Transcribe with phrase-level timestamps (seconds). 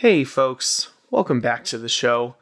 [0.00, 2.36] Hey, folks, welcome back to the show.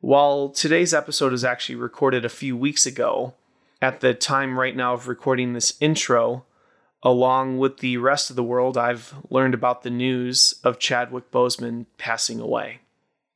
[0.00, 3.34] While today's episode is actually recorded a few weeks ago,
[3.80, 6.44] at the time right now of recording this intro,
[7.02, 11.86] along with the rest of the world, I've learned about the news of Chadwick Boseman
[11.98, 12.82] passing away.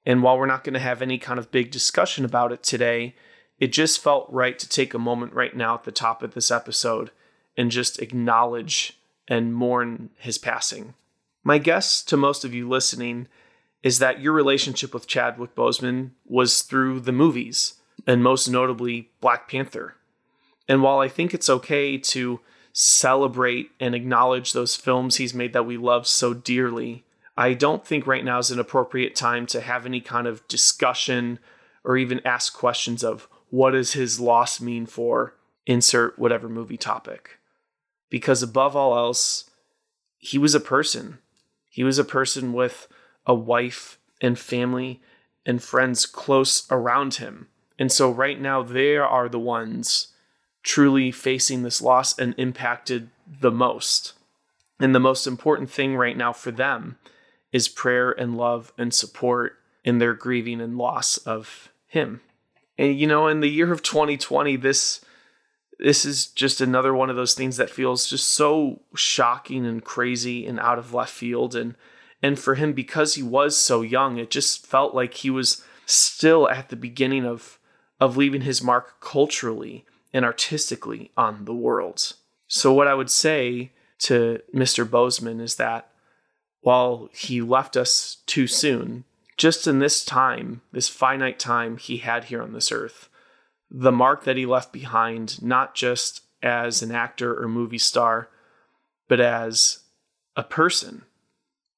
[0.05, 3.17] And while we're not going to have any kind of big discussion about it today,
[3.59, 6.53] it just felt right to take a moment right now at the top of this
[6.53, 7.11] episode
[7.57, 8.97] and just acknowledge
[9.27, 10.95] and mourn his passing.
[11.43, 13.27] My guess to most of you listening
[13.87, 19.49] is that your relationship with Chadwick Boseman was through the movies, and most notably Black
[19.49, 19.95] Panther.
[20.67, 22.41] And while I think it's okay to
[22.73, 27.05] celebrate and acknowledge those films he's made that we love so dearly,
[27.37, 31.39] I don't think right now is an appropriate time to have any kind of discussion
[31.85, 37.39] or even ask questions of what does his loss mean for insert whatever movie topic.
[38.11, 39.49] Because above all else,
[40.19, 41.19] he was a person.
[41.71, 42.89] He was a person with
[43.27, 45.01] a wife and family
[45.45, 47.49] and friends close around him.
[47.79, 50.09] And so right now they are the ones
[50.63, 54.15] truly facing this loss and impacted the most.
[54.81, 56.99] And the most important thing right now for them
[57.53, 62.21] is prayer and love and support in their grieving and loss of him.
[62.77, 65.01] And you know, in the year of 2020, this
[65.79, 70.47] this is just another one of those things that feels just so shocking and crazy
[70.47, 71.75] and out of left field and
[72.23, 76.49] and for him, because he was so young, it just felt like he was still
[76.49, 77.59] at the beginning of,
[78.01, 82.15] of leaving his mark culturally and artistically on the world.
[82.49, 84.85] So, what I would say to Mr.
[84.87, 85.91] Boseman is that
[86.61, 89.05] while he left us too soon,
[89.37, 93.09] just in this time, this finite time he had here on this earth,
[93.71, 98.31] the mark that he left behind, not just as an actor or movie star,
[99.09, 99.81] but as
[100.35, 101.03] a person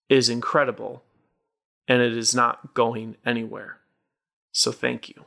[0.08, 1.02] is incredible
[1.86, 3.78] and it is not going anywhere.
[4.52, 5.24] So thank you.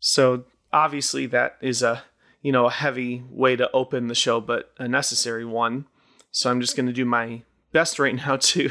[0.00, 2.02] So obviously that is a
[2.42, 5.86] you know a heavy way to open the show but a necessary one.
[6.30, 7.42] So I'm just going to do my
[7.72, 8.70] best right now to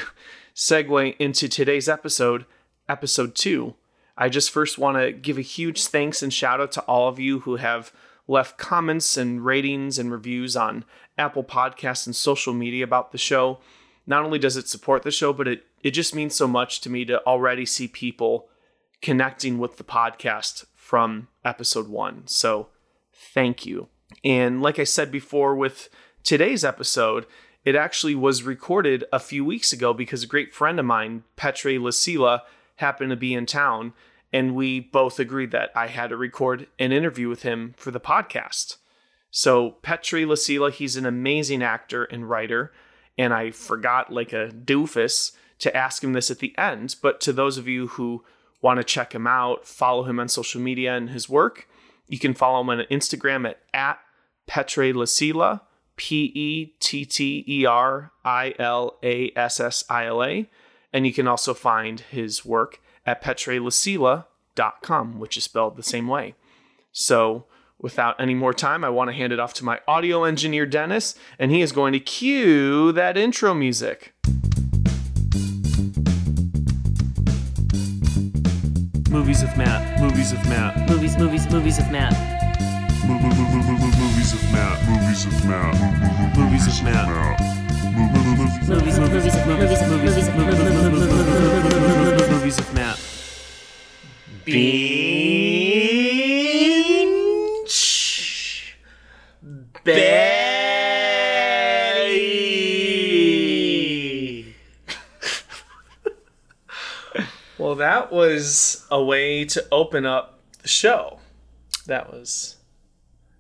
[0.56, 2.46] segue into today's episode,
[2.88, 3.76] episode 2.
[4.18, 7.20] I just first want to give a huge thanks and shout out to all of
[7.20, 7.92] you who have
[8.28, 10.84] left comments and ratings and reviews on
[11.18, 13.60] Apple Podcasts and social media about the show
[14.08, 16.90] not only does it support the show, but it it just means so much to
[16.90, 18.48] me to already see people
[19.02, 22.24] connecting with the podcast from episode 1.
[22.26, 22.70] So,
[23.14, 23.90] thank you.
[24.24, 25.90] And like I said before with
[26.24, 27.26] today's episode,
[27.64, 31.78] it actually was recorded a few weeks ago because a great friend of mine, Petteri
[31.78, 32.42] Lassila,
[32.78, 33.94] happened to be in town
[34.32, 38.00] and we both agreed that I had to record an interview with him for the
[38.00, 38.78] podcast.
[39.30, 42.72] So, Petteri Lassila, he's an amazing actor and writer
[43.18, 46.96] and I forgot like a doofus to ask him this at the end.
[47.02, 48.24] But to those of you who
[48.62, 51.68] want to check him out, follow him on social media and his work,
[52.08, 54.00] you can follow him on Instagram at, at
[54.48, 55.62] Petteri Lassila,
[55.96, 60.50] P E T T E R I L A S S I L A.
[60.94, 66.36] And you can also find his work at petterilassila.com, which is spelled the same way.
[66.92, 67.46] So
[67.80, 71.16] without any more time, I want to hand it off to my audio engineer, Dennis,
[71.40, 74.14] and he is going to cue that intro music.
[79.10, 80.02] Movies of Matt.
[80.02, 80.90] Movies of Matt.
[80.90, 82.14] Movies, movies, movies of Matt.
[83.08, 84.88] Movies of Matt.
[84.88, 86.38] Movies of Matt.
[86.38, 87.08] Movies of Matt.
[88.68, 90.58] Movies, movies, movies, movies, movies, movies,
[92.30, 93.00] Movies of Matt.
[94.46, 95.08] Binge
[99.84, 100.18] Betty.
[107.58, 107.76] well,
[108.08, 111.20] that was a way to open up the show.
[111.88, 112.56] That was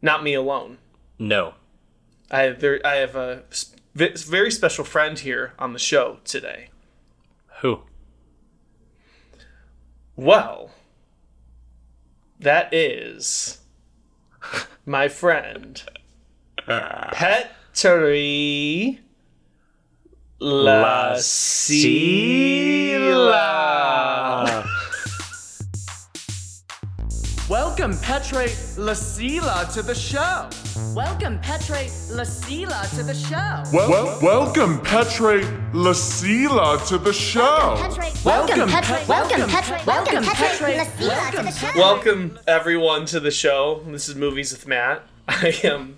[0.01, 0.79] not me alone.
[1.17, 1.53] No.
[2.29, 3.43] I have very, I have a
[3.95, 6.67] very special friend here on the show today.
[7.61, 7.83] Who?
[10.17, 10.71] Well,
[12.37, 13.59] that is
[14.85, 15.81] my friend
[20.39, 20.47] Petteri
[22.99, 24.65] Lassila.
[27.49, 30.47] Welcome, Petteri Lassila, to the show.
[30.93, 33.63] Welcome, Petteri Lassila, to the show.
[33.73, 35.41] Well, welcome, Petteri
[35.73, 37.75] Lassila, to the show.
[38.23, 39.07] Welcome, Petteri.
[39.07, 39.81] Welcome, Petteri.
[39.87, 40.75] Welcome, Petteri.
[40.99, 41.73] Welcome, Petteri.
[41.75, 43.81] Welcome everyone to the show.
[43.87, 45.01] This is Movies with Matt.
[45.27, 45.97] I am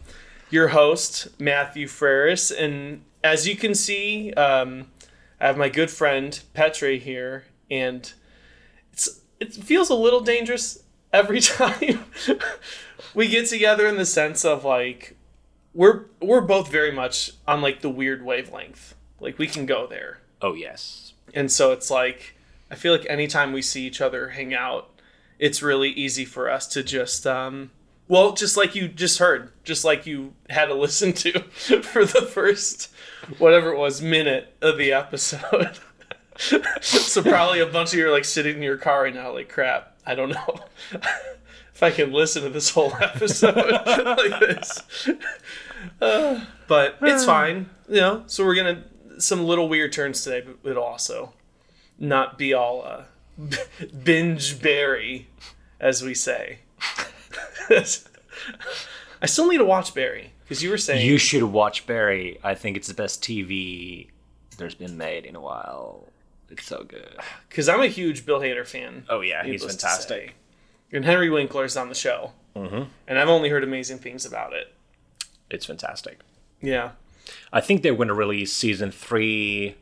[0.49, 4.87] your host, Matthew Ferris, and as you can see, um,
[5.39, 8.11] I have my good friend Petteri here, and
[8.93, 10.83] it's it feels a little dangerous
[11.13, 12.05] every time
[13.13, 15.15] we get together in the sense of like
[15.73, 18.95] we're we're both very much on like the weird wavelength.
[19.19, 20.19] Like we can go there.
[20.41, 21.13] Oh yes.
[21.33, 22.35] And so it's like
[22.71, 24.89] I feel like anytime we see each other hang out,
[25.37, 27.71] it's really easy for us to just um
[28.09, 31.39] well, just like you just heard, just like you had to listen to
[31.81, 32.91] for the first
[33.37, 35.77] whatever it was minute of the episode.
[36.81, 39.47] so probably a bunch of you are like sitting in your car right now like
[39.47, 39.95] crap.
[40.05, 40.59] I don't know
[40.91, 45.09] if I can listen to this whole episode like this.
[46.01, 48.23] Uh, but it's fine, you know.
[48.25, 48.85] So we're gonna
[49.19, 51.33] some little weird turns today, but it'll also
[51.99, 53.03] not be all uh,
[54.03, 55.27] binge berry,
[55.79, 56.59] as we say.
[59.21, 62.39] I still need to watch Barry because you were saying You should watch Barry.
[62.43, 64.09] I think it's the best TV
[64.57, 66.07] there's been made in a while.
[66.49, 67.17] It's so good.
[67.49, 69.05] because I'm a huge Bill Hader fan.
[69.09, 70.35] Oh yeah, he's fantastic.
[70.91, 72.83] And Henry Winkler's on the show, mm-hmm.
[73.07, 74.73] and I've only heard amazing things about it.
[75.49, 76.19] It's fantastic.
[76.61, 76.91] Yeah,
[77.53, 79.75] I think they're going to release season three.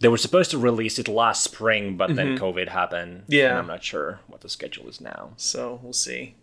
[0.00, 2.44] They were supposed to release it last spring, but then mm-hmm.
[2.44, 3.22] COVID happened.
[3.22, 3.32] Mm-hmm.
[3.32, 3.50] Yeah.
[3.50, 5.30] and I'm not sure what the schedule is now.
[5.36, 6.34] so we'll see.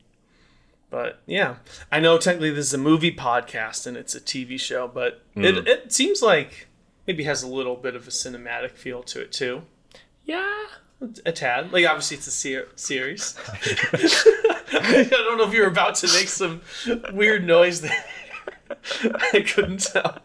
[0.90, 1.56] But yeah,
[1.92, 5.56] I know technically this is a movie podcast and it's a TV show, but it
[5.56, 5.68] mm.
[5.68, 6.68] it seems like
[7.08, 9.64] maybe has a little bit of a cinematic feel to it too.
[10.26, 10.66] Yeah,
[11.26, 11.74] A tad.
[11.74, 13.36] Like obviously it's a ser- series.
[13.48, 16.62] I don't know if you're about to make some
[17.12, 18.04] weird noise there.
[19.34, 20.20] I couldn't tell.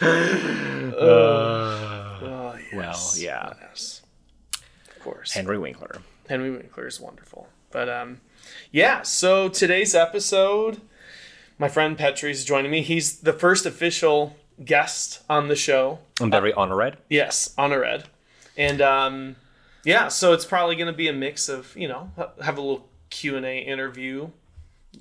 [0.00, 2.03] Oh,
[2.74, 3.14] yes.
[3.16, 3.52] well, yeah.
[3.60, 4.02] Yes.
[4.88, 5.32] Of course.
[5.32, 6.02] Henry Winkler.
[6.28, 7.48] Henry Winkler is wonderful.
[7.70, 8.20] But um
[8.70, 10.80] yeah, so today's episode,
[11.58, 12.82] my friend Petteri is joining me.
[12.82, 16.00] He's the first official guest on the show.
[16.20, 16.98] I'm very honored.
[17.08, 18.04] Yes, honored.
[18.56, 19.36] And um,
[19.84, 22.10] yeah, so it's probably going to be a mix of you know
[22.42, 24.30] have a little Q and A interview,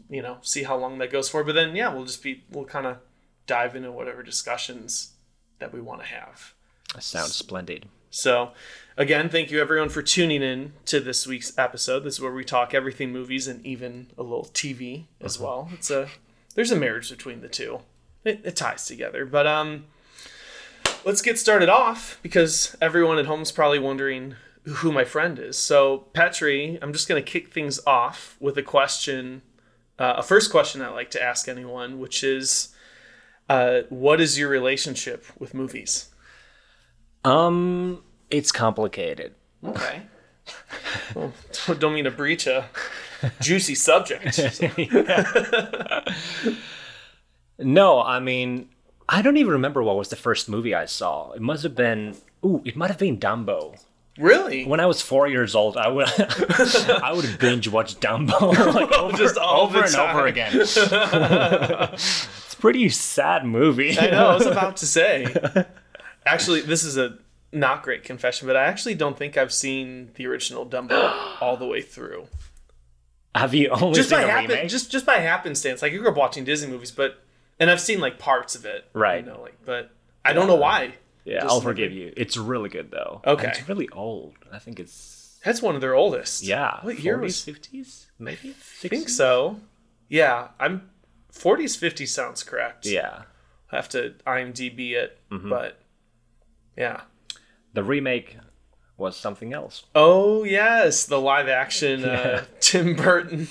[0.10, 1.44] you know, see how long that goes for.
[1.44, 2.98] But then yeah, we'll just be we'll kind of
[3.46, 5.14] dive into whatever discussions
[5.60, 6.54] that we want to have.
[6.94, 7.88] That sounds splendid.
[8.10, 8.52] So
[8.98, 12.02] again, thank you everyone for tuning in to this week's episode.
[12.02, 15.70] This is where we talk everything movies and even a little TV as well.
[15.74, 16.10] It's a
[16.56, 17.80] there's a marriage between the two.
[18.24, 19.26] It, it ties together.
[19.26, 19.86] But um
[21.06, 24.36] let's get started off because everyone at home is probably wondering
[24.66, 25.58] who my friend is.
[25.58, 29.42] So, Petteri, I'm just going to kick things off with a question,
[30.00, 32.70] uh, a first question I like to ask anyone, which is,
[33.50, 36.10] uh, what is your relationship with movies?
[37.26, 39.34] Um, it's complicated.
[39.66, 40.02] Okay.
[41.16, 41.32] well,
[41.80, 42.66] don't mean to breach a
[43.40, 44.40] juicy subject.
[47.60, 48.70] No, I mean,
[49.08, 51.32] I don't even remember what was the first movie I saw.
[51.34, 52.16] It must have been.
[52.44, 53.80] Ooh, it might have been Dumbo.
[54.18, 54.66] really?
[54.66, 58.42] When I was four years old, I would I would binge watch Dumbo
[58.74, 60.52] like over, Just over and over again.
[60.56, 61.96] it's a
[62.60, 63.98] pretty sad movie.
[64.00, 64.30] I know.
[64.30, 65.28] I was about to say.
[66.26, 67.18] Actually, this is a
[67.52, 71.66] not great confession, but I actually don't think I've seen the original Dumbo all the
[71.68, 72.28] way through.
[73.36, 74.70] Have you only Just seen by the happen, remake?
[74.70, 75.82] just just by happenstance.
[75.82, 77.20] Like I grew up watching Disney movies, but
[77.60, 78.86] and I've seen like parts of it.
[78.94, 79.24] Right.
[79.26, 79.90] You know, like but
[80.24, 80.94] I don't know why.
[81.26, 82.14] yeah, just I'll never- forgive you.
[82.16, 83.22] It's really good though.
[83.26, 83.48] Okay.
[83.48, 84.36] And it's really old.
[84.52, 86.44] I think it's That's one of their oldest.
[86.44, 86.80] yeah.
[86.84, 88.06] What year 40s, was 50s?
[88.20, 88.52] Maybe.
[88.84, 89.60] I think so.
[90.10, 90.90] Yeah, I'm
[91.34, 92.86] 40s, 50s sounds correct.
[92.86, 93.24] Yeah.
[93.72, 95.50] I have to IMDb it, Mm-hmm.
[95.50, 95.80] but
[96.78, 97.02] yeah.
[97.74, 98.38] The remake
[98.98, 99.84] was something else.
[99.96, 103.48] Oh yes, the live action uh, Tim Burton.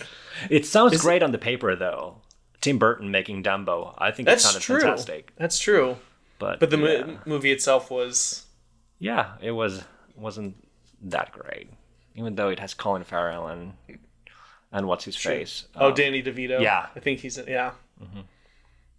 [0.48, 2.18] It sounds great on the paper though.
[2.60, 3.94] Tim Burton making Dumbo.
[3.98, 4.80] I think it That's sounded true.
[4.80, 5.32] fantastic.
[5.36, 5.96] That's true.
[6.38, 8.46] But But the mo- movie itself was
[9.00, 9.82] yeah, it was
[10.16, 10.56] wasn't
[11.02, 11.70] that great.
[12.14, 13.72] Even though it has Colin Farrell and
[14.70, 15.66] and what's his face.
[15.74, 16.60] oh Um, Danny DeVito.
[16.62, 16.86] yeah.
[16.94, 17.72] I think he's yeah.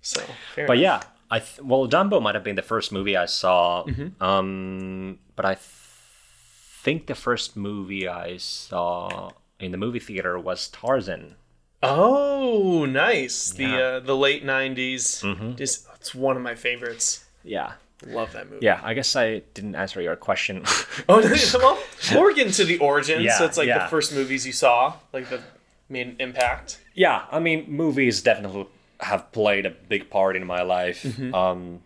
[0.01, 0.21] So,
[0.53, 1.03] fair But enough.
[1.03, 3.83] yeah, I th- well, Dumbo might have been the first movie I saw.
[3.85, 4.21] Mm-hmm.
[4.23, 5.65] Um, but I th-
[6.83, 11.35] think the first movie I saw in the movie theater was Tarzan.
[11.81, 13.51] Oh, nice.
[13.51, 15.57] The uh, the late '90s.
[15.57, 17.25] Just it's one of my favorites.
[17.43, 17.73] Yeah,
[18.07, 18.65] Love that movie.
[18.65, 18.79] yeah.
[18.83, 20.63] I guess I didn't answer your question.
[21.09, 21.19] Oh,
[21.59, 21.77] well,
[22.21, 23.19] we're getting to the origins.
[23.35, 23.83] so Yeah, it's like yeah.
[23.83, 25.41] the first movies you saw, like the
[25.89, 26.79] main impact.
[26.93, 28.67] yeah, I mean, movies definitely
[29.03, 31.03] have played a big part in my life.
[31.03, 31.33] Mm-hmm.
[31.33, 31.81] Um,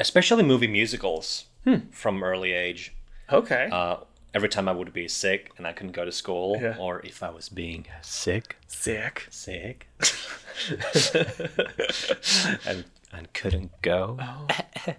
[0.00, 1.88] especially movie musicals Hmm.
[1.90, 2.94] from early age.
[3.30, 3.68] Okay.
[3.70, 3.96] Uh,
[4.32, 6.76] every time I would be sick and I couldn't go to school, Yeah.
[6.78, 9.26] or if I was being sick, Sick.
[9.30, 9.88] sick
[12.66, 14.18] and and couldn't go.
[14.20, 14.46] Oh.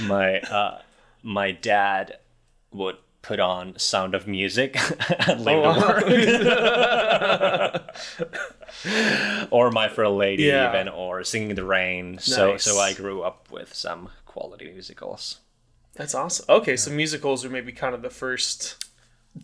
[0.02, 0.80] my uh,
[1.22, 2.18] my dad
[2.72, 4.76] would put on Sound of Music
[5.28, 6.04] and leave Oh, work.
[9.50, 10.70] or My Fair Lady, Yeah.
[10.74, 12.18] even, or Singing in the Rain.
[12.18, 12.64] So, Nice.
[12.64, 15.38] so I grew up with some quality musicals.
[15.94, 16.46] That's awesome.
[16.48, 18.84] Okay, so musicals are maybe kind of the first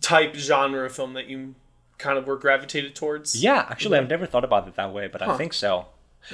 [0.01, 1.55] type genre of film that you
[1.99, 3.43] kind of were gravitated towards.
[3.43, 5.87] Yeah, actually, I've never thought about it that way, but I think so.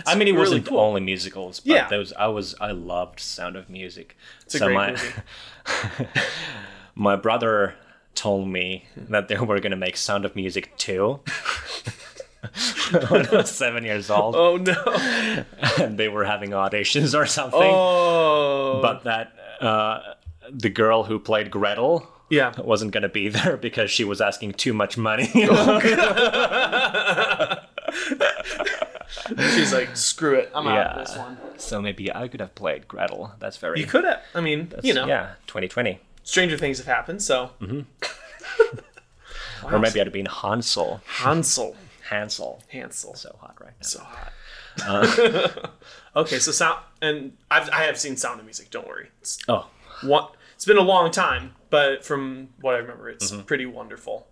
[0.07, 0.81] I mean, it really wasn't cool.
[0.81, 1.89] only musicals, but Yeah.
[1.89, 4.17] those I was I loved Sound of Music.
[4.45, 6.07] It's a great my movie.
[6.95, 7.75] my brother
[8.15, 11.21] told me that they were gonna make Sound of Music two.
[13.09, 14.75] when I was seven years old, Oh no.
[15.83, 17.61] and they were having auditions or something.
[17.63, 18.81] Oh.
[18.83, 20.15] But that uh,
[20.51, 22.53] the girl who played Gretel yeah.
[22.61, 25.27] wasn't gonna be there because she was asking too much money.
[29.55, 30.51] She's like, screw it.
[30.55, 31.37] I'm out of this one.
[31.57, 33.33] so maybe I could have played Gretel.
[33.39, 34.21] That's very You could have.
[34.35, 36.01] I mean, you know, yeah, 2020.
[36.25, 37.23] Stranger things have happened.
[37.23, 37.51] So
[39.65, 41.01] Or maybe I'd have been Hansel.
[41.07, 41.77] Hansel,
[42.11, 42.61] Hansel.
[42.69, 43.87] Hansel, So hot right now.
[43.87, 44.33] so hot.
[46.17, 48.71] okay, so sound, and I've I have seen Sound of Music.
[48.71, 49.11] Don't worry.
[49.21, 49.69] It's Oh,
[50.03, 50.29] one.
[50.55, 53.43] It's been a long time, but from what I remember, it's Mm-hmm.
[53.43, 54.27] pretty wonderful.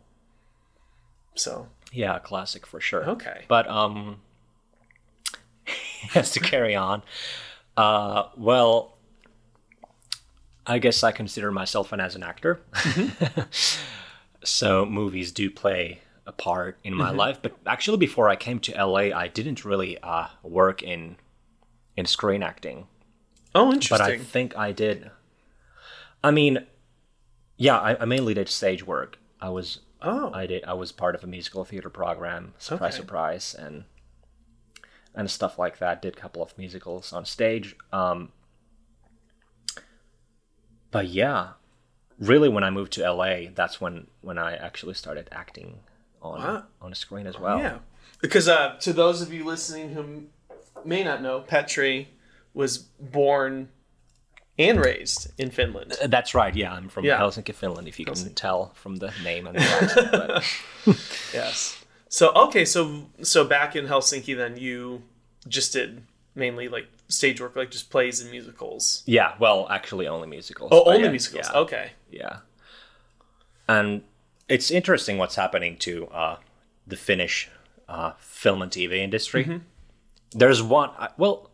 [1.36, 3.08] So yeah, classic for sure.
[3.10, 3.44] Okay.
[3.48, 4.20] But um
[6.10, 7.02] has to carry on.
[7.76, 8.96] Uh well
[10.66, 12.60] I guess I consider myself an as an actor.
[14.44, 18.72] so movies do play a part in my life, but actually before I came to
[18.84, 21.16] LA, I didn't really uh work in
[21.96, 22.86] in screen acting.
[23.54, 23.98] oh, interesting.
[23.98, 24.00] but.
[24.10, 25.10] I think I did.
[26.22, 26.66] I mean,
[27.56, 29.18] yeah, I, I mainly did stage work.
[29.40, 33.00] I was oh, I did I was part of a musical theater program, surprise Okay.
[33.00, 33.84] surprise, and
[35.14, 36.00] and stuff like that.
[36.02, 37.74] Did a couple of musicals on stage.
[37.92, 38.30] Um,
[40.90, 41.50] but yeah,
[42.18, 45.80] really, when I moved to LA, that's when when I actually started acting
[46.22, 46.62] on Wow.
[46.82, 47.58] on a screen as well.
[47.58, 47.78] yeah.
[48.20, 50.24] Because uh, to those of you listening who
[50.84, 52.06] may not know, Petteri
[52.52, 53.68] was born
[54.58, 55.94] and raised in Finland.
[56.02, 56.54] Uh, That's right.
[56.54, 57.18] Yeah, I'm from Yeah.
[57.18, 57.88] Helsinki, Finland.
[57.88, 59.62] If you can tell from the name and the
[60.84, 60.98] accent.
[61.32, 61.82] Yes.
[62.08, 65.02] So okay, so so back in Helsinki, then you
[65.48, 66.02] just did
[66.34, 69.02] mainly like stage work, like just plays and musicals.
[69.06, 70.70] yeah, well, actually, only musicals.
[70.72, 71.48] Oh, only yeah, musicals.
[71.52, 71.58] yeah.
[71.60, 71.90] Okay.
[72.10, 72.36] Yeah.
[73.68, 74.02] And
[74.48, 76.36] it's interesting what's happening to uh,
[76.86, 77.48] the Finnish
[77.88, 79.44] uh, film and TV industry.
[79.44, 79.58] Mm-hmm.
[80.32, 81.50] There's one, well,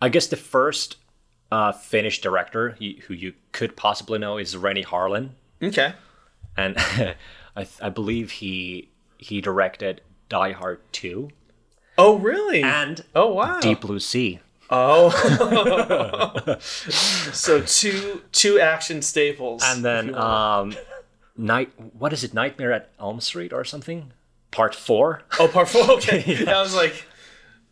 [0.00, 0.96] I guess the first
[1.52, 2.70] uh, Finnish director
[3.06, 5.30] who you could possibly know is Renny Harlin.
[5.62, 5.94] Okay.
[6.56, 6.76] And
[7.56, 8.88] I, th- I believe he
[9.20, 11.28] he directed Die Hard 2
[11.96, 12.62] Oh really?
[12.62, 13.58] and oh wow.
[13.60, 14.38] Deep Blue Sea.
[14.70, 15.10] Oh.
[16.60, 19.62] so two two action staples.
[19.64, 20.74] And then um,
[21.36, 24.12] night, what is it, Nightmare at Elm Street or something?
[24.50, 25.22] Part 4?
[25.40, 25.90] oh, part four.
[25.92, 26.46] Okay.
[26.48, 27.04] I was like,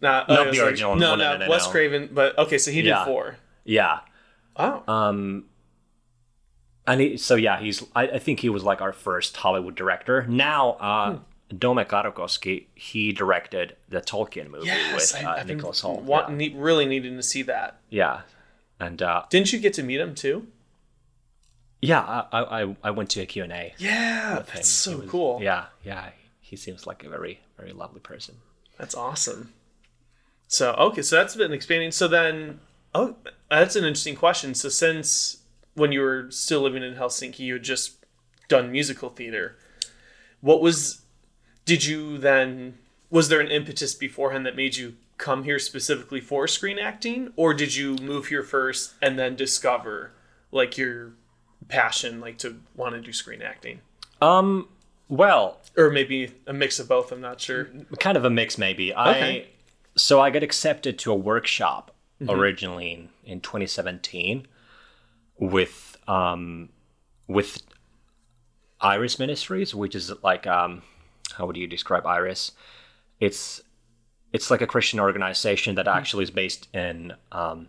[0.01, 1.67] nah, Not was the like, original No, no, no, no, Wes.
[1.67, 2.11] Craven.
[2.13, 3.05] But okay, so he did Yeah.
[3.05, 3.37] four.
[3.65, 4.01] Yeah.
[4.57, 4.83] Oh.
[4.87, 5.45] Um,
[6.87, 7.83] and he, so yeah, he's.
[7.95, 10.25] I, I think he was like our first Hollywood director.
[10.29, 11.19] Now, uh, Hmm.
[11.57, 16.03] Dome Karukoski, he directed the Tolkien movie yes, with uh, Nicholas Hoult.
[16.03, 16.37] want, yeah.
[16.37, 17.79] ne- really needing to see that.
[17.89, 18.23] yeah,
[18.81, 20.47] and uh, Didn't you get to meet him too?
[21.83, 23.75] yeah, I, I I went to a Q and A.
[23.79, 25.39] Yeah, that's so was- cool.
[25.43, 26.11] Yeah, yeah,
[26.41, 28.37] he seems like a very very lovely person.
[28.79, 29.53] That's awesome.
[30.49, 31.93] So okay, so that's been expanding.
[31.93, 32.61] So then,
[32.95, 33.17] oh,
[33.51, 34.55] that's an interesting question.
[34.55, 35.39] So since
[35.75, 38.05] when you were still living in Helsinki, you had just
[38.49, 39.57] done musical theater.
[40.41, 41.03] What was?
[41.67, 42.79] Did you then?
[43.11, 47.53] Was there an impetus beforehand that made you come here specifically for screen acting, or
[47.55, 50.13] did you move here first and then discover
[50.51, 51.13] like your
[51.69, 53.81] passion, like to want to do screen acting,
[54.23, 54.69] Um,
[55.09, 57.13] well, or maybe a mix of both?
[57.13, 57.69] I'm not sure.
[57.99, 58.93] kind of a mix maybe.
[58.93, 58.99] Okay.
[58.99, 59.47] I
[59.97, 61.95] so I got accepted to a workshop
[62.29, 64.47] originally in, in 2017
[65.39, 66.69] with um
[67.27, 67.63] with
[68.81, 70.83] Iris Ministries, which is like um
[71.35, 72.53] how would you describe Iris?
[73.21, 73.61] It's
[74.33, 77.69] it's like a Christian organization that actually is based in um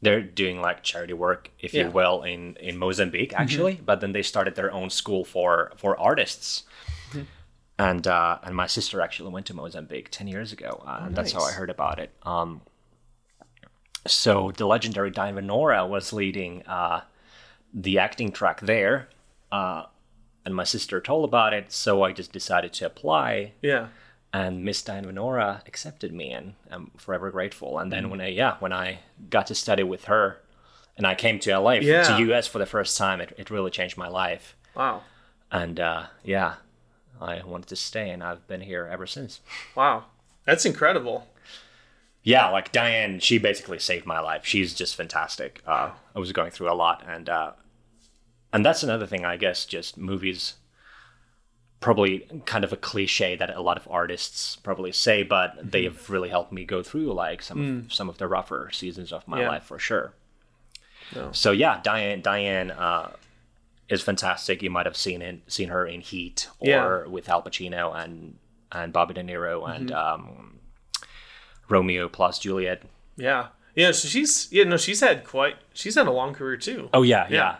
[0.00, 1.84] they're doing like charity work, if Yeah.
[1.84, 3.74] you will, in in Mozambique actually.
[3.84, 6.64] But then they started their own school for for artists
[7.78, 11.32] and uh, and my sister actually went to Mozambique ten years ago, uh, and that's
[11.32, 12.10] how I heard about it.
[12.22, 12.60] Um,
[14.06, 17.02] so the legendary Diane Venora was leading uh,
[17.72, 19.08] the acting track there,
[19.50, 19.84] uh,
[20.44, 23.88] and my sister told about it, so I just decided to apply, Yeah.
[24.32, 27.78] and Miss Diane Venora accepted me, and I'm forever grateful.
[27.78, 30.40] And then when I yeah when I got to study with her,
[30.96, 32.02] and I came to LA Yeah.
[32.16, 34.56] to US for the first time, it it really changed my life.
[34.74, 35.02] Wow.
[35.50, 36.54] And uh, yeah,
[37.20, 39.40] I wanted to stay, and I've been here ever since.
[39.76, 40.04] Wow.
[40.46, 41.28] That's incredible.
[42.24, 44.44] yeah, like Diane, she basically saved my life.
[44.44, 45.60] She's just fantastic.
[45.66, 47.52] Uh, I was going through a lot, and uh,
[48.52, 49.64] and that's another thing, I guess.
[49.64, 50.54] Just movies,
[51.80, 56.08] probably kind of a cliche that a lot of artists probably say, but they have
[56.10, 59.40] really helped me go through like some of, some of the rougher seasons of my
[59.40, 59.48] Yeah.
[59.48, 60.14] life for sure.
[61.14, 61.30] No.
[61.32, 63.12] So yeah, Diane Diane uh,
[63.88, 64.62] is fantastic.
[64.62, 67.10] You might have seen it, seen her in Heat or Yeah.
[67.10, 68.38] with Al Pacino and
[68.70, 70.60] and Bobby De Niro and um,
[71.68, 72.82] Romeo plus Juliet.
[73.16, 73.48] Yeah.
[73.74, 76.88] Yeah, so she's yeah, no, she's had quite she's had a long career too.
[76.94, 77.36] Oh yeah, Yeah.
[77.36, 77.56] yeah,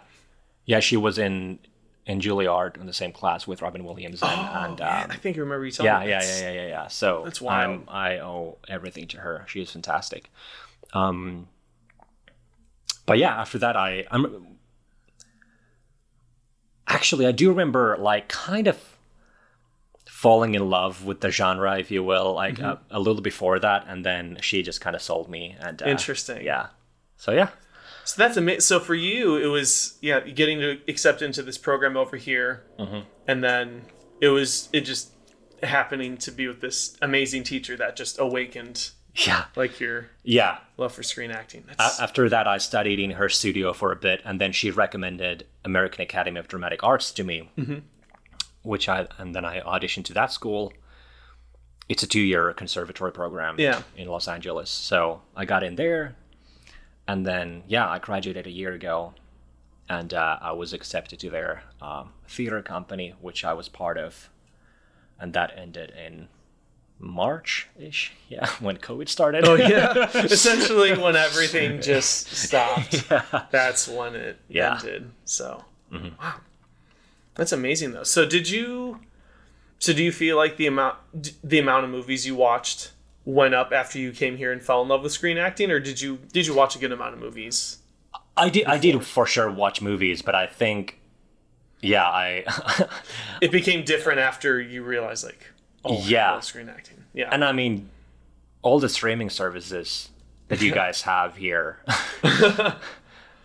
[0.67, 0.81] yeah.
[0.81, 1.59] She was in
[2.05, 5.37] in Juilliard in the same class with Robin Williams and, and Man, um, I think
[5.37, 6.87] I remember you telling yeah, me yeah, yeah, yeah, yeah, yeah.
[6.89, 9.45] So That's why I owe everything to her.
[9.49, 10.31] She is fantastic.
[10.95, 11.47] Um,
[13.07, 14.57] but yeah, after that, I I'm
[16.87, 18.79] actually I do remember like kind of
[20.07, 22.65] falling in love with the genre, if you will, like Mm-hmm.
[22.65, 25.57] uh, a little before that, and then she just kind of sold me.
[25.61, 26.45] And uh, Interesting.
[26.45, 26.69] yeah.
[27.17, 27.49] So yeah,
[28.05, 28.61] So that's amazing.
[28.61, 33.01] So for you, it was yeah, getting to accept into this program over here, Mm-hmm.
[33.29, 33.83] and then
[34.21, 35.11] it was it just
[35.63, 40.59] happening to be with this amazing teacher that just awakened yeah, like your yeah.
[40.79, 41.65] love for screen acting.
[41.69, 45.47] That's, After that, I studied in her studio for a bit, and then she recommended
[45.65, 47.51] American Academy of Dramatic Arts to me,
[48.63, 50.73] which I and then I auditioned to that school.
[51.89, 53.83] It's a two-year conservatory program Yeah.
[53.97, 56.17] in Los Angeles, so I got in there,
[57.09, 59.15] and then yeah, I graduated a year ago,
[59.89, 64.31] and uh, I was accepted to their um, theater company, which I was part of,
[65.19, 66.29] and that ended in
[66.99, 69.45] March ish, yeah, when COVID started.
[69.45, 73.23] oh yeah, essentially when everything just stopped, Yeah.
[73.51, 74.77] that's when it Yeah.
[74.77, 75.11] ended.
[75.25, 76.35] So wow,
[77.35, 78.05] that's amazing though.
[78.05, 79.01] So did you?
[79.81, 80.97] So do you feel like the amount
[81.43, 82.93] the amount of movies you watched
[83.25, 86.01] went up after you came here and fell in love with screen acting, or did
[86.01, 87.79] you did you watch a good amount of movies?
[88.37, 88.67] I did.
[88.67, 90.99] I did for sure watch movies, but I think,
[91.81, 92.45] yeah, I
[93.41, 95.51] It became different after you realized like,
[95.85, 96.33] oh, I Yeah.
[96.33, 97.05] love screen acting.
[97.13, 97.91] Yeah, and I mean,
[98.63, 100.09] all the streaming services
[100.49, 101.79] that you guys have here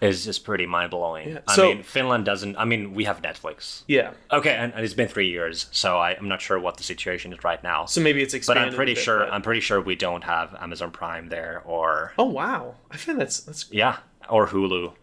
[0.01, 1.29] is just pretty mind blowing.
[1.29, 2.55] Yeah, I so- mean, Finland doesn't.
[2.57, 3.81] I mean, we have Netflix.
[3.87, 4.11] yeah.
[4.31, 7.33] Okay, and, and it's been three years, so I, I'm not sure what the situation
[7.33, 7.85] is right now.
[7.85, 8.57] So maybe it's but.
[8.57, 9.19] I'm pretty bit, sure.
[9.19, 13.19] but- I'm pretty sure we don't have Amazon Prime there, or oh wow, I find
[13.19, 13.97] that's that's yeah,
[14.29, 14.93] or Hulu.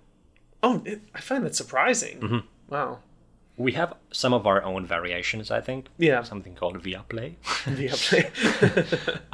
[0.63, 2.21] oh it, I find that surprising.
[2.21, 2.39] Mm-hmm.
[2.69, 2.99] Wow.
[3.57, 5.51] We have some of our own variations.
[5.51, 5.87] I think.
[5.99, 6.23] Yeah.
[6.25, 7.35] Something called Viaplay.
[7.67, 9.25] The update.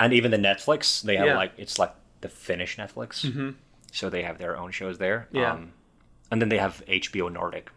[0.00, 1.36] and even the Netflix, they have Yeah.
[1.36, 3.50] like it's like the Finnish Netflix, mm-hmm.
[3.92, 5.28] So they have their own shows there.
[5.32, 5.52] Yeah.
[5.52, 5.72] Um,
[6.30, 7.70] and then they have HBO Nordic,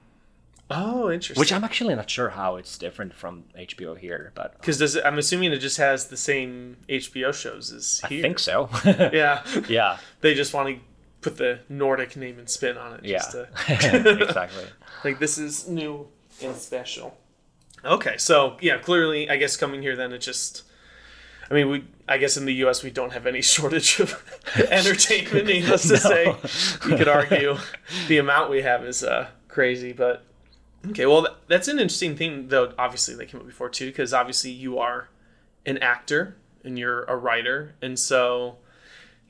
[0.70, 1.40] oh, interesting.
[1.40, 5.06] which I'm actually not sure how it's different from HBO here, but Because does it,
[5.06, 8.20] I'm assuming it just has the same HBO shows as here.
[8.20, 8.70] I think so.
[9.14, 10.80] Yeah, yeah, they just want to
[11.22, 13.06] put the Nordic name and spin on it.
[13.06, 13.48] yeah, Just to,
[14.24, 14.66] exactly.
[15.06, 16.08] like this is new
[16.44, 17.18] and special.
[17.86, 20.64] Okay, so yeah, clearly, I guess coming here then it just.
[21.50, 21.86] I mean, we.
[22.08, 22.84] I guess in the U.S.
[22.84, 24.22] we don't have any shortage of
[24.70, 25.48] entertainment.
[25.48, 26.36] Needless to say,
[26.90, 27.58] you could argue
[28.08, 29.94] the amount we have is uh, crazy.
[29.94, 30.24] But
[30.90, 32.74] okay, well, that's an interesting thing, though.
[32.78, 35.08] Obviously, they came up before too, because obviously you are
[35.66, 38.58] an actor and you're a writer, and so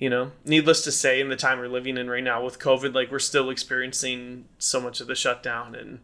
[0.02, 2.96] you know, needless to say, in the time we're living in right now with COVID,
[2.96, 6.00] like we're still experiencing so much of the shutdown and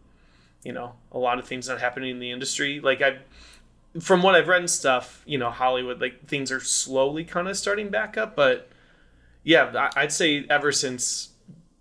[0.63, 2.79] you know a lot of things not happening in the industry.
[2.79, 3.17] Like I,
[4.01, 7.57] from what I've read and stuff, you know, Hollywood like things are slowly kind of
[7.57, 8.69] starting back up, but
[9.43, 11.29] yeah, I'd say ever since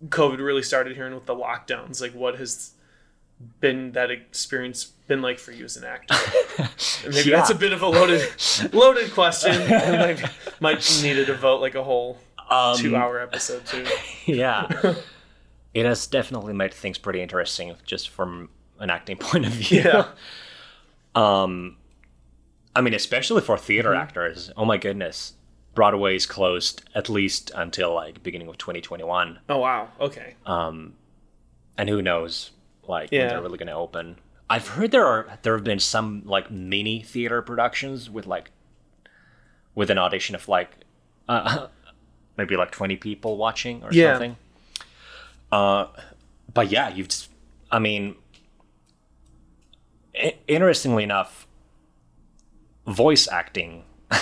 [0.08, 2.72] COVID really started here and with the lockdowns, like what has
[3.60, 6.14] been that experience been like for you as an actor?
[7.08, 7.36] Maybe Yeah.
[7.36, 8.22] that's a bit of a loaded
[8.72, 9.52] loaded question.
[9.72, 10.16] I
[10.60, 13.86] might, need to devote like a whole Um, two hour episode to.
[14.26, 14.94] yeah,
[15.74, 18.48] it has definitely made things pretty interesting, just from
[18.78, 19.82] an acting point of view.
[19.82, 20.08] Yeah.
[22.76, 24.50] I mean, especially for theater actors.
[24.56, 25.32] Oh my goodness,
[25.74, 29.88] Broadway is closed at least until like beginning of 2021, Oh wow.
[30.00, 30.34] Okay.
[30.46, 32.50] and who knows,
[32.86, 34.16] like when they're really going to open.
[34.48, 38.50] I've heard there are there have been some like mini theater productions with like
[39.74, 40.70] with an audition of like
[41.28, 41.66] uh,
[42.36, 44.12] maybe like 20 people watching or Yeah.
[44.12, 44.36] something.
[45.50, 45.86] Uh,
[46.52, 47.08] but yeah, you've.
[47.08, 47.30] just-
[47.70, 48.14] I mean,
[50.14, 51.45] i- interestingly enough,
[52.86, 53.84] voice acting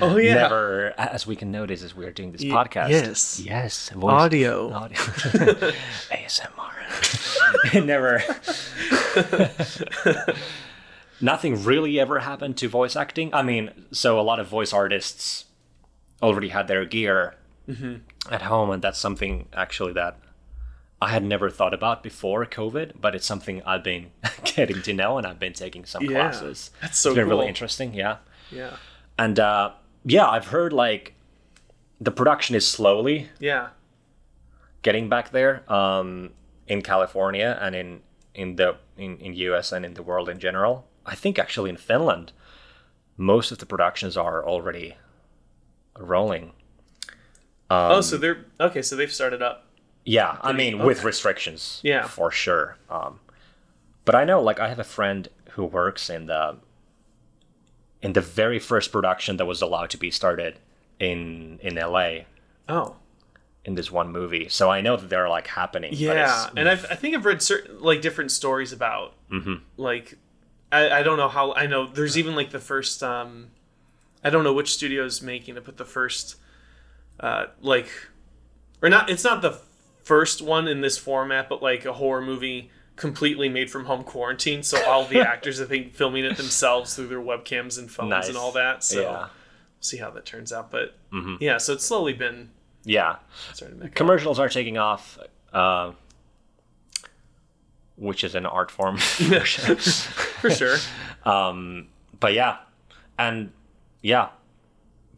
[0.00, 0.34] Oh yeah.
[0.34, 2.90] never, as we can notice as we are doing this podcast.
[2.90, 3.40] yes.
[3.40, 3.88] Yes.
[3.90, 4.72] Voice, Audio.
[4.72, 4.96] audio.
[6.12, 7.74] ASMR.
[7.74, 8.22] it never.
[11.20, 13.34] Nothing really ever happened to voice acting.
[13.34, 15.46] I mean, so a lot of voice artists
[16.22, 17.34] already had their gear
[17.68, 17.96] mm-hmm.
[18.32, 20.16] at home, and that's something actually that
[21.00, 24.10] I had never thought about before COVID, but it's something I've been
[24.44, 26.10] getting to know, and I've been taking some Yeah.
[26.30, 26.70] classes.
[26.80, 27.36] That's so it's been cool.
[27.38, 27.94] really interesting.
[27.94, 28.16] Yeah.
[28.50, 28.76] Yeah.
[29.18, 29.72] And uh,
[30.04, 31.14] yeah, I've heard like
[32.00, 33.68] the production is slowly Yeah.
[34.82, 36.30] getting back there um,
[36.66, 38.00] in California and in
[38.34, 40.86] in the in, in US and in the world in general.
[41.06, 42.32] I think actually in Finland,
[43.16, 44.96] most of the productions are already
[45.98, 46.52] rolling.
[47.70, 48.82] oh, so they're okay.
[48.82, 49.64] So they've started up.
[50.08, 52.06] Yeah, I mean with restrictions, Yeah.
[52.06, 52.76] for sure.
[52.88, 53.20] Um,
[54.06, 56.56] but I know, like, I have a friend who works in the
[58.00, 60.58] in the very first production that was allowed to be started
[60.98, 62.20] in in LA
[62.68, 62.96] Oh.
[63.64, 64.48] in this one movie.
[64.48, 65.92] So I know that they're like happening.
[65.94, 69.12] Yeah, and I've, I think I've read certain like different stories about
[69.76, 70.14] like
[70.72, 73.48] I, I don't know how I know there's even like the first um
[74.24, 76.36] I don't know which studio is making it, but the first
[77.20, 77.88] uh like
[78.80, 79.58] or not it's not the
[80.08, 84.62] first one in this format, but like a horror movie completely made from home quarantine.
[84.62, 88.28] So all the actors I think filming it themselves through their webcams and phones Nice.
[88.28, 88.82] and all that.
[88.82, 89.28] So yeah,
[89.80, 90.70] see how that turns out.
[90.70, 90.96] But
[91.40, 92.48] yeah, so it's slowly been
[92.84, 93.16] yeah.
[93.60, 93.94] make up.
[93.94, 95.18] Commercials are taking off,
[95.52, 95.92] uh,
[97.96, 98.96] which is an art form.
[100.40, 100.78] for sure.
[101.24, 102.56] but yeah,
[103.18, 103.52] and
[104.00, 104.30] yeah,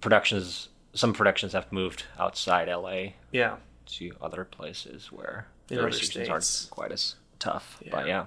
[0.01, 0.69] productions.
[0.95, 3.59] Some productions have moved outside LA Yeah.
[3.99, 7.83] To other places where the restrictions aren't quite as tough.
[7.91, 8.27] But yeah,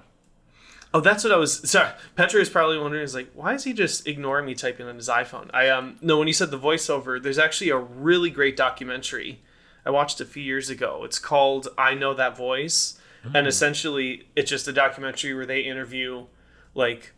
[0.92, 1.68] Oh, that's what I was.
[1.68, 3.02] Sorry, Petteri is probably wondering.
[3.02, 5.50] Is like, why is he just ignoring me typing on his iPhone?
[5.52, 6.18] I um no.
[6.18, 9.40] When you said the voiceover, there's actually a really great documentary
[9.84, 11.02] I watched a few years ago.
[11.04, 12.98] It's called "I Know That Voice,"
[13.34, 16.26] and essentially, it's just a documentary where they interview
[16.74, 17.12] like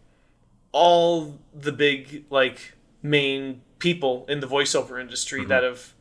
[0.73, 5.93] all the big like main people in the voiceover industry that have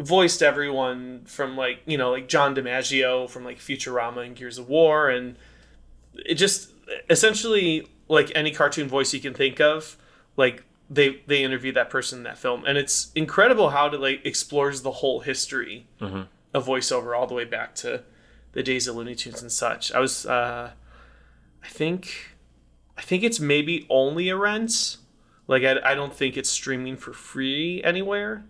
[0.00, 4.68] voiced everyone from like you know like John DiMaggio from like Futurama and Gears of
[4.68, 5.36] War and
[6.14, 6.72] it just
[7.08, 9.96] essentially like any cartoon voice you can think of
[10.36, 14.24] like they they interview that person in that film and it's incredible how it like
[14.24, 15.86] explores the whole history
[16.54, 18.02] of voiceover all the way back to
[18.52, 19.92] the days of Looney Tunes and such.
[19.92, 20.70] I was uh
[21.62, 22.34] I think
[22.96, 24.96] I think it's maybe only a rent.
[25.46, 28.44] Like I, I don't think it's streaming for free anywhere.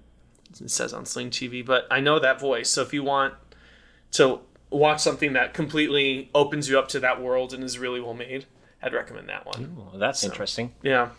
[0.59, 2.71] It says on Sling TV, but I know that voice.
[2.71, 3.35] So if you want
[4.13, 8.15] to watch something that completely opens you up to that world and is really well
[8.15, 8.47] made,
[8.83, 9.77] I'd recommend that one.
[9.77, 10.73] well, that's interesting.
[10.83, 11.11] Yeah.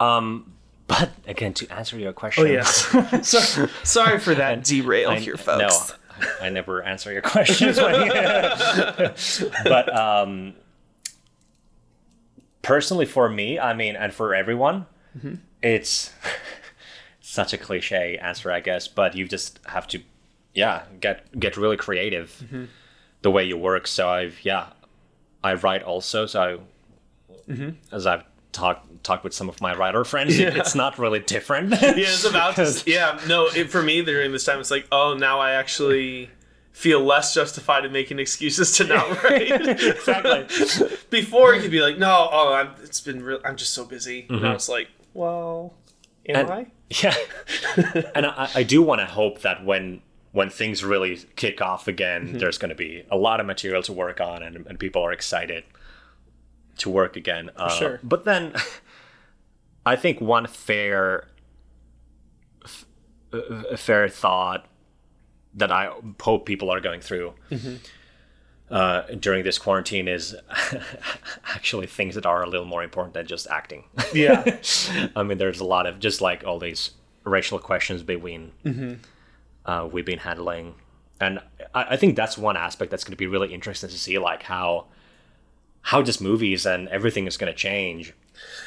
[0.00, 0.52] Um,
[0.86, 2.86] but again, to answer your question, Oh yes.
[3.28, 5.92] so, sorry for that derail I, here, folks.
[6.20, 7.78] No, I, I never answer your questions.
[7.78, 10.54] when you- but um,
[12.62, 14.86] personally, for me, I mean, and for everyone,
[15.16, 15.34] Mm-hmm.
[15.62, 16.12] it's
[17.30, 18.88] such a cliche answer, I guess.
[18.88, 20.00] But you just have to,
[20.54, 22.64] yeah, get get really creative Mm-hmm.
[23.22, 23.86] the way you work.
[23.86, 24.68] So I've yeah,
[25.44, 26.26] I write also.
[26.26, 26.60] So
[27.48, 27.70] Mm-hmm.
[27.94, 31.70] as I've talked talked with some of my writer friends, it's not really different.
[31.82, 33.18] yeah, it's about to, yeah.
[33.26, 36.30] No, it, for me during this time, it's like, oh, now I actually
[36.72, 39.50] feel less justified in making excuses to not write.
[39.50, 40.46] exactly.
[41.10, 43.40] Before you could be like, no, oh, I'm, it's been real.
[43.44, 44.26] I'm just so busy.
[44.30, 45.74] Now it's like, well,
[46.28, 46.66] am And- I?
[46.90, 47.14] Yeah,
[48.14, 50.00] and I, I do want to hope that when
[50.32, 52.38] when things really kick off again, Mm-hmm.
[52.38, 55.12] there's going to be a lot of material to work on, and, and people are
[55.12, 55.64] excited
[56.78, 57.50] to work again.
[57.56, 58.00] Uh, sure.
[58.02, 58.54] But then,
[59.86, 61.26] I think one fair
[62.64, 62.86] f-
[63.76, 64.66] fair thought
[65.54, 67.34] that I hope people are going through.
[67.50, 67.76] Mm-hmm.
[68.70, 70.36] Uh, during this quarantine is
[71.54, 73.84] actually things that are a little more important than just acting.
[74.12, 74.58] Yeah.
[75.16, 76.90] I mean, there's a lot of just like all these
[77.24, 78.94] racial questions between Mm-hmm.
[79.64, 80.74] uh, we've been handling,
[81.20, 81.40] and
[81.74, 84.42] I, I think that's one aspect that's going to be really interesting to see, like
[84.44, 84.86] how
[85.82, 88.12] how just movies and everything is going to change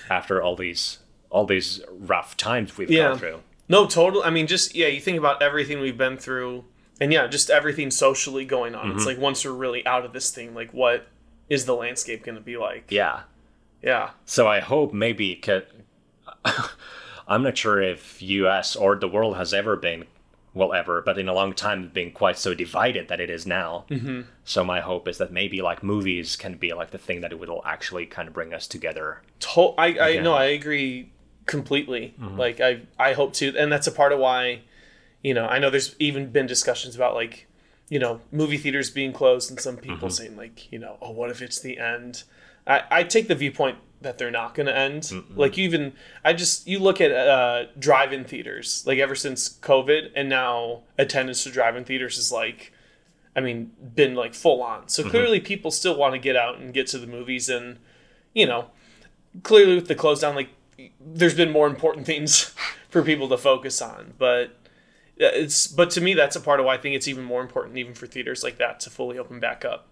[0.09, 0.97] after all these
[1.29, 3.09] all these rough times we've Yeah.
[3.09, 3.39] gone through.
[3.69, 4.23] No, total.
[4.23, 4.87] I mean, just yeah.
[4.87, 6.65] You think about everything we've been through,
[7.01, 8.87] and yeah, just everything socially going on.
[8.87, 8.97] Mm-hmm.
[8.97, 11.07] It's like once we're really out of this thing, like what
[11.49, 12.85] is the landscape going to be like?
[12.89, 13.21] Yeah.
[13.81, 14.11] Yeah.
[14.25, 15.35] So I hope maybe.
[15.35, 15.63] Ca-
[17.27, 18.75] I'm not sure if U.S.
[18.75, 20.05] or the world has ever been,
[20.53, 23.85] well, ever, but in a long time, been quite so divided that it is now.
[23.89, 24.21] Mm-hmm.
[24.43, 27.39] So my hope is that maybe like movies can be like the thing that it
[27.39, 29.23] will actually kind of bring us together.
[29.39, 31.09] To- I I no, I agree
[31.47, 32.13] completely.
[32.19, 34.61] Like I I hope to, and that's a part of why,
[35.23, 37.47] you know, I know there's even been discussions about like,
[37.89, 41.29] you know, movie theaters being closed, and some people saying like, you know, oh, what
[41.29, 42.23] if it's the end?
[42.65, 45.03] I I take the viewpoint that they're not going to end.
[45.35, 50.11] Like you even I just you look at uh, drive-in theaters like ever since COVID,
[50.15, 52.73] and now attendance to drive-in theaters is like.
[53.33, 54.89] I mean, been like full on.
[54.89, 57.77] So clearly, people still want to get out and get to the movies, and
[58.33, 58.71] you know,
[59.43, 60.49] clearly with the close down, like
[60.99, 62.53] there's been more important things
[62.89, 64.15] for people to focus on.
[64.17, 64.57] But
[65.21, 67.77] it's but to me, that's a part of why I think it's even more important,
[67.77, 69.87] even for theaters like that, to fully open back up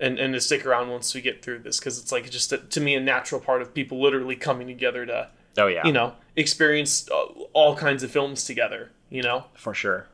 [0.00, 2.58] and and to stick around once we get through this, because it's like just a,
[2.58, 6.14] to me a natural part of people literally coming together to Oh yeah, you know
[6.36, 8.90] experience uh, all kinds of films together.
[9.10, 10.08] You know, for sure.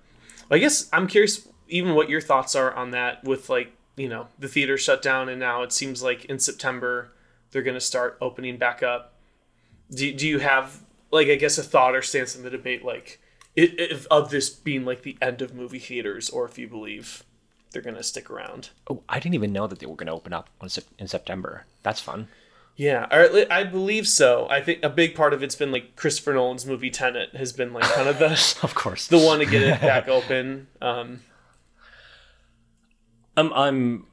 [0.51, 4.27] I guess I'm curious even what your thoughts are on that with like, you know,
[4.39, 7.13] the theater shut down and now it seems like in September
[7.51, 9.15] they're going to start opening back up.
[9.91, 13.21] Do, do you have like I guess a thought or stance in the debate like
[13.57, 17.25] if, of this being like the end of movie theaters or if you believe
[17.73, 18.71] they're going to stick around?
[18.89, 20.49] Oh, I didn't even know that they were going to open up
[20.99, 21.65] in September.
[21.83, 22.29] That's fun.
[22.77, 24.47] Yeah, or at le- I believe so.
[24.49, 27.73] I think a big part of it's been like Christopher Nolan's movie Tenet has been
[27.75, 28.31] like kind of the
[28.63, 29.07] Of course.
[29.09, 30.69] the one to get it back open.
[30.81, 31.21] Um,
[33.37, 34.07] I'm I'm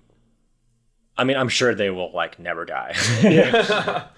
[1.17, 2.93] I mean I'm sure they will like never die.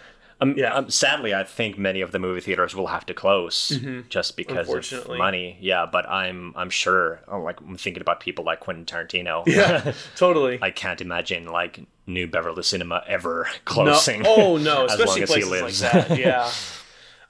[0.41, 0.73] um, Yeah.
[0.73, 3.77] um, sadly, I think many of the movie theaters will have to close
[4.09, 5.57] just because of money.
[5.59, 7.21] Yeah, but I'm I'm sure.
[7.27, 9.43] oh, Like I'm thinking about people like Quentin Tarantino.
[9.47, 10.59] yeah, totally.
[10.61, 14.23] I can't imagine like New Beverly Cinema ever No, closing.
[14.25, 15.81] oh no, as especially long as he places lives.
[15.83, 16.17] like that.
[16.19, 16.51] Yeah,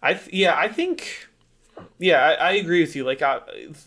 [0.02, 1.28] I th- yeah I think
[1.98, 3.04] yeah I, I agree with you.
[3.04, 3.39] Like I,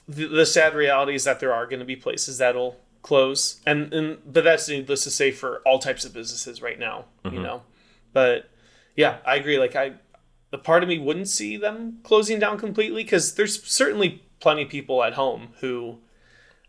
[0.09, 3.93] the, the sad reality is that there are going to be places that'll close, and
[3.95, 7.05] and but that's needless to say for all types of businesses right now.
[7.25, 7.63] You know,
[8.13, 8.49] but
[8.97, 9.59] yeah, I agree.
[9.59, 9.95] Like I,
[10.51, 14.69] the part of me wouldn't see them closing down completely because there's certainly plenty of
[14.69, 15.99] people at home who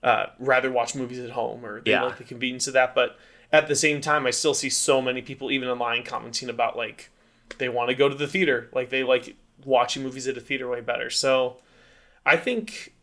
[0.03, 2.03] uh, rather watch movies at home or they Yeah.
[2.03, 2.93] like the convenience of that.
[2.95, 3.17] But
[3.51, 7.09] at the same time, I still see so many people, even online, commenting about like
[7.57, 10.67] they want to go to the theater, like they like watching movies at a theater
[10.69, 11.09] way better.
[11.09, 11.57] So
[12.25, 12.93] I think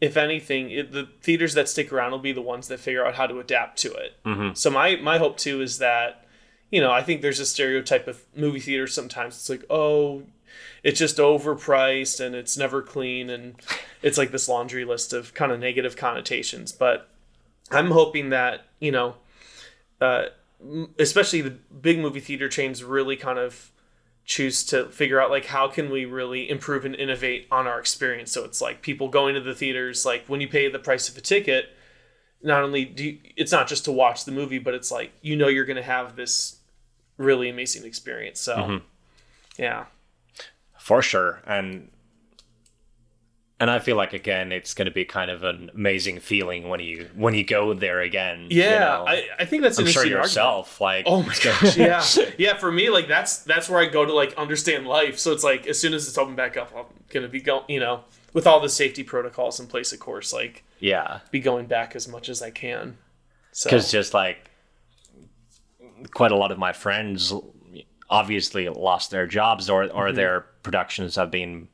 [0.00, 3.14] if anything, it, the theaters that stick around will be the ones that figure out
[3.14, 4.16] how to adapt to it.
[4.56, 6.19] So my my hope too is that
[6.70, 9.36] you know I think there's a stereotype of movie theaters sometimes.
[9.36, 10.22] It's like oh.
[10.82, 13.54] It's just overpriced and it's never clean and
[14.02, 16.72] it's like this laundry list of kind of negative connotations.
[16.72, 17.08] But
[17.70, 19.16] I'm hoping that you know,
[20.00, 20.24] uh,
[20.98, 23.70] especially the big movie theater chains really kind of
[24.24, 28.32] choose to figure out like how can we really improve and innovate on our experience.
[28.32, 31.16] So it's like people going to the theaters, like when you pay the price of
[31.16, 31.70] a ticket,
[32.42, 35.36] not only do you, it's not just to watch the movie, but it's like you
[35.36, 36.56] know you're going to have this
[37.20, 38.40] really amazing experience.
[38.40, 38.84] So mm-hmm.
[39.58, 39.84] yeah,
[40.80, 41.90] for sure and
[43.60, 46.80] and i feel like again it's going to be kind of an amazing feeling when
[46.80, 49.04] you when you go there again you yeah, know?
[49.06, 50.24] I, I think that's i'm sure interesting argument.
[50.24, 52.02] yourself like Oh my gosh, yeah,
[52.38, 52.56] yeah.
[52.56, 55.18] For me, like that's that's where I go to like understand life.
[55.18, 57.80] So it's like as soon as it's open back up, I'm gonna be going, you
[57.80, 61.94] know, with all the safety protocols in place, of course, like yeah be going back
[61.94, 62.96] as much as I can.
[63.52, 64.49] So because just like
[66.12, 67.32] quite a lot of my friends
[68.08, 70.16] obviously lost their jobs or or Mm-hmm.
[70.16, 71.68] their productions have been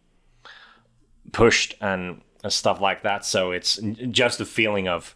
[1.33, 3.77] pushed and, and stuff like that so it's
[4.11, 5.15] just the feeling of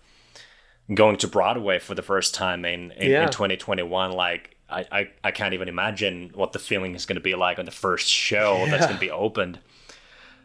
[0.93, 3.25] going to broadway for the first time in in, Yeah.
[3.25, 7.21] in 2021 like I, I, I can't even imagine what the feeling is going to
[7.21, 9.59] be like on the first show that's going to be opened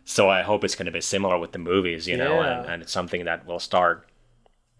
[0.04, 2.82] so i hope it's going to be similar with the movies you know and, and
[2.84, 4.08] it's something that will start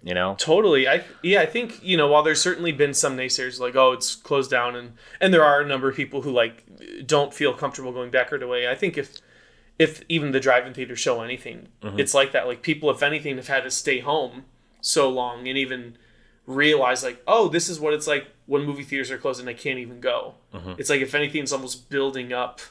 [0.06, 3.60] you know totally, I yeah, I think you know while there's certainly been some naysayers
[3.60, 6.64] like oh it's closed down and and there are a number of people who like
[7.06, 8.70] don't feel comfortable going back right away.
[8.70, 9.20] I think if
[9.78, 12.00] if even the drive-in theaters show anything, mm-hmm.
[12.00, 12.48] it's like that.
[12.48, 14.46] Like people, if anything, have had to stay home
[14.80, 15.98] so long and even
[16.46, 19.54] realize like, oh, this is what it's like when movie theaters are closed and I
[19.54, 20.36] can't even go.
[20.54, 20.74] Mm-hmm.
[20.78, 22.62] It's like if anything, it's almost building up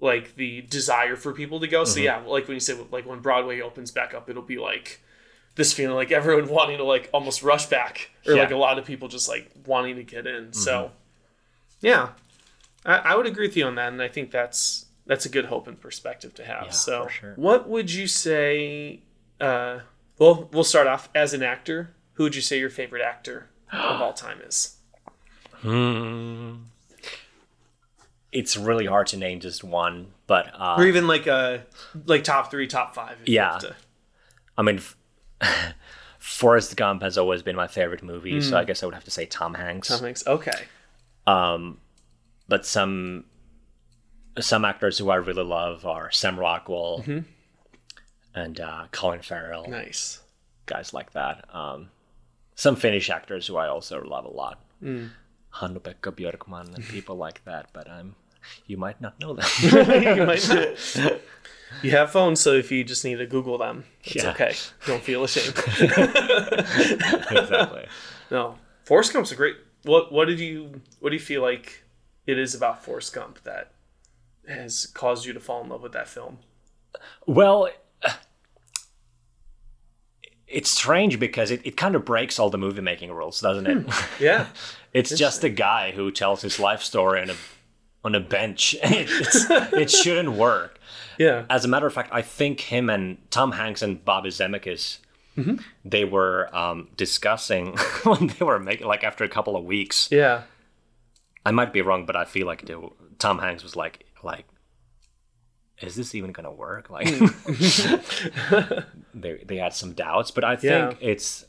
[0.00, 1.84] like the desire for people to go.
[1.84, 2.04] So mm-hmm.
[2.04, 5.02] yeah, like when you say like when Broadway opens back up, it'll be like
[5.56, 8.84] this feeling like everyone wanting to like almost rush back, or like a lot of
[8.84, 10.52] people just like wanting to get in.
[10.52, 10.90] So
[11.80, 12.10] yeah,
[12.84, 15.46] I, I would agree with you on that, and I think that's that's a good
[15.46, 16.74] hope and perspective to have.
[16.74, 17.32] so for sure.
[17.36, 19.00] what would you say?
[19.40, 19.80] Uh,
[20.18, 21.90] well, we'll start off as an actor.
[22.14, 24.76] Who would you say your favorite actor of all time is?
[25.60, 26.54] Hmm.
[28.32, 31.64] it's really hard to name just one, but uh, Or even like a
[32.06, 33.18] like top three, top five.
[33.22, 33.52] if you Yeah.
[33.52, 33.76] have to.
[34.58, 34.96] I mean, f-
[36.18, 38.58] Forrest Gump has always been my favorite movie, so Mm.
[38.58, 39.88] I guess I would have to say Tom Hanks.
[39.88, 40.26] Tom Hanks.
[40.26, 40.64] Okay.
[41.26, 41.78] Um,
[42.48, 43.24] but some
[44.40, 47.18] some actors who I really love are Sam Rockwell Mm-hmm.
[48.34, 50.20] and uh, Colin Farrell, Nice.
[50.66, 51.44] guys like that.
[51.54, 51.90] Um,
[52.56, 55.10] some Finnish actors who I also love a lot, Mm.
[55.54, 57.68] Hannu-Pekka Björkman and people like that.
[57.72, 58.16] But I'm,
[58.66, 59.44] you might not know them.
[59.60, 61.20] you, might-
[61.82, 64.30] You have phones, so if you just need to Google them, it's Yeah.
[64.30, 64.54] okay.
[64.86, 65.56] Don't feel ashamed.
[67.30, 67.86] exactly.
[68.30, 69.56] no, Forrest Gump's a great.
[69.84, 71.82] What What did you What do you feel like
[72.26, 73.72] it is about Forrest Gump that
[74.48, 76.38] has caused you to fall in love with that film?
[77.26, 77.68] Well,
[80.46, 83.78] it's strange because it, it kind of breaks all the movie making rules, doesn't it?
[83.82, 84.22] Hmm.
[84.22, 84.46] Yeah,
[84.92, 87.34] It's just a guy who tells his life story on a
[88.04, 88.76] on a bench.
[88.84, 90.78] It, it's, it shouldn't work.
[91.18, 94.98] yeah, As a matter of fact, I think him and Tom Hanks and Bobby Zemeckis,
[95.36, 95.56] mm-hmm.
[95.84, 100.08] they were um, discussing when they were making like after a couple of weeks.
[100.10, 100.42] yeah.
[101.46, 102.74] I might be wrong, but I feel like they,
[103.18, 104.46] Tom Hanks was like like.
[105.80, 106.88] Is this even gonna work?
[106.88, 108.84] Like, mm.
[109.14, 110.92] they they had some doubts, but I think Yeah.
[111.00, 111.44] it's.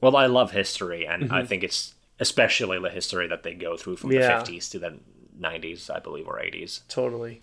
[0.00, 1.34] Well, I love history, and mm-hmm.
[1.34, 4.20] I think it's especially the history that they go through from Yeah.
[4.20, 4.98] the fifties to the
[5.38, 7.40] nineties, I believe, or eighties, Totally.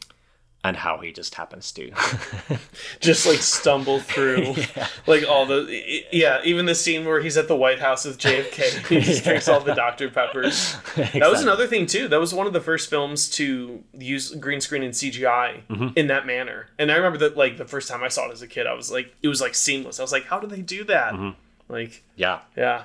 [0.63, 1.91] and how he just happens to.
[2.99, 4.55] Just like stumble through,
[5.07, 6.41] like all the yeah.
[6.43, 9.61] Even the scene where he's at the White House with JFK, he just drinks all
[9.61, 10.75] the Dr Peppers.
[10.95, 12.07] That was another thing too.
[12.09, 15.87] That was one of the first films to use green screen and CGI Mm-hmm.
[15.97, 16.67] in that manner.
[16.77, 18.73] And I remember that like the first time I saw it as a kid, I
[18.73, 19.99] was like, it was like seamless.
[19.99, 21.13] I was like, how do they do that?
[21.13, 21.71] Mm-hmm.
[21.71, 22.39] Like, yeah.
[22.57, 22.83] yeah,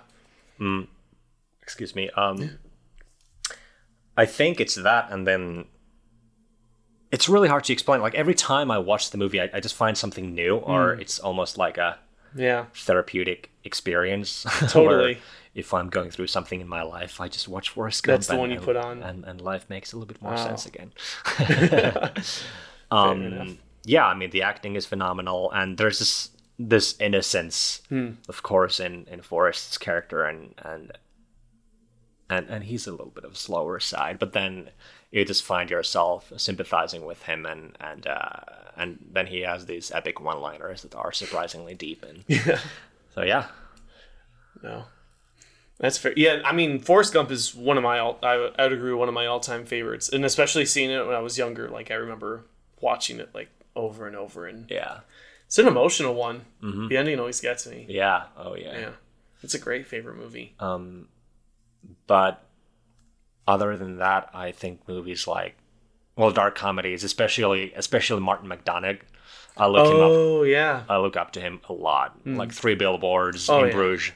[1.63, 2.59] excuse me um
[4.17, 5.65] i think it's that and then
[7.13, 9.75] it's really hard to explain like every time i watch the movie i, I just
[9.75, 11.99] find something new or it's almost like a
[12.37, 15.19] yeah, therapeutic experience Totally.
[15.55, 18.33] if i'm going through something in my life i just watch Forrest Gump That's the
[18.33, 19.03] and- one you and- put on.
[19.05, 20.45] and, and life makes a little bit more Wow.
[20.47, 20.93] sense again
[22.91, 28.11] um yeah i mean the acting is phenomenal and there's this this innocence Hmm.
[28.29, 30.93] of course in in forrest's character and and
[32.35, 34.69] and and he's a little bit of a slower side but then
[35.11, 38.41] you just find yourself sympathizing with him and and uh
[38.77, 42.59] and then he has these epic one liners that are surprisingly deep and yeah.
[43.15, 43.47] so yeah
[44.63, 44.85] No,
[45.79, 46.13] that's fair.
[46.17, 48.19] Yeah, I mean, Forrest Gump is one of my all.
[48.23, 51.05] I would, I would agree one of my all time favorites, and especially seeing it
[51.07, 51.69] when I was younger.
[51.69, 52.45] Like I remember
[52.81, 55.01] watching it like over and over, and yeah
[55.47, 56.43] it's an emotional one.
[56.89, 57.87] The ending always gets me.
[57.89, 58.91] yeah oh yeah, Yeah,
[59.43, 60.55] it's a great favorite movie.
[60.61, 61.09] um
[62.07, 62.45] but
[63.47, 65.57] other than that i think movies like
[66.17, 69.01] well dark comedies especially especially martin mcdonagh
[69.57, 72.19] i look him up Oh yeah, I look up to him a lot.
[72.25, 72.37] Hmm.
[72.37, 73.73] Like Three Billboards Oh, in yeah.
[73.73, 74.13] Bruges.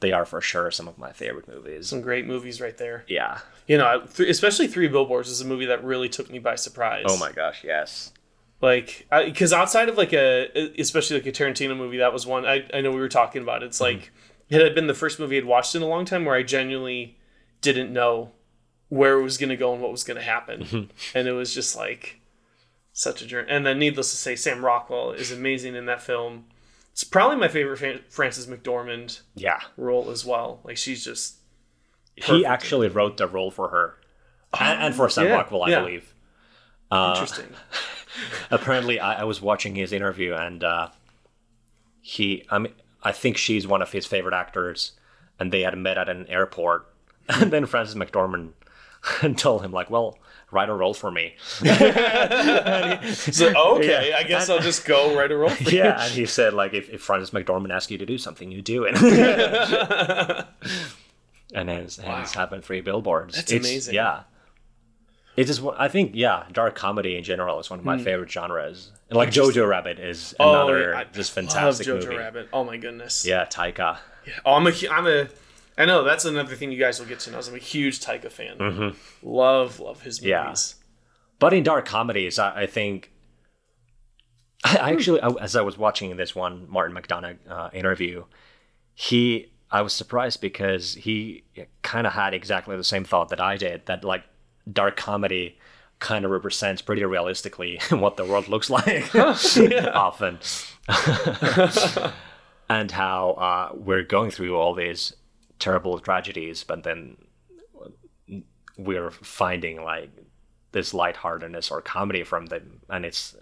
[0.00, 1.88] They are for sure some of my favorite movies.
[1.88, 3.04] some great movies right there.
[3.08, 3.38] Yeah.
[3.66, 7.04] You know, especially Three Billboards is a movie that really took me by surprise.
[7.08, 8.12] Oh my gosh, yes.
[8.60, 12.64] like because outside of like a especially like a tarantino movie that was one i,
[12.72, 13.98] I know we were talking about it's mm-hmm.
[13.98, 14.12] like
[14.52, 17.16] it had been the first movie i'd watched in a long time where i genuinely
[17.60, 18.30] didn't know
[18.88, 21.54] where it was going to go and what was going to happen and it was
[21.54, 22.20] just like
[22.92, 26.44] such a journey and then needless to say sam rockwell is amazing in that film
[26.92, 29.60] it's probably my favorite frances mcdormand Yeah.
[29.76, 31.36] role as well like she's just
[32.16, 33.94] He actually wrote the role for her.
[34.60, 35.80] and, and for Sam yeah, Rockwell, I yeah.
[35.80, 36.14] believe.
[36.90, 37.48] Uh, interesting
[38.50, 40.88] Apparently, I, I was watching his interview, and uh,
[42.02, 44.92] he, I mean, I think she's one of his favorite actors,
[45.38, 46.88] and they had met at an airport.
[47.28, 48.52] And then Frances McDormand
[49.36, 50.18] told him, like, well,
[50.50, 51.34] write a role for me.
[51.40, 51.66] so
[53.56, 56.74] okay i guess i'll just go write a role for yeah, and he said like
[56.74, 58.94] if, if Frances McDormand asks you to do something, you do it.
[61.54, 63.34] and then it's, and it's happened three billboards.
[63.34, 63.94] That's It's- amazing.
[63.94, 64.24] Yeah.
[65.34, 68.04] It is I think yeah, dark comedy in general is one of my hmm.
[68.04, 68.92] favorite genres.
[69.12, 70.96] And like Jojo Rabbit is another Hmm.
[70.96, 72.16] Oh, I just love fantastic Jojo movie.
[72.16, 72.48] Rabbit.
[72.52, 73.26] Oh my goodness.
[73.26, 73.98] Yeah, Taika.
[74.26, 74.32] Yeah.
[74.46, 75.28] Oh, I'm a, I'm a,
[75.76, 77.38] I know that's another thing you guys will get to know.
[77.38, 78.56] I'm a huge Taika fan.
[78.56, 79.28] Mm-hmm.
[79.28, 80.28] Love, love his movies.
[80.30, 80.54] Yeah.
[81.38, 83.10] But in dark comedies, I, I think
[84.64, 88.24] I, actually, I, as I was watching this one Martin McDonagh uh, interview,
[88.94, 91.44] he, I was surprised because he
[91.82, 93.86] kind of had exactly the same thought that I did.
[93.86, 94.24] That like
[94.70, 95.58] dark comedy
[96.02, 99.14] kind of represents pretty realistically what the world looks like
[99.94, 100.38] often,
[102.68, 105.14] and how uh, we're going through all these
[105.58, 107.16] terrible tragedies, but then
[108.78, 110.10] we're finding like
[110.72, 112.80] this lightheartedness or comedy from them.
[112.88, 113.36] And it's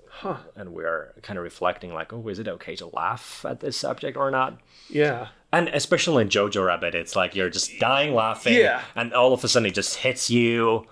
[0.57, 4.17] and we're kind of reflecting like oh is it okay to laugh at this subject
[4.17, 4.59] or not?
[4.89, 5.29] Yeah.
[5.53, 8.83] and especially in jojo rabbit it's like you're just dying laughing Yeah.
[8.97, 10.85] and all of a sudden it just hits you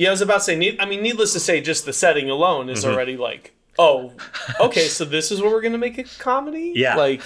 [0.00, 0.56] Yeah, I was about to say.
[0.56, 2.94] need- I mean, needless to say, just the setting alone is Mm-hmm.
[2.94, 4.12] already like, oh,
[4.58, 6.72] okay, so this is where we're gonna make a comedy.
[6.74, 6.96] Yeah.
[6.96, 7.22] like,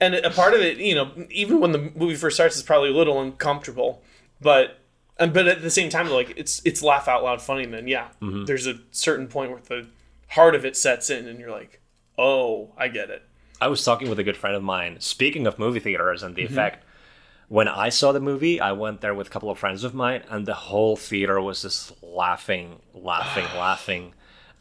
[0.00, 2.90] and a part of it, you know, even when the movie first starts, is probably
[2.90, 4.02] a little uncomfortable,
[4.40, 4.78] but.
[5.16, 7.62] And, but at the same time, like it's it's laugh out loud funny.
[7.62, 8.46] And then yeah, Mm-hmm.
[8.46, 9.86] there's a certain point where the
[10.30, 11.80] heart of it sets in, and you're like,
[12.18, 13.22] oh, I get it.
[13.60, 14.96] I was talking with a good friend of mine.
[14.98, 16.52] Speaking of movie theaters and the Mm-hmm.
[16.52, 16.83] effect,
[17.54, 20.22] when I saw the movie, I went there with a couple of friends of mine,
[20.28, 24.12] and the whole theater was just laughing, laughing, laughing,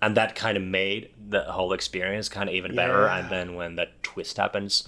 [0.01, 3.07] and that kind of made the whole experience kind of even better.
[3.07, 4.83] And then when the twist happens,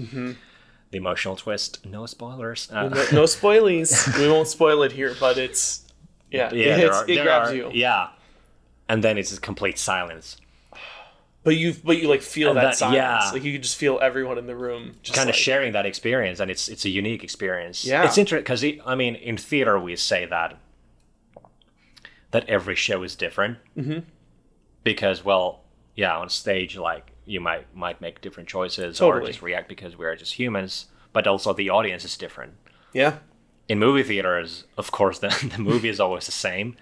[0.91, 2.69] the emotional twist, no spoilers.
[2.71, 3.89] Uh, No, no spoilies.
[4.19, 5.83] we won't spoil it here, but it's
[6.29, 7.71] yeah, yeah, are- it grabs are- you.
[7.73, 8.09] Yeah,
[8.87, 10.37] and then it's a complete silence.
[11.45, 12.95] But you but you like feel that, that- silence.
[12.97, 13.29] yeah.
[13.31, 15.85] Like you could just feel everyone in the room just kind like, of sharing that
[15.85, 18.03] experience and it's it's a unique experience Yeah.
[18.03, 20.57] it's interesting because i mean in theater we say that
[22.31, 23.99] that every show is different mm-hmm.
[24.83, 25.61] because well
[25.95, 30.15] yeah on stage like you might might make different choices or just react because we're
[30.15, 32.53] just humans but also the audience is different
[32.93, 33.17] Yeah.
[33.69, 36.75] in movie theaters of course the, the movie is always the same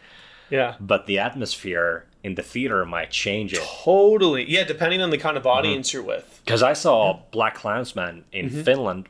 [0.50, 0.76] Yeah.
[0.80, 4.50] but the atmosphere in the theater might change it Totally.
[4.50, 5.98] Yeah, depending on the kind of audience Mm-hmm.
[5.98, 6.42] you're with.
[6.46, 8.62] because I saw Black Klansman in Mm-hmm.
[8.64, 9.10] Finland,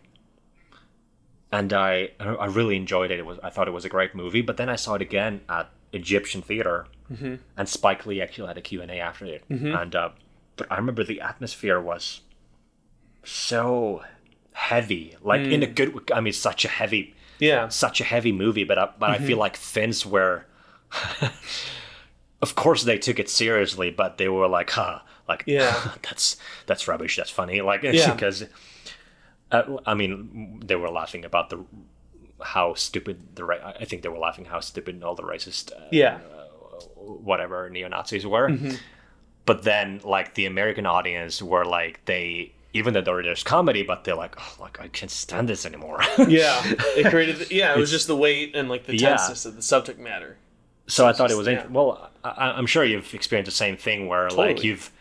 [1.52, 3.20] and I I really enjoyed it.
[3.20, 4.42] It was I thought it was a great movie.
[4.42, 7.36] But then I saw it again at Egyptian theater, Mm-hmm.
[7.58, 9.44] and Spike Lee actually had a Q and A after it.
[9.50, 10.10] And uh,
[10.56, 12.22] but I remember the atmosphere was
[13.24, 14.04] so
[14.54, 15.76] heavy, like in a Mm.
[15.76, 16.12] good.
[16.12, 17.68] I mean, such a heavy, Yeah.
[17.70, 18.64] such a heavy movie.
[18.64, 19.28] But I, but I Mm-hmm.
[19.28, 20.46] feel like Finns were.
[22.44, 25.74] of course, they took it seriously, but they were like, "Huh." Like Yeah.
[26.08, 26.38] that's
[26.68, 27.16] that's rubbish.
[27.18, 27.62] That's funny.
[27.62, 28.14] Like Yeah.
[28.14, 28.44] because
[29.52, 31.60] uh, I mean they were laughing about the
[32.42, 35.88] how stupid the ra- I think they were laughing how stupid all the racist uh,
[35.92, 36.20] Yeah.
[36.96, 38.50] whatever neo Nazis were.
[38.50, 38.76] Mm-hmm.
[39.46, 44.16] But then like the American audience were like they even though there's comedy, but they're
[44.26, 46.02] like, oh, like I can't stand this anymore.
[46.28, 46.60] Yeah.
[46.98, 49.10] It created yeah, it was just the weight and like the Yeah.
[49.16, 50.38] tenseness of the subject matter.
[50.88, 51.66] So I thought it was Yeah.
[51.68, 52.10] well.
[52.24, 54.92] I, I'm sure you've experienced the same thing where like you've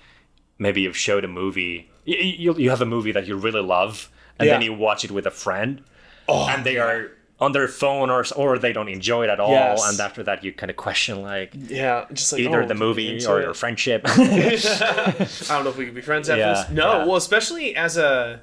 [0.59, 1.91] maybe you've showed a movie.
[2.05, 5.11] You, you, you have a movie that you really love, and then you watch it
[5.13, 5.83] with a friend,
[6.29, 7.11] Oh, and they are
[7.41, 9.89] on their phone or or they don't enjoy it at all, Yes.
[9.89, 13.25] and after that you kind of question like yeah, just like either oh, the movie
[13.27, 13.45] or it.
[13.45, 14.03] your friendship.
[14.07, 16.71] I don't know if we could be friends after Yeah, this.
[16.71, 17.05] No, yeah.
[17.07, 18.43] well, especially as a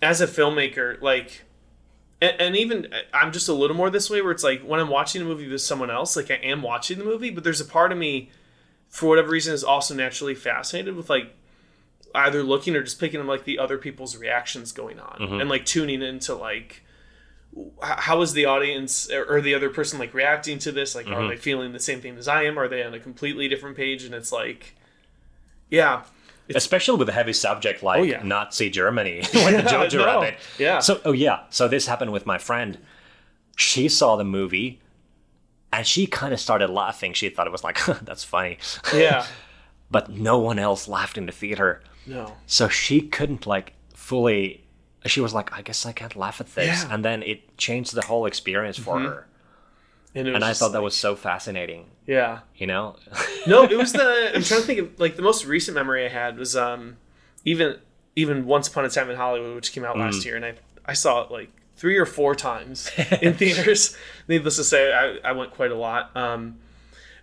[0.00, 1.42] as a filmmaker, like,
[2.22, 4.88] and, and even I'm just a little more this way, where it's like when I'm
[4.88, 7.66] watching a movie with someone else, like I am watching the movie, but there's a
[7.66, 8.30] part of me,
[8.88, 11.34] for whatever reason, is also naturally fascinated with like
[12.14, 15.40] either looking or just picking up like the other people's reactions going on Mm-hmm.
[15.40, 16.82] and like tuning into like
[17.82, 21.14] how is the audience or or the other person like reacting to this like Mm-hmm.
[21.14, 23.76] are they feeling the same thing as i am are they on a completely different
[23.76, 24.74] page and it's like
[25.70, 26.02] yeah
[26.54, 28.22] Especially with a heavy subject like Oh, yeah.
[28.22, 30.04] Nazi Germany, like the Jojo No.
[30.06, 30.34] Rabbit.
[30.58, 30.80] Yeah.
[30.80, 31.44] So, oh yeah.
[31.50, 32.78] So this happened with my friend.
[33.56, 34.80] She saw the movie,
[35.72, 37.12] and she kind of started laughing.
[37.12, 38.58] She thought it was like, "That's funny,"
[38.94, 39.24] yeah
[39.90, 41.82] but no one else laughed in the theater.
[42.06, 44.64] no So she couldn't like fully.
[45.06, 46.74] She was like, "I guess I can't laugh at this," Yeah.
[46.84, 46.92] Mm-hmm.
[46.94, 49.26] and then it changed the whole experience for her.
[50.14, 51.86] and, And I thought that was so fascinating.
[52.06, 52.96] Yeah You know?
[53.46, 56.08] no it was the i'm trying to think of like the most recent memory i
[56.08, 56.96] had was um
[57.44, 57.78] even
[58.16, 60.00] even once upon a time in hollywood which came out Mm.
[60.00, 62.90] last year and i i saw it like three or four times
[63.22, 63.96] in theaters
[64.28, 66.58] needless to say i, I went quite a lot um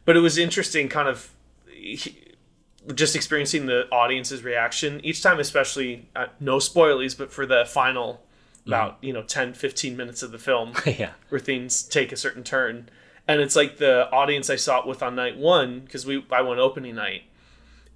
[0.05, 1.29] but it was interesting kind of
[1.71, 2.25] he-
[2.95, 8.21] just experiencing the audience's reaction each time especially uh, no spoilies but for the final
[8.65, 11.11] about you know 10 15 minutes of the film yeah.
[11.29, 12.87] where things take a certain turn.
[13.29, 16.41] And it's like the audience I saw it with on night one because we I
[16.41, 17.25] went opening night,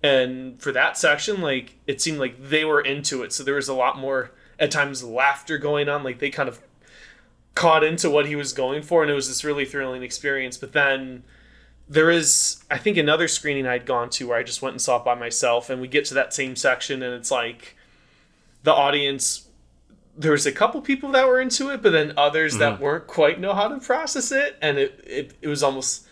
[0.03, 3.34] and for that section, like it seemed like they were into it.
[3.34, 4.29] So there was a lot more
[4.59, 6.03] at times laughter going on.
[6.03, 6.61] Like they kind of
[7.55, 10.55] caught into what he was going for, and it was this really thrilling experience.
[10.55, 11.23] But then
[11.89, 14.97] there is I think another screening I'd gone to where I just went and saw
[14.97, 17.75] it by myself, and we get to that same section, and it's like
[18.61, 19.43] the audience
[20.16, 22.84] there was a couple people that were into it, but then others that mm-hmm.
[22.84, 26.07] weren't quite know how to process it, and it, it it was almost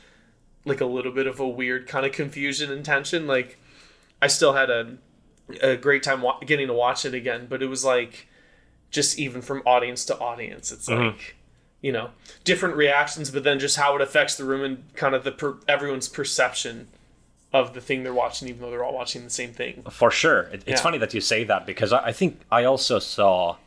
[0.66, 3.28] like a little bit of a weird kind of confusion and tension.
[3.28, 3.60] Like
[4.22, 4.97] I still had a
[5.62, 8.28] a great time wa- getting to watch it again, but it was like
[8.89, 11.08] just even from audience to audience, it's mm-hmm.
[11.08, 11.36] like
[11.82, 12.12] you know
[12.43, 15.58] different reactions, but then just how it affects the room and kind of the per-
[15.68, 16.88] everyone's perception
[17.54, 19.84] of the thing they're watching, even though they're all watching the same thing.
[19.89, 20.43] For sure.
[20.43, 20.78] It, it's Yeah.
[20.78, 23.58] funny that you say that because I, I think I also saw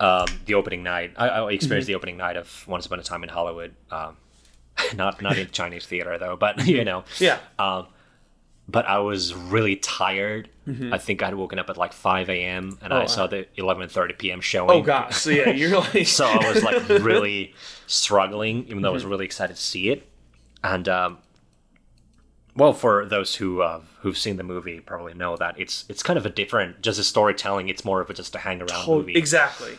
[0.00, 1.12] um, the opening night.
[1.16, 1.92] I, I experienced Mm-hmm.
[1.92, 4.16] the opening night of Once Upon a Time in Hollywood um,
[4.96, 7.04] not not in Chinese theater though, but you know.
[7.18, 7.38] Yeah.
[8.68, 10.50] But I was really tired.
[10.90, 12.64] I think I'd woken up at like 5 a.m.
[12.64, 12.92] and Mm-hmm.
[12.92, 13.26] Oh, I saw wow.
[13.28, 14.40] the 11:30 p.m.
[14.40, 14.70] showing.
[14.72, 15.16] oh gosh.
[15.16, 17.54] So yeah, you're like so I was like really
[17.86, 19.10] struggling, even though I was Mm-hmm.
[19.12, 20.08] really excited to see it.
[20.64, 21.18] And um,
[22.56, 26.18] well, for those who uh, who've seen the movie, probably know that it's it's kind
[26.18, 27.68] of a different, just a storytelling.
[27.68, 29.14] It's more of a just a hang around Oh, movie.
[29.14, 29.78] exactly.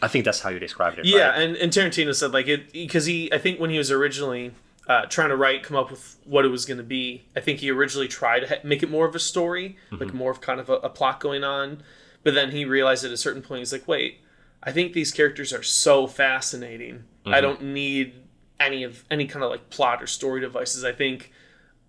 [0.00, 1.04] I think that's how you described it.
[1.06, 1.42] Yeah, right?
[1.42, 4.52] and, and Tarantino said like it because he I think when he was originally
[4.86, 7.58] uh, trying to write come up with what it was going to be, I think
[7.58, 10.60] he originally tried to ha- make it more of a story, like more of kind
[10.60, 11.82] of a, a plot going on,
[12.22, 14.20] but then he realized at a certain point he's like, wait,
[14.62, 17.04] I think these characters are so fascinating.
[17.26, 18.14] I don't need
[18.58, 20.84] any of any kind of like plot or story devices.
[20.84, 21.30] I think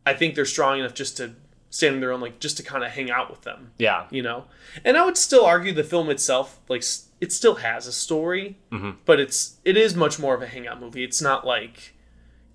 [0.10, 1.26] I think they're strong enough just to
[1.70, 3.72] stand on their own, like just to kind of hang out with them.
[3.78, 4.46] Yeah, you know?
[4.86, 6.84] And i would still argue the film itself like
[7.22, 8.92] it still has a story Mm-hmm.
[9.06, 11.04] but it's it is much more of a hangout movie.
[11.04, 11.94] It's not like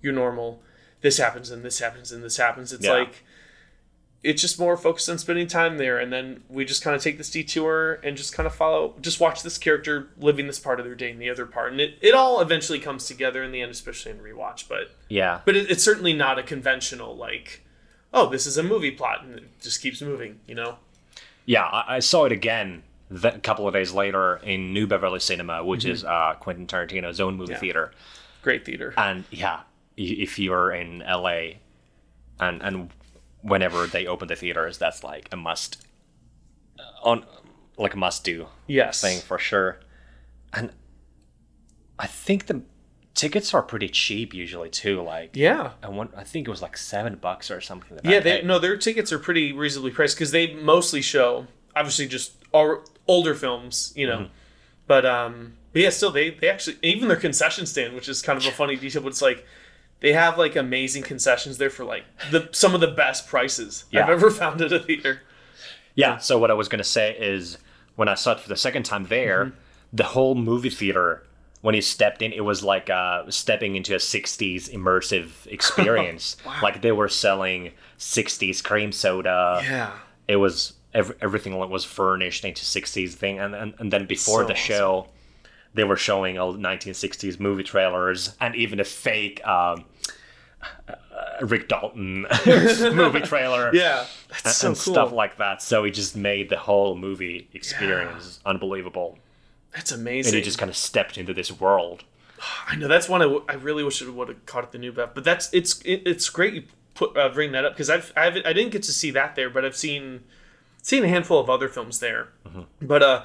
[0.01, 0.61] your normal
[1.01, 2.73] this happens and this happens and this happens.
[2.73, 2.93] It's Yeah.
[2.99, 3.23] like
[4.25, 7.17] it's just more focused on spending time there and then we just kind of take
[7.17, 10.85] this detour and just kind of follow just watch this character living this part of
[10.85, 13.61] their day and the other part and it, it all eventually comes together in the
[13.61, 17.63] end especially in rewatch but yeah, but it, it's certainly not a conventional like
[18.13, 20.77] oh this is a movie plot and it just keeps moving you know
[21.47, 21.63] yeah.
[21.63, 22.81] I, I saw it again
[23.23, 27.37] a couple of days later in New Beverly Cinema, which is uh, Quentin Tarantino's own
[27.37, 27.53] movie Mm-hmm.
[27.53, 27.59] Yeah.
[27.59, 27.91] theater.
[28.41, 29.59] great theater and yeah,
[29.95, 31.59] if you're in LA,
[32.39, 32.89] and and
[33.45, 35.85] whenever they open the theaters, that's like a must
[37.03, 37.25] on
[37.77, 39.79] like a must do yes thing for sure.
[40.53, 40.71] And
[41.99, 42.63] I think the
[43.13, 45.01] tickets are pretty cheap usually too.
[45.01, 45.71] Like Yeah.
[45.83, 47.99] I want, I think it was like seven bucks or something.
[48.03, 48.45] Yeah, I they paid.
[48.45, 52.33] no, their tickets are pretty reasonably priced because they mostly show obviously just
[53.07, 54.27] older films, you know.
[54.87, 58.37] But um, but yeah, still they they actually even their concession stand, which is kind
[58.39, 59.45] of a funny detail, but it's like
[60.01, 64.09] they have like amazing concessions there for like the some of the best prices I've
[64.09, 65.21] ever found at a theater.
[65.95, 66.17] Yeah.
[66.17, 67.57] So what I was gonna say is
[67.95, 69.55] when I saw it for the second time there, Mm-hmm.
[69.93, 71.23] the whole movie theater
[71.61, 76.37] when you stepped in, it was like uh, stepping into a '60s immersive experience.
[76.61, 79.61] Like they were selling '60s cream soda.
[79.63, 79.91] Yeah.
[80.27, 84.47] It was ev- everything was furnished into '60s thing, and and, and then before So
[84.47, 85.07] the show,
[85.75, 89.45] they were showing old 1960s movie trailers and even a fake.
[89.45, 89.85] Um,
[90.89, 90.95] uh,
[91.41, 94.05] Rick Dalton movie trailer Yeah.
[94.29, 94.93] That's and, so and cool.
[94.93, 95.61] stuff like that.
[95.61, 99.17] So it just made the whole movie experience unbelievable.
[99.73, 100.31] That's amazing.
[100.33, 102.03] And you just kind of stepped into this world.
[102.67, 104.77] I know that's one I, w- I really wish I would have caught at the
[104.77, 106.63] new Bev, but that's it's it, it's great you
[106.95, 109.49] put uh, bring that up because I've, I've I didn't get to see that there,
[109.49, 110.23] but I've seen
[110.81, 112.29] seen a handful of other films there.
[112.81, 113.23] But uh,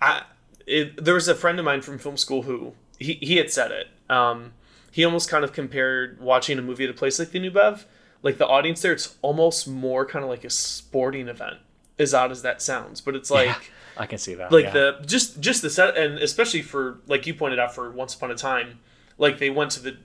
[0.00, 0.24] I
[0.66, 3.70] it, there was a friend of mine from film school who he he had said
[3.70, 3.88] it.
[4.10, 4.52] Um,
[4.90, 7.86] he almost kind of compared watching a movie at a place like the New Bev,
[8.22, 11.56] like the audience there, it's almost more kind of like a sporting event.
[11.98, 14.50] As odd as that sounds, but it's like I can see that.
[14.50, 14.70] like yeah.
[14.72, 18.30] the just just the set and especially for like you pointed out for once upon
[18.30, 18.80] a time
[19.18, 19.96] like they went to the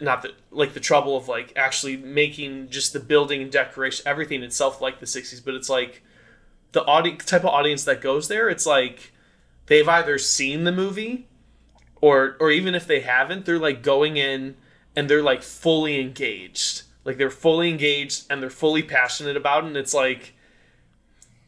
[0.00, 4.42] not the like the trouble of like actually making just the building and decoration everything
[4.42, 6.02] itself like the 60s but it's like
[6.72, 9.12] the audience type of audience that goes there it's like
[9.68, 11.26] they've either seen the movie
[12.00, 14.56] or or even if they haven't they're like going in
[14.96, 19.68] and they're like fully engaged like they're fully engaged and they're fully passionate about it
[19.68, 20.34] and it's like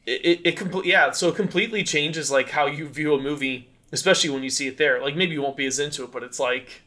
[0.07, 3.69] it, it, it complete yeah so it completely changes like how you view a movie
[3.93, 6.23] especially when you see it there like maybe you won't be as into it but
[6.23, 6.83] it's like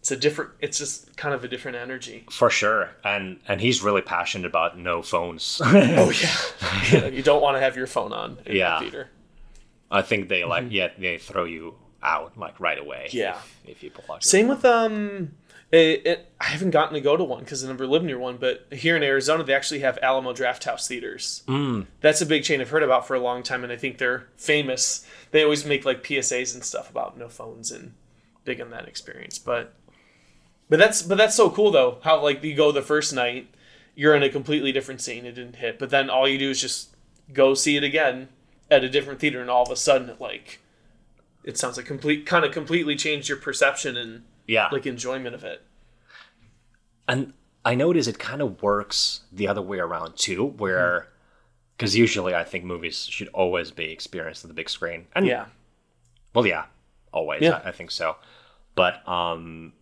[0.00, 2.90] it's a different it's just kind of a different energy for sure.
[3.04, 5.60] And and he's really passionate about no phones.
[5.64, 6.12] oh
[6.92, 8.74] yeah you don't want to have your phone on in Yeah.
[8.78, 9.10] the theater
[9.90, 13.06] I think they like yeah they throw you out like right away.
[13.08, 13.16] Mm-hmm.
[13.16, 13.38] Yeah.
[13.64, 15.32] If, if people like Same with um,
[15.70, 18.36] it, it, I haven't gotten to go to one because I never lived near one.
[18.38, 21.42] But here in Arizona, they actually have Alamo Drafthouse theaters.
[21.46, 21.86] Mm.
[22.00, 24.28] That's a big chain I've heard about for a long time, and I think they're
[24.36, 25.06] famous.
[25.30, 27.94] They always make like PSAs and stuff about no phones and
[28.44, 29.38] big on that experience.
[29.38, 29.74] But
[30.68, 31.98] but that's but that's so cool though.
[32.02, 33.48] How like you go the first night,
[33.94, 35.26] you're in a completely different scene.
[35.26, 36.94] It didn't hit, but then all you do is just
[37.32, 38.28] go see it again
[38.70, 40.60] at a different theater, and all of a sudden it like.
[41.44, 44.68] It sounds like complete, kind of completely changed your perception and yeah.
[44.70, 45.62] like enjoyment of it.
[47.06, 47.32] And
[47.64, 51.08] I notice it kind of works the other way around too, where
[51.76, 55.06] because usually I think movies should always be experienced on the big screen.
[55.14, 55.46] And Yeah.
[56.34, 56.64] well, yeah,
[57.12, 57.42] always.
[57.42, 57.62] Yeah.
[57.64, 58.16] I, I think so.
[58.74, 59.72] But um,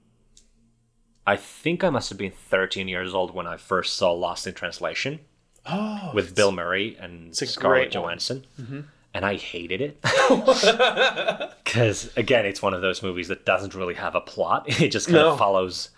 [1.26, 4.54] I think I must have been 13 years old when I first saw Lost in
[4.54, 5.20] Translation
[5.68, 8.18] Oh, with Bill Murray and Scarlett one.
[8.18, 8.32] Mm-hmm.
[8.62, 8.88] Johansson.
[9.14, 9.98] And I hated it.
[11.64, 14.66] Because, again, it's one of those movies that doesn't really have a plot.
[14.80, 15.32] It just kind No.
[15.32, 15.90] of follows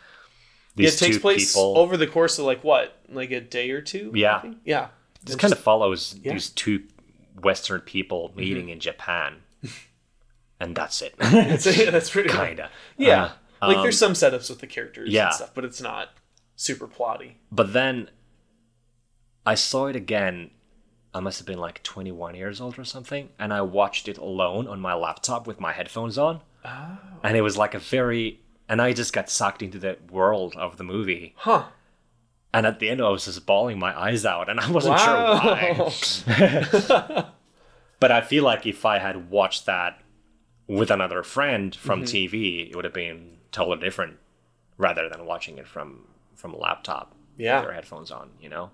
[0.77, 1.77] these it takes two place people.
[1.79, 4.11] over the course of like what, like a day or two?
[4.15, 4.43] Yeah.
[4.65, 4.89] yeah.
[5.25, 6.33] This kind of follows yeah.
[6.33, 6.85] these two
[7.43, 9.37] Western people meeting in Japan,
[10.61, 11.15] and that's it.
[11.19, 12.71] That's, that's pretty Kinda.
[12.97, 15.27] Yeah, Uh, like there's some setups with the characters yeah.
[15.27, 16.11] and stuff, but it's not
[16.57, 17.35] super plotty.
[17.53, 18.11] But then
[19.47, 20.51] I saw it again.
[21.15, 24.69] I must have been like 21 years old or something, and I watched it alone
[24.69, 26.43] on my laptop with my headphones on.
[26.65, 26.99] Oh.
[27.23, 30.77] And it was like a very, and I just got sucked into the world of
[30.77, 31.35] the movie.
[31.39, 31.65] Huh?
[32.53, 35.89] And at the end, I was just bawling my eyes out, and I wasn't Wow.
[35.91, 37.25] sure why.
[38.01, 40.01] but I feel like if I had watched that
[40.67, 42.35] with another friend from Mm-hmm.
[42.37, 44.19] TV, it would have been totally different,
[44.77, 47.57] rather than watching it from from a laptop Yeah.
[47.61, 48.31] with your headphones on.
[48.41, 48.71] You know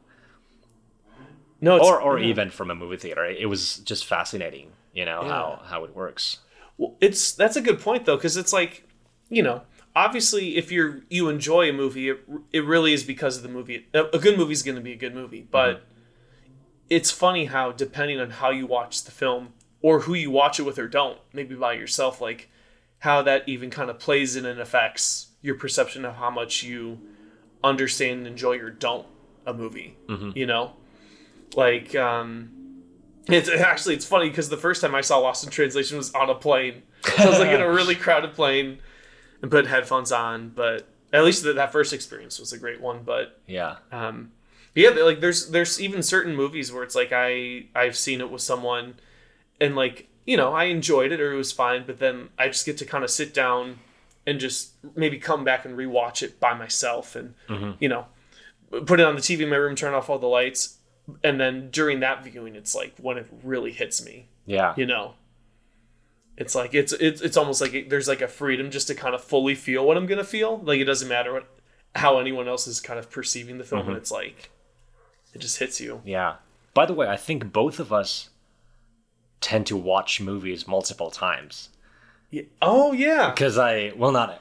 [1.65, 2.27] No, or or yeah.
[2.27, 3.25] even from a movie theater.
[3.25, 6.39] It was just fascinating, you know how how it works.
[6.77, 8.87] Well, it's that's a good point though, because it's like,
[9.29, 9.63] you know,
[9.97, 12.21] obviously if you're you enjoy a movie, it,
[12.53, 13.87] it really is because of the movie.
[13.95, 15.51] A, a good movie is going to be a good movie, mm-hmm.
[15.51, 15.87] but
[16.91, 20.65] it's funny how depending on how you watch the film or who you watch it
[20.65, 22.51] with or don't, maybe by yourself, like
[23.01, 26.99] how that even kind of plays in and affects your perception of how much you
[27.63, 29.07] understand and enjoy or don't
[29.47, 29.97] a movie.
[30.09, 30.31] Mm-hmm.
[30.35, 30.73] You know,
[31.57, 32.51] like um,
[33.29, 36.31] it's actually it's funny because the first time I saw Lost in Translation was on
[36.31, 36.83] a plane.
[37.05, 38.79] So I was like in a really crowded plane
[39.43, 43.03] and put headphones on, but at least that, that first experience was a great one.
[43.05, 44.33] But Yeah, um,
[44.75, 48.43] yeah, like there's there's even certain movies where it's like I I've seen it with
[48.43, 48.95] someone,
[49.61, 52.67] and like you know I enjoyed it or it was fine, but then I just
[52.67, 53.79] get to kind of sit down
[54.27, 57.35] and just maybe come back and rewatch it by myself and
[57.79, 58.07] you know
[58.87, 60.79] put it on the TV in my room, turn off all the lights,
[61.23, 65.15] and then during that viewing, it's like when it really hits me, yeah, you know.
[66.37, 69.15] It's like it's it's it's almost like it, there's like a freedom just to kind
[69.15, 70.59] of fully feel what I'm gonna feel.
[70.59, 71.47] Like it doesn't matter what
[71.95, 73.99] how anyone else is kind of perceiving the film, and mm-hmm.
[73.99, 74.51] it's like
[75.33, 76.01] it just hits you.
[76.05, 76.37] yeah.
[76.73, 78.31] By the way, I think both of us
[79.41, 81.69] tend to watch movies multiple times.
[82.31, 82.43] Yeah.
[82.61, 84.41] Oh yeah, because I well not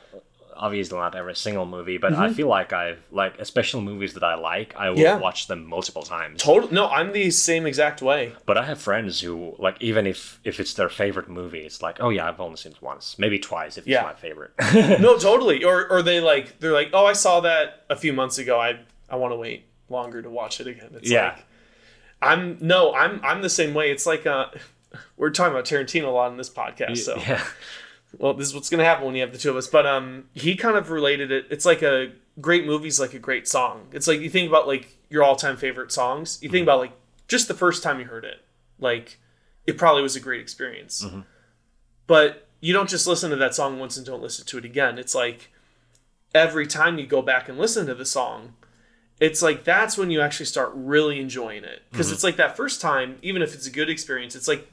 [0.56, 4.36] obviously not every single movie, but I feel like I've like especially movies that I
[4.36, 5.04] like, I will Mm-hmm.
[5.04, 5.18] Yeah.
[5.18, 6.42] watch them multiple times.
[6.42, 6.72] total.
[6.72, 8.34] No, I'm the same exact way.
[8.46, 11.98] But I have friends who like even if if it's their favorite movie, it's like
[12.00, 14.00] oh yeah I've only seen it once, maybe twice if Yeah.
[14.10, 14.52] it's my favorite.
[15.02, 15.64] No, totally.
[15.64, 18.60] Or or they like they're like, oh, I saw that a few months ago.
[18.60, 18.80] I
[19.10, 20.90] I want to wait longer to watch it again.
[20.96, 21.30] It's Yeah.
[21.36, 21.46] like
[22.22, 23.92] I'm no, I'm I'm the same way.
[23.92, 24.46] It's like uh,
[25.18, 26.98] we're talking about Tarantino a lot in this podcast.
[27.00, 27.44] So yeah,
[28.18, 29.68] well, this is what's gonna happen when you have the two of us.
[29.68, 31.48] But um, he kind of related it.
[31.50, 33.88] It's like a great movie's like a great song.
[33.92, 36.40] It's like you think about like your all time favorite songs.
[36.42, 36.70] You think mm-hmm.
[36.70, 36.92] about like
[37.28, 38.42] just the first time you heard it,
[38.80, 39.20] like
[39.66, 41.04] it probably was a great experience.
[41.04, 41.22] Mm-hmm.
[42.08, 44.98] But you don't just listen to that song once and don't listen to it again.
[44.98, 45.52] It's like
[46.34, 48.54] every time you go back and listen to the song,
[49.20, 52.16] it's like that's when you actually start really enjoying it because mm-hmm.
[52.16, 54.70] it's like that first time, even if it's a good experience, it's like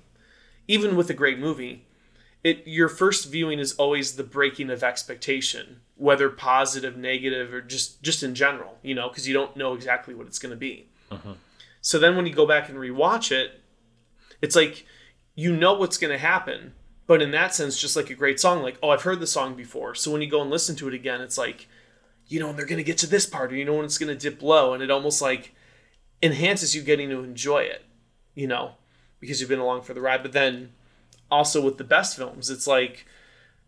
[0.66, 1.86] even with a great movie
[2.42, 8.02] it your first viewing is always the breaking of expectation whether positive negative or just
[8.02, 10.88] just in general you know because you don't know exactly what it's going to be
[11.10, 11.32] mm-hmm.
[11.80, 13.60] so then when you go back and rewatch it
[14.40, 14.86] it's like
[15.34, 16.72] you know what's going to happen
[17.06, 19.54] but in that sense just like a great song like oh i've heard the song
[19.54, 19.94] before.
[19.94, 21.68] So when you go and listen to it again it's like
[22.26, 24.16] you know they're going to get to this part or you know when it's going
[24.16, 25.54] to dip low and it almost like
[26.22, 27.84] enhances you getting to enjoy it
[28.34, 28.74] you know
[29.20, 30.22] because you've been along for the ride.
[30.22, 30.72] But then
[31.30, 33.06] also with the best films it's like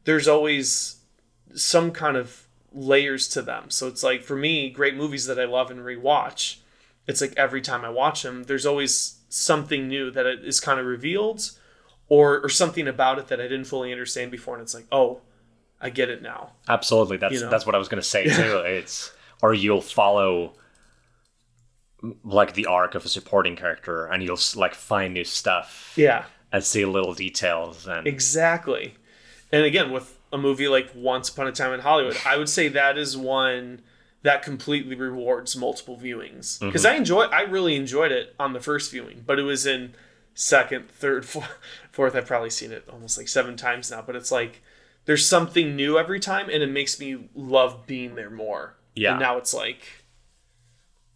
[0.04, 0.96] there's always
[1.54, 5.44] some kind of layers to them so it's like for me great movies that i
[5.44, 6.56] love and rewatch
[7.06, 10.80] it's like every time i watch them there's always something new that it is kind
[10.80, 11.50] of revealed
[12.08, 15.20] or or something about it that i didn't fully understand before and it's like oh
[15.80, 17.16] i get it now absolutely.
[17.18, 17.50] That's You know?
[17.50, 18.58] that's what I was gonna say too.
[18.58, 20.54] It's or you'll follow
[22.24, 26.62] like the arc of a supporting character, and you'll like find new stuff yeah and
[26.62, 28.94] see little details and Exactly.
[29.50, 32.68] And again, with a movie like Once Upon a Time in Hollywood, I would say
[32.68, 33.82] that is one
[34.22, 36.58] that completely rewards multiple viewings.
[36.58, 36.68] Mm-hmm.
[36.68, 39.94] Because I enjoy, I really enjoyed it on the first viewing, but it was in
[40.34, 41.58] second, third, fourth,
[41.90, 42.14] fourth.
[42.14, 44.02] I've probably seen it almost like seven times now.
[44.02, 44.62] But it's like
[45.04, 48.76] there's something new every time, and it makes me love being there more.
[48.94, 49.12] Yeah.
[49.12, 50.01] And now it's like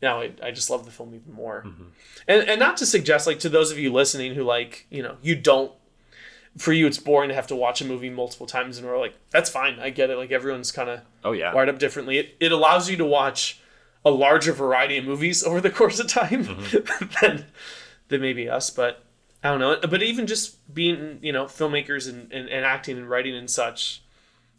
[0.03, 1.64] now I, I just love the film even more.
[1.66, 1.84] Mm-hmm.
[2.28, 5.16] And and not to suggest like to those of you listening who like, you know,
[5.22, 5.72] you don't
[6.59, 9.14] for you it's boring to have to watch a movie multiple times and we're like,
[9.30, 9.78] that's fine.
[9.78, 10.16] I get it.
[10.16, 12.18] Like everyone's kind of oh yeah, wired up differently.
[12.18, 13.61] It it allows you to watch
[14.05, 17.07] a larger variety of movies over the course of time mm-hmm.
[17.20, 17.47] than
[18.09, 19.03] than maybe us, but
[19.42, 19.76] I don't know.
[19.88, 24.03] But even just being, you know, filmmakers and, and, and acting and writing and such,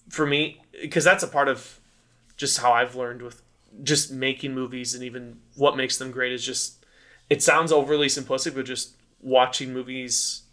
[0.07, 1.79] for me, because that's a part of
[2.37, 3.41] just how I've learned with
[3.83, 6.85] just making movies and even what makes them great is just
[7.29, 10.43] it sounds overly simplistic, but just watching movies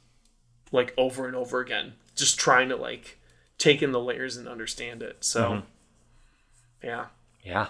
[0.72, 3.18] like over and over again, just trying to like
[3.58, 5.24] take in the layers and understand it.
[5.24, 5.66] So mm-hmm.
[6.86, 7.06] yeah.
[7.42, 7.68] Yeah.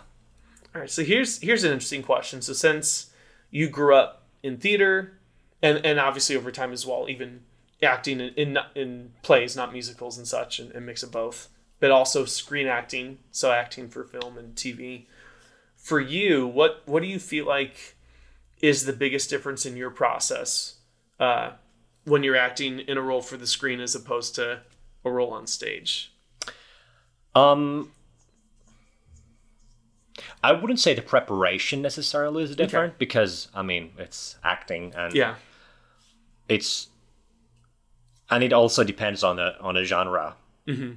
[0.75, 2.43] All right, so here's here's an interesting question.
[2.43, 3.11] So since
[3.51, 5.19] you grew up in theater,
[5.63, 7.43] and and obviously over time as well, even
[7.83, 11.91] acting in in, in plays, not musicals and such, and, and mix of both, but
[11.91, 15.07] also screen acting, so acting for film and TV.
[15.85, 17.95] For you, what what do you feel like
[18.63, 20.77] is the biggest difference in your process
[21.21, 21.51] uh,
[22.05, 24.61] when you're acting in a role for the screen as opposed to
[25.05, 26.11] a role on stage?
[27.35, 27.93] Um,
[30.43, 35.35] I wouldn't say the preparation necessarily is different because I mean it's acting and Yeah,
[36.49, 36.89] it's
[38.31, 40.37] and it also depends on the on the genre.
[40.67, 40.93] Mm-hmm.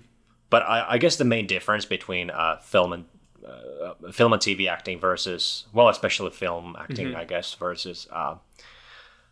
[0.50, 3.04] But I, I guess the main difference between uh, film and
[3.48, 8.36] uh, film and TV acting versus well, especially film acting, I guess, versus uh,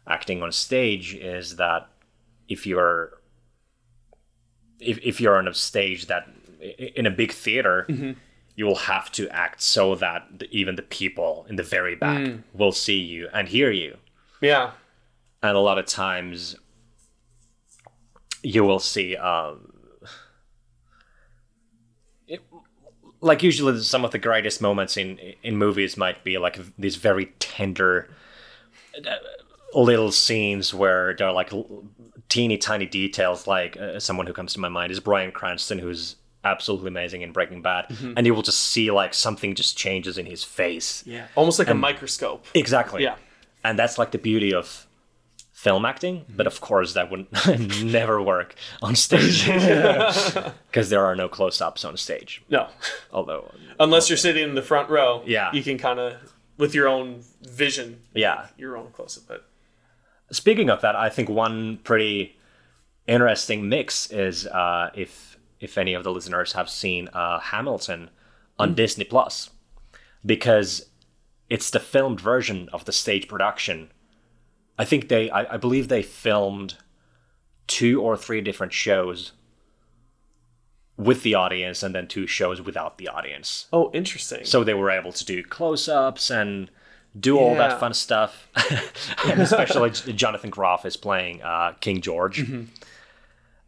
[0.07, 1.88] acting on stage is that
[2.47, 3.20] if you're
[4.80, 6.28] if, if you're on a stage that
[6.95, 7.86] in a big theater
[8.55, 12.26] you will have to act so that the, even the people in the very back
[12.53, 13.97] will see you and hear you.
[14.41, 14.72] Yeah,
[15.43, 16.55] and a lot of times
[18.43, 19.72] you will see um
[22.28, 22.41] it-
[23.26, 27.26] like usually some of the greatest moments in in movies might be like these very
[27.40, 28.08] tender
[29.06, 31.52] uh, little scenes where there are like
[32.30, 36.16] teeny tiny details like uh, someone who comes to my mind is Bryan Cranston who's
[36.44, 40.28] absolutely amazing in Breaking Bad and you will just see like something just changes in
[40.28, 42.46] his face yeah, almost like a microscope.
[42.54, 43.02] Exactly.
[43.04, 43.16] Yeah.
[43.64, 44.85] And that's like the beauty of
[45.66, 47.26] film acting, but of course that would
[47.84, 48.53] never work
[48.84, 49.45] on stage
[50.68, 52.43] because there are no close-ups on stage.
[52.51, 52.68] No,
[53.11, 55.24] Although, unless you're sitting in the front row.
[55.26, 55.51] Yeah.
[55.53, 58.45] you can kind of with your own vision, yeah.
[58.59, 59.24] your own close up.
[59.28, 59.49] But
[60.30, 62.38] Speaking of that, I think one pretty
[63.07, 68.11] interesting mix is uh, if if any of the listeners have seen uh, Hamilton
[68.59, 69.49] on Disney Plus,
[70.24, 70.89] because
[71.49, 73.89] it's the filmed version of the stage production.
[74.78, 76.76] I think they, I, I believe they filmed
[77.68, 79.32] two or three different shows
[80.98, 83.68] with the audience and then two shows without the audience.
[83.74, 84.46] oh, interesting.
[84.46, 86.70] So they were able to do close ups and
[87.18, 88.48] do all that fun stuff.
[89.26, 92.40] and especially Jonathan Groff is playing uh, King George.
[92.40, 92.64] Mm-hmm.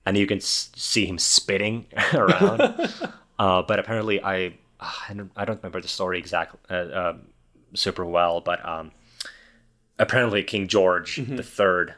[0.06, 2.62] And you can s- see him spitting around.
[3.40, 7.22] uh, but apparently, I, I, don't, I don't remember the story exactly uh, um
[7.74, 8.92] super well, but um,
[10.00, 11.36] apparently, King George Mm-hmm.
[11.36, 11.96] the Third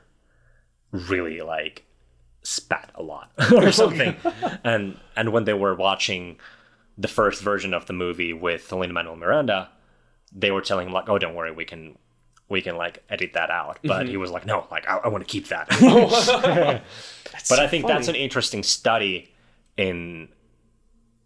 [0.92, 1.86] really like
[2.42, 4.16] spat a lot or something.
[4.64, 6.38] and and when they were watching
[6.98, 9.70] the first version of the movie with Lin Manuel Miranda,
[10.34, 11.98] they were telling him like, "Oh, don't worry, we can
[12.50, 14.10] we can like edit that out." But Mm-hmm.
[14.10, 15.70] he was like, "No, like I, I want to keep that."
[17.50, 19.32] But I think that's an interesting study
[19.78, 20.30] in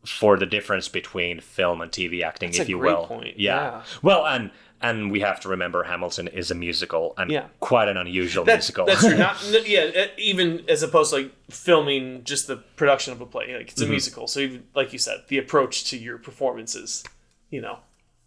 [0.05, 3.05] for the difference between film and TV acting, That's if you will.
[3.07, 3.55] point, Yeah.
[3.55, 3.83] yeah.
[4.01, 4.51] Well, and
[4.81, 7.45] and we have to remember Hamilton is a musical and Yeah.
[7.61, 8.85] quite an unusual that's musical.
[8.85, 9.17] that's true.
[9.17, 13.55] Not n- yeah, even as opposed to like filming just the production of a play.
[13.55, 13.89] Like it's Mm-hmm.
[13.89, 17.05] a musical, so even, like you said, the approach to your performances,
[17.49, 17.79] you know,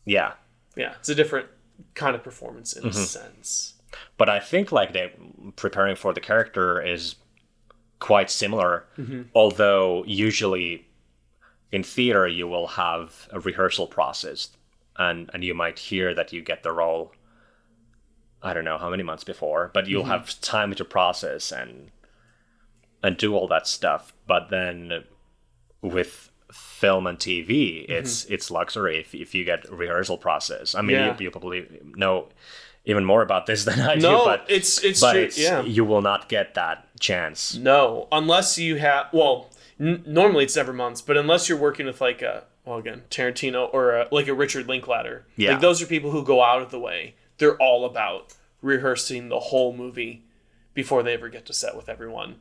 [0.06, 0.32] yeah.
[0.76, 1.48] yeah, it's a different
[1.92, 2.88] kind of performance in Mm-hmm.
[3.00, 3.74] a sense.
[4.16, 5.12] but I think like they
[5.56, 7.16] preparing for the character is
[7.98, 8.86] quite similar.
[9.34, 10.85] Although usually
[11.72, 14.50] in theater you will have a rehearsal process,
[14.96, 17.12] and and you might hear that you get the role.
[18.42, 20.12] I don't know how many months before, but you'll mm-hmm.
[20.12, 21.90] have time to process and
[23.02, 24.12] and do all that stuff.
[24.26, 25.04] But then
[25.82, 27.92] with film and TV, mm-hmm.
[27.92, 30.74] it's it's luxury if, if you get rehearsal process.
[30.74, 31.16] I mean, Yeah.
[31.18, 32.28] you, you probably know
[32.84, 35.22] even more about this than I do, No, but it's it's but true.
[35.22, 37.56] it's, yeah, you will not get that chance.
[37.56, 39.08] No, unless you have.
[39.12, 39.50] Well,
[39.80, 43.68] n- normally it's several months, but unless you're working with like a well again Tarantino
[43.72, 45.52] or a, like a Richard Linklater, Yeah.
[45.52, 47.14] like those are people who go out of the way.
[47.38, 50.24] They're all about rehearsing the whole movie
[50.74, 52.36] before they ever get to set with everyone.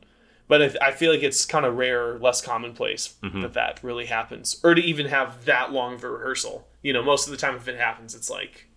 [0.48, 3.40] But I, I feel like it's kind of rare, less commonplace Mm-hmm.
[3.42, 6.66] that that really happens, or to even have that long of a rehearsal.
[6.82, 8.68] You know, most of the time if it happens, it's like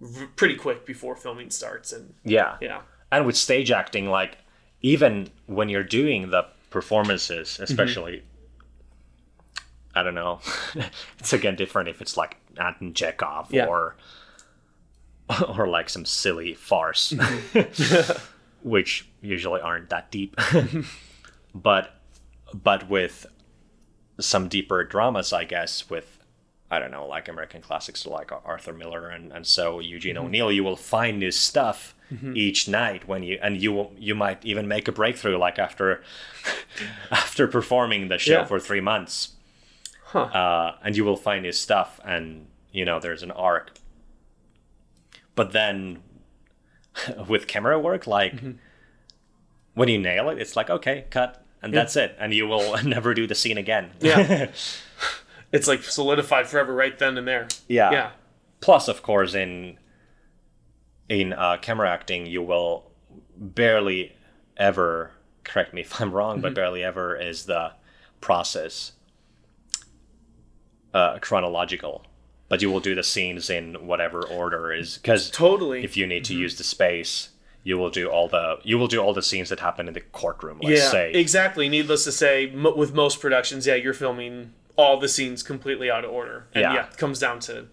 [0.00, 2.56] r- pretty quick before filming starts, and Yeah.
[2.60, 4.38] yeah, And with stage acting, like
[4.82, 6.44] even when you're doing the
[6.76, 7.62] performances, mm-hmm.
[7.62, 8.22] especially,
[9.94, 10.40] I don't know,
[11.18, 13.64] it's again different if it's like Anton Chekhov Yeah.
[13.64, 13.96] or
[15.56, 18.18] or like some silly farce, mm-hmm.
[18.68, 20.36] which usually aren't that deep.
[20.36, 20.82] Mm-hmm.
[21.54, 21.94] but
[22.52, 23.24] but with
[24.20, 26.15] some deeper dramas, I guess, with
[26.70, 30.26] I don't know, like American classics like Arthur Miller and, and so Eugene mm-hmm.
[30.26, 32.36] O'Neill, you will find new stuff mm-hmm.
[32.36, 36.02] each night when you and you will you might even make a breakthrough like after
[37.10, 38.44] after performing the show Yeah.
[38.44, 39.32] for three months.
[40.14, 43.72] Uh, and you will find new stuff and you know there's an arc.
[45.34, 46.02] But then
[47.28, 48.52] with camera work, like mm-hmm.
[49.74, 53.14] when you nail it, it's like okay, cut, and that's it, and you will never
[53.14, 53.90] do the scene again.
[54.00, 54.50] Yeah.
[55.52, 57.48] It's like solidified forever right then and there.
[57.68, 57.90] Yeah.
[57.90, 58.10] Yeah.
[58.60, 59.78] Plus, of course, in
[61.08, 62.90] in uh, camera acting, you will
[63.36, 64.14] barely
[64.56, 65.12] ever
[65.44, 67.72] correct me if I'm wrong, but barely ever is the
[68.20, 68.92] process
[70.92, 72.04] uh, chronological.
[72.48, 75.82] But you will do the scenes in whatever order is because Totally.
[75.82, 77.30] if you need to use the space,
[77.64, 80.00] you will do all the you will do all the scenes that happen in the
[80.00, 80.60] courtroom.
[80.62, 81.68] Let's yeah, say exactly.
[81.68, 86.04] Needless to say, mo- with most productions, yeah, you're filming all the scenes completely out
[86.04, 86.46] of order.
[86.54, 86.74] And Yeah.
[86.74, 87.66] yeah, it comes down to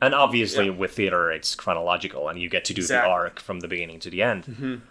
[0.00, 0.70] And obviously, Yeah.
[0.72, 3.08] with theater, it's chronological, and you get to do Exactly.
[3.10, 3.18] Mm-hmm.
[3.18, 4.82] the arc from the beginning to the end.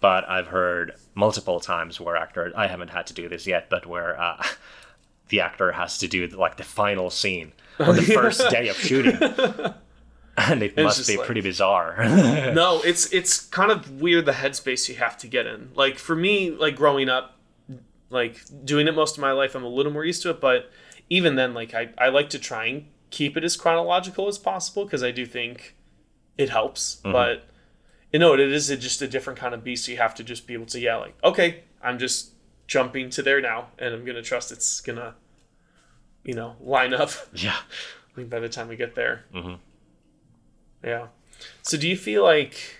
[0.00, 3.86] But I've heard multiple times where actors, I haven't had to do this yet, but
[3.86, 4.40] where uh,
[5.30, 9.16] the actor has to do like the final scene on the first day of shooting,
[10.36, 11.96] and it must be like- pretty bizarre.
[12.54, 16.14] no it's it's kind of weird the headspace you have to get in like for
[16.16, 17.36] me like growing up
[18.10, 20.70] like doing it most of my life i'm a little more used to it but
[21.16, 24.84] even then like i, I like to try and keep it as chronological as possible
[24.84, 25.76] because i do think
[26.38, 27.44] it helps but
[28.12, 30.54] you know it is just a different kind of beast you have to just be
[30.54, 32.32] able to yeah like okay i'm just
[32.66, 35.14] jumping to there now and i'm gonna trust it's gonna
[36.24, 37.56] you know line up yeah,
[38.12, 39.24] I think by the time we get there.
[39.34, 39.54] Mm-hmm.
[40.84, 41.06] Yeah.
[41.62, 42.76] So do you feel like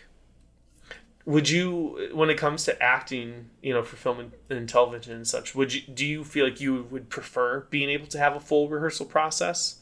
[1.25, 5.27] would you when it comes to acting, you know, for film and, and television and
[5.27, 8.41] such, would you do you feel like you would prefer being able to have a
[8.41, 9.81] full rehearsal process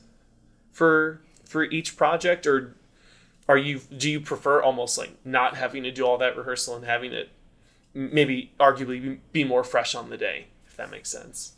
[0.72, 2.46] for for each project?
[2.46, 2.76] Or
[3.48, 6.84] are you do you prefer almost like not having to do all that rehearsal and
[6.84, 7.30] having it
[7.94, 11.54] maybe arguably be- more fresh on the day if that makes sense?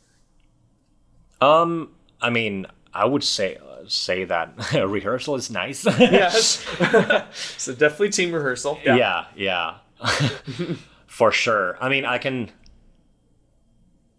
[1.40, 3.58] Um, I mean, I would say
[3.88, 5.84] say that rehearsal is nice.
[5.98, 6.64] yes.
[7.58, 8.78] So definitely team rehearsal.
[8.84, 9.26] Yeah.
[9.36, 9.78] Yeah.
[11.06, 11.76] For sure.
[11.80, 12.50] I mean i can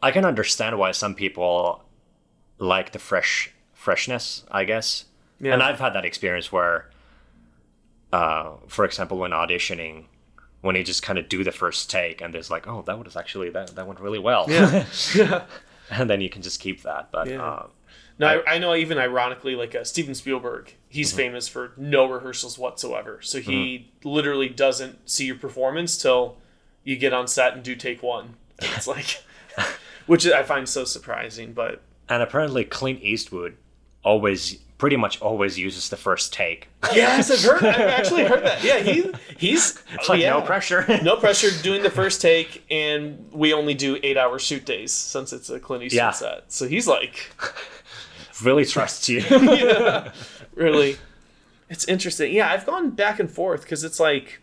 [0.01, 1.83] i can understand why some people
[2.59, 5.05] like the fresh freshness i guess.
[5.39, 5.53] Yeah.
[5.53, 6.89] and i've had that experience where
[8.13, 10.05] uh for example when auditioning
[10.61, 13.15] when you just kind of do the first take and there's like oh that was
[13.15, 14.45] actually that that went really well.
[14.49, 14.85] Yeah.
[15.89, 17.09] And then you can just keep that.
[17.11, 17.43] But Yeah.
[17.43, 17.67] uh,
[18.23, 18.73] No, I, I know.
[18.75, 21.17] Even ironically, like uh, Steven Spielberg, he's Mm-hmm.
[21.17, 23.19] famous for no rehearsals whatsoever.
[23.21, 26.37] So he literally doesn't see your performance till
[26.83, 28.35] you get on set and do take one.
[28.59, 29.23] And it's like,
[30.07, 31.53] which I find so surprising.
[31.53, 33.55] But and apparently clint eastwood
[34.03, 37.63] always pretty much always uses the first take yes, I've heard.
[37.63, 38.61] I've actually heard that.
[38.61, 40.31] Yeah, he he's it's like yeah.
[40.31, 44.65] no pressure No pressure doing the first take, and we only do eight hour shoot
[44.65, 46.11] days since it's a Clint Eastwood Yeah.
[46.11, 46.51] set.
[46.51, 47.31] So he's like,
[48.43, 49.23] really trusts you.
[50.55, 50.97] Really.
[51.69, 52.31] It's interesting.
[52.31, 54.39] Yeah i've gone back and forth because it's like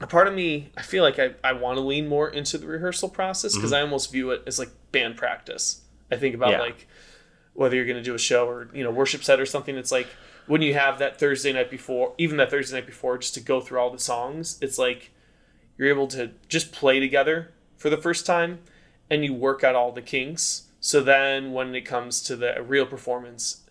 [0.00, 2.66] a part of me i feel like i, I want to lean more into the
[2.66, 3.76] rehearsal process because mm-hmm.
[3.76, 5.82] i almost view it as like band practice.
[6.10, 6.60] I think about Yeah.
[6.60, 6.86] like
[7.54, 9.92] whether you're going to do a show or you know worship set or something it's
[9.92, 10.08] like
[10.46, 13.60] when you have that thursday night before even that thursday night before just to go
[13.60, 15.10] through all the songs it's like
[15.78, 18.58] you're able to just play together for the first time
[19.10, 22.84] and you work out all the kinks so then when it comes to the real
[22.84, 23.62] performance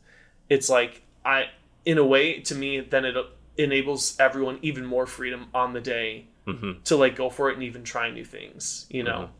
[0.50, 1.46] it's like i
[1.86, 3.16] in a way to me then it
[3.58, 6.72] enables everyone even more freedom on the day mm-hmm.
[6.84, 9.12] to like go for it and even try new things you know?
[9.12, 9.32] Mm-hmm.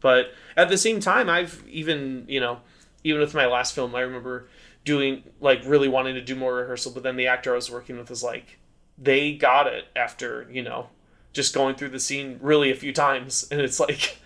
[0.00, 2.60] But at the same time i've even you know
[3.02, 4.48] even with my last film i remember
[4.84, 7.98] doing like really wanting to do more rehearsal but then the actor i was working
[7.98, 8.58] with was like
[8.96, 10.88] they got it after you know
[11.32, 13.46] just going through the scene really a few times.
[13.52, 14.18] And it's like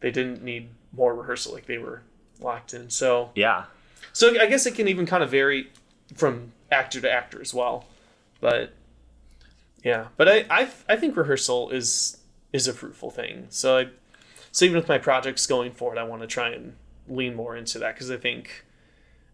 [0.00, 1.54] they didn't need more rehearsal.
[1.54, 2.02] Like they were
[2.40, 3.64] locked in so yeah
[4.12, 5.70] so I guess it can even kind of vary
[6.14, 7.86] from actor to actor as well.
[8.40, 8.72] But
[9.84, 12.18] yeah, but I I, I think rehearsal is
[12.52, 13.46] is a fruitful thing.
[13.50, 13.88] So I
[14.52, 16.74] so even with my projects going forward, I want to try and
[17.08, 18.64] lean more into that because I think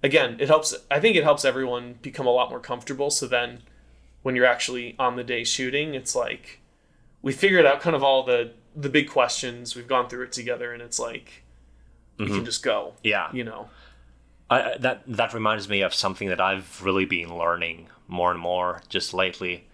[0.02, 0.74] again it helps.
[0.90, 3.10] I think it helps everyone become a lot more comfortable.
[3.10, 3.62] So then
[4.22, 6.60] when you're actually on the day shooting, it's like
[7.22, 9.74] we figured out kind of all the the big questions.
[9.74, 11.44] We've gone through it together, and it's like
[12.18, 12.94] you can just go.
[13.02, 13.68] yeah You know.
[14.48, 18.38] I, I- that that reminds me of something that I've really been learning more and
[18.40, 19.66] more just lately,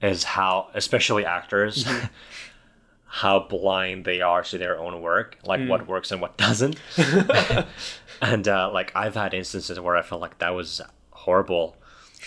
[0.00, 2.06] is how, especially actors, Mm-hmm.
[3.20, 5.68] how blind they are to their own work, like Mm.
[5.68, 6.76] what works and what doesn't.
[8.20, 10.80] and uh, like I've had instances where I felt like that was
[11.12, 11.76] horrible.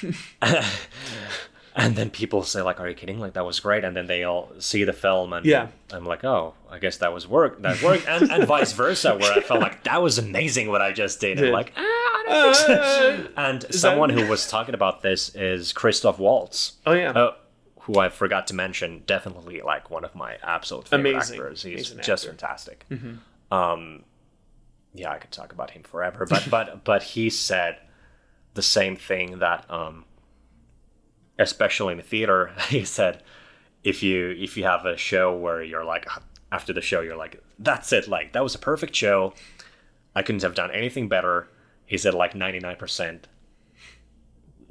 [1.79, 3.19] and then people say like, "Are you kidding?
[3.19, 5.67] Like that was great." And then they all see the film, and Yeah.
[5.91, 7.61] I'm like, "Oh, I guess that was work.
[7.61, 10.91] That worked." and, and vice versa, where I felt like that was amazing what I
[10.91, 11.37] just did.
[11.37, 11.53] And Did.
[11.53, 13.27] like, ah, I don't think so.
[13.37, 16.73] And someone that- who was talking about this is Christoph Waltz.
[16.85, 17.11] Oh yeah.
[17.11, 17.33] Uh,
[17.81, 21.39] who I forgot to mention, definitely like one of my absolute favorite Amazing.
[21.39, 21.63] actors.
[21.63, 22.31] He's Amazing just actor.
[22.37, 22.85] fantastic.
[23.51, 24.03] Um,
[24.93, 27.77] yeah, I could talk about him forever, but but but he said
[28.55, 30.05] the same thing that, um,
[31.39, 33.23] especially in the theater, he said
[33.83, 36.07] if you if you have a show where you're like
[36.51, 39.33] after the show you're like that's it like that was a perfect show,
[40.15, 41.47] I couldn't have done anything better.
[41.85, 43.27] He said like ninety nine percent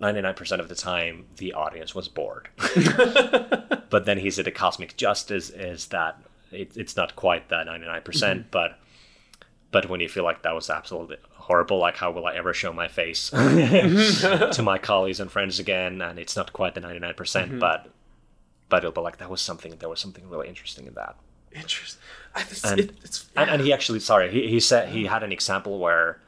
[0.00, 2.48] 99% of the time the audience was bored.
[3.90, 6.20] But then he said the cosmic justice is that
[6.52, 8.42] it, it's not quite that 99% mm-hmm.
[8.50, 8.78] but
[9.70, 11.16] but when you feel like that was absolutely
[11.48, 16.02] horrible like how will i ever show my face to my colleagues and friends again?
[16.02, 17.90] And it's not quite the 99% but
[18.68, 21.16] but it'll be like that was something there was something really interesting in that.
[21.50, 22.02] Interesting.
[22.36, 25.32] It's, and, it, it's and, and he actually sorry he, he said he had an
[25.32, 26.20] example where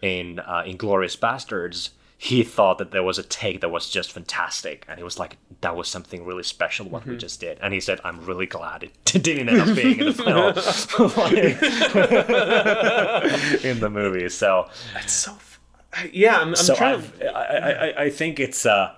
[0.00, 1.90] in uh, inglorious bastards
[2.20, 4.84] he thought that there was a take that was just fantastic.
[4.88, 7.58] And he was like that was something really special what we just did.
[7.62, 10.52] And he said i'm really glad it didn't end up being in the film
[13.64, 14.28] in the movie.
[14.28, 15.32] So it's so.
[15.32, 15.60] f-
[16.12, 18.96] Yeah, I'm, I'm so trying I've, I, I, I- think it's a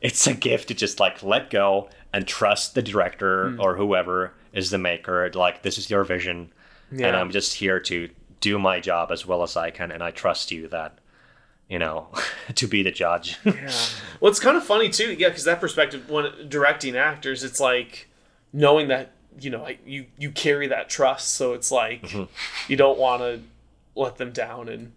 [0.00, 3.60] it's a gift to just like let go and trust the director Hmm.
[3.60, 5.30] or whoever is the maker.
[5.34, 6.52] Like this is your vision.
[6.92, 9.90] And i'm just here to do my job as well as i can.
[9.90, 10.98] And i trust you that
[11.72, 12.08] you know
[12.54, 13.72] to be the judge Yeah.
[14.20, 18.08] Well, it's kind of funny too, yeah, because that perspective, when directing actors, it's like
[18.52, 22.24] knowing that you know like, you you carry that trust, so it's like Mm-hmm.
[22.70, 23.40] you don't want to
[23.94, 24.92] let them down and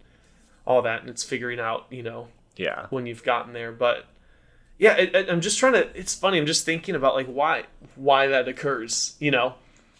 [0.66, 4.04] all that, and it's figuring out you know yeah when you've gotten there, but.
[4.78, 5.88] Yeah, it, it- I'm just trying to.
[5.98, 6.36] It's funny.
[6.38, 7.64] I'm just thinking about like why
[7.94, 9.16] why that occurs.
[9.18, 9.54] You know,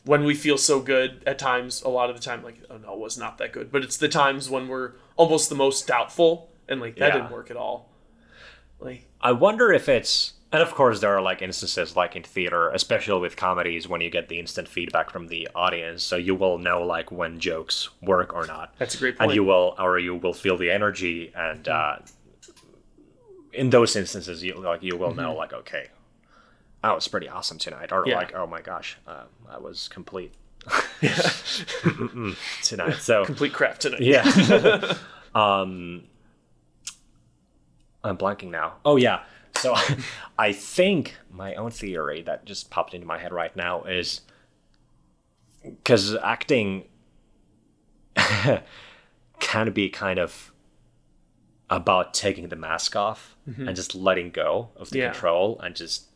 [0.04, 1.80] when we feel so good at times.
[1.82, 3.72] A lot of the time, like oh no, it was not that good.
[3.72, 7.14] But it's the times when we're almost the most doubtful, and like that Yeah.
[7.20, 7.88] didn't work at all.
[8.80, 12.70] Like I wonder if it's and of course there are like instances like in theater,
[12.70, 16.58] especially with comedies when you get the instant feedback from the audience, so you will
[16.58, 18.74] know like when jokes work or not.
[18.78, 21.96] That's a great And you will or you will feel the energy and uh
[23.52, 25.88] in those instances you like you will know like okay.
[26.82, 27.90] That was pretty awesome tonight.
[27.90, 28.16] Or Yeah.
[28.16, 30.32] like, oh my gosh, uh, I was complete
[32.62, 32.98] tonight.
[33.00, 34.02] So complete crap tonight.
[34.02, 34.22] yeah.
[35.34, 36.04] um,
[38.06, 38.74] I'm blanking now.
[38.84, 39.22] Oh yeah.
[39.54, 39.74] So
[40.38, 44.22] I think my own theory that just popped into my head right now is
[45.62, 46.84] because acting
[49.40, 50.52] can be kind of
[51.68, 53.66] about taking the mask off mm-hmm.
[53.66, 55.10] and just letting go of the Yeah.
[55.10, 56.06] control and just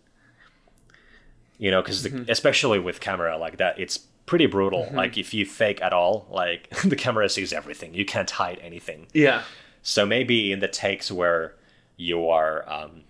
[1.59, 2.31] you know because mm-hmm.
[2.31, 4.97] especially with camera like that it's pretty brutal mm-hmm.
[4.97, 9.09] like if you fake at all like the camera sees everything you can't hide anything
[9.13, 9.43] Yeah.
[9.83, 11.57] so maybe in the takes where
[12.01, 13.03] you are, um,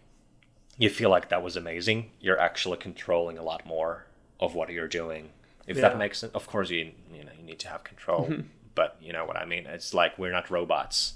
[0.79, 4.07] you feel like that was amazing, you're actually controlling a lot more
[4.41, 5.31] of what you're doing.
[5.67, 5.83] If Yeah.
[5.91, 8.25] that makes sense, of course you you know you need to have control,
[8.75, 9.67] but you know what I mean.
[9.67, 11.15] It's like we're not robots.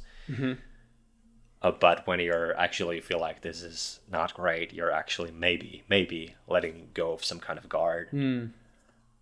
[1.63, 6.35] Uh, but when you're actually feel like this is not great, you're actually maybe maybe
[6.47, 8.09] letting go of some kind of guard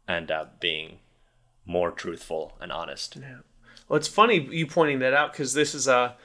[0.08, 0.98] and uh, being
[1.64, 3.16] more truthful and honest.
[3.88, 6.16] Well, it's funny you pointing that out because this is a.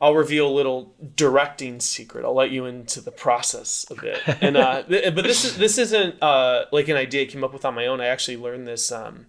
[0.00, 2.24] I'll reveal a little directing secret.
[2.24, 4.20] I'll let you into the process a bit.
[4.40, 7.52] And uh, th- but this is this isn't uh, like an idea I came up
[7.52, 8.00] with on my own.
[8.00, 8.90] I actually learned this.
[8.90, 9.26] Um,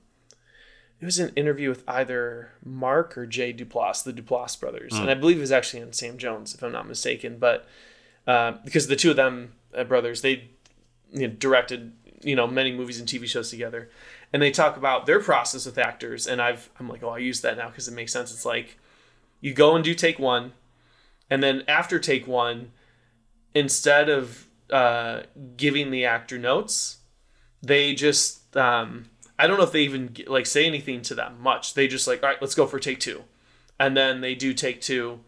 [1.02, 5.16] it was an interview with either Mark or Jay Duplass, the Duplass brothers, and I
[5.16, 7.38] believe it was actually on Sam Jones, if I'm not mistaken.
[7.40, 7.68] But
[8.28, 10.52] uh, because the two of them uh, brothers, they
[11.12, 13.90] you know, directed you know many movies and TV shows together,
[14.32, 16.28] and they talk about their process with actors.
[16.28, 18.32] And I've I'm like, oh, I use that now because it makes sense.
[18.32, 18.78] It's like
[19.42, 20.54] you go and do take one,
[21.32, 22.72] and then after take one,
[23.56, 25.22] instead of uh,
[25.56, 26.98] giving the actor notes,
[27.64, 29.06] they just um,
[29.40, 31.74] I don't know if they even like say anything to them much.
[31.74, 33.24] They just like, all right, let's go for take two,
[33.80, 35.22] and then they do take two,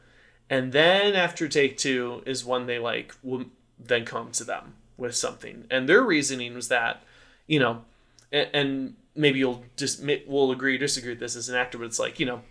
[0.50, 3.46] and then after take two is when they like will
[3.80, 7.02] then come to them with something, and their reasoning was that,
[7.48, 7.86] you know,
[8.30, 11.86] and, and maybe you'll just we'll agree or disagree with this as an actor, but
[11.86, 12.42] it's like you know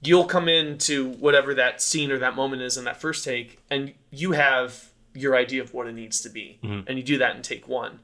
[0.00, 3.92] you'll come into whatever that scene or that moment is in that first take and
[4.10, 6.58] you have your idea of what it needs to be.
[6.62, 6.88] Mm-hmm.
[6.88, 8.00] And you do that in take one.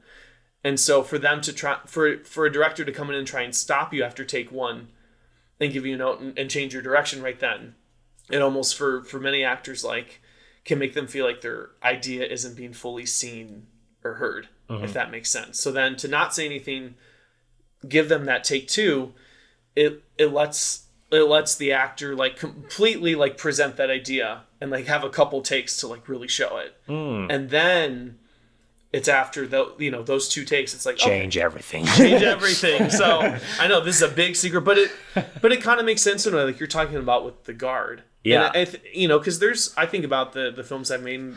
[0.63, 3.41] And so for them to try for for a director to come in and try
[3.41, 4.89] and stop you after take one
[5.59, 7.75] and give you a note and, and change your direction right then
[8.29, 10.21] it almost for for many actors like
[10.65, 13.67] can make them feel like their idea isn't being fully seen
[14.03, 14.93] or heard if mm-hmm.
[14.93, 15.59] that makes sense.
[15.59, 16.95] So then to not say anything
[17.87, 19.13] give them that take two
[19.75, 24.85] it it lets it lets the actor like completely like present that idea and like
[24.85, 27.27] have a couple takes to like really show it hmm.
[27.29, 28.17] and then
[28.95, 31.85] it's after the you know those two takes it's like okay, Change everything.
[31.97, 32.89] change everything.
[32.89, 34.91] So I know this is a big secret, but it
[35.41, 37.53] but it kind of makes sense in a way, like you're talking about with the
[37.53, 38.03] guard.
[38.23, 38.47] Yeah.
[38.47, 41.33] and I th- you know, because there's I think about the the films I've made.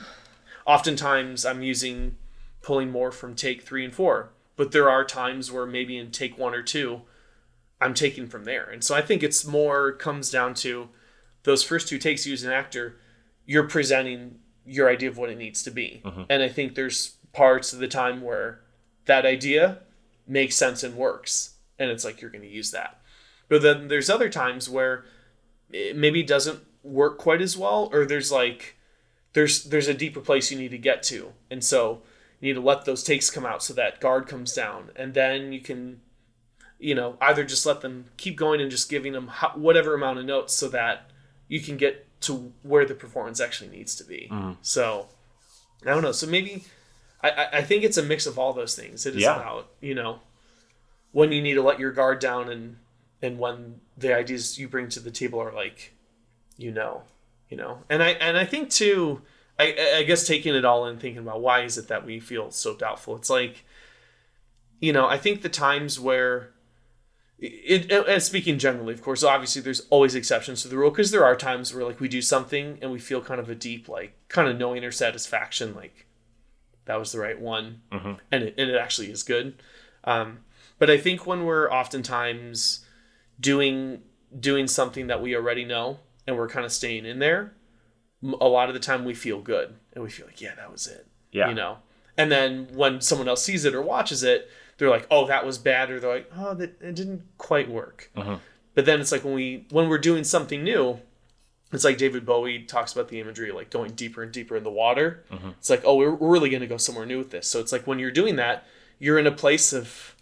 [0.66, 2.16] Oftentimes, I'm using
[2.62, 6.38] pulling more from take three and four, but there are times where maybe in take
[6.38, 7.02] one or two,
[7.80, 10.88] I'm taking from there, and so I think it's more comes down to
[11.44, 12.98] those first two takes you as an actor,
[13.46, 16.22] you're presenting your idea of what it needs to be, mm-hmm.
[16.28, 18.60] and I think there's parts of the time where
[19.06, 19.78] that idea
[20.26, 23.00] makes sense and works and it's like you're going to use that.
[23.48, 25.04] But then there's other times where
[25.70, 28.76] it maybe doesn't work quite as well or there's like
[29.32, 31.32] there's there's a deeper place you need to get to.
[31.50, 32.02] And so
[32.40, 35.52] you need to let those takes come out so that guard comes down and then
[35.52, 36.00] you can
[36.78, 40.24] you know either just let them keep going and just giving them whatever amount of
[40.24, 41.10] notes so that
[41.48, 44.28] you can get to where the performance actually needs to be.
[44.30, 44.56] Mm.
[44.62, 45.08] So
[45.86, 46.12] i don't know.
[46.12, 46.64] So maybe
[47.22, 49.06] I, I- I think it's a mix of all those things.
[49.06, 49.36] It is Yeah.
[49.36, 50.20] about you know
[51.12, 52.76] when you need to let your guard down and
[53.22, 55.94] and when the ideas you bring to the table are like
[56.56, 57.02] you know
[57.48, 57.78] you know.
[57.90, 59.22] And I and I think too
[59.58, 62.50] I I guess taking it all in thinking about why is it that we feel
[62.50, 63.16] so doubtful?
[63.16, 63.64] It's like
[64.80, 66.50] you know I think the times where
[67.40, 71.24] it, and speaking generally, of course, obviously there's always exceptions to the rule because there
[71.24, 74.14] are times where like we do something and we feel kind of a deep like
[74.28, 76.06] kind of knowing or satisfaction like
[76.86, 77.82] that was the right one.
[77.92, 79.62] And, it, and it actually is good.
[80.04, 80.38] Um,
[80.78, 82.84] but i think when we're oftentimes
[83.40, 84.00] doing
[84.38, 87.52] doing something that we already know and we're kind of staying in there
[88.40, 90.86] a lot of the time we feel good and we feel like yeah that was
[90.86, 91.48] it Yeah.
[91.48, 91.78] you know?
[92.16, 94.48] And then when someone else sees it or watches it
[94.78, 98.10] they're like oh that was bad or they're like oh that it didn't quite work
[98.16, 98.36] mm-hmm.
[98.74, 100.98] but then it's like when we when we're doing something new
[101.72, 104.70] it's like David Bowie talks about the imagery, like going deeper and deeper in the
[104.70, 105.24] water.
[105.30, 105.50] Mm-hmm.
[105.50, 107.46] It's like, oh, we're, we're really going to go somewhere new with this.
[107.46, 108.64] So it's like when you're doing that,
[108.98, 110.14] you're in a place of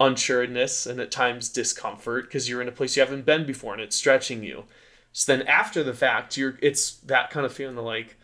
[0.00, 3.82] unsureness and at times discomfort because you're in a place you haven't been before and
[3.82, 4.64] it's stretching you.
[5.12, 8.16] So then after the fact, you're it's that kind of feeling of like,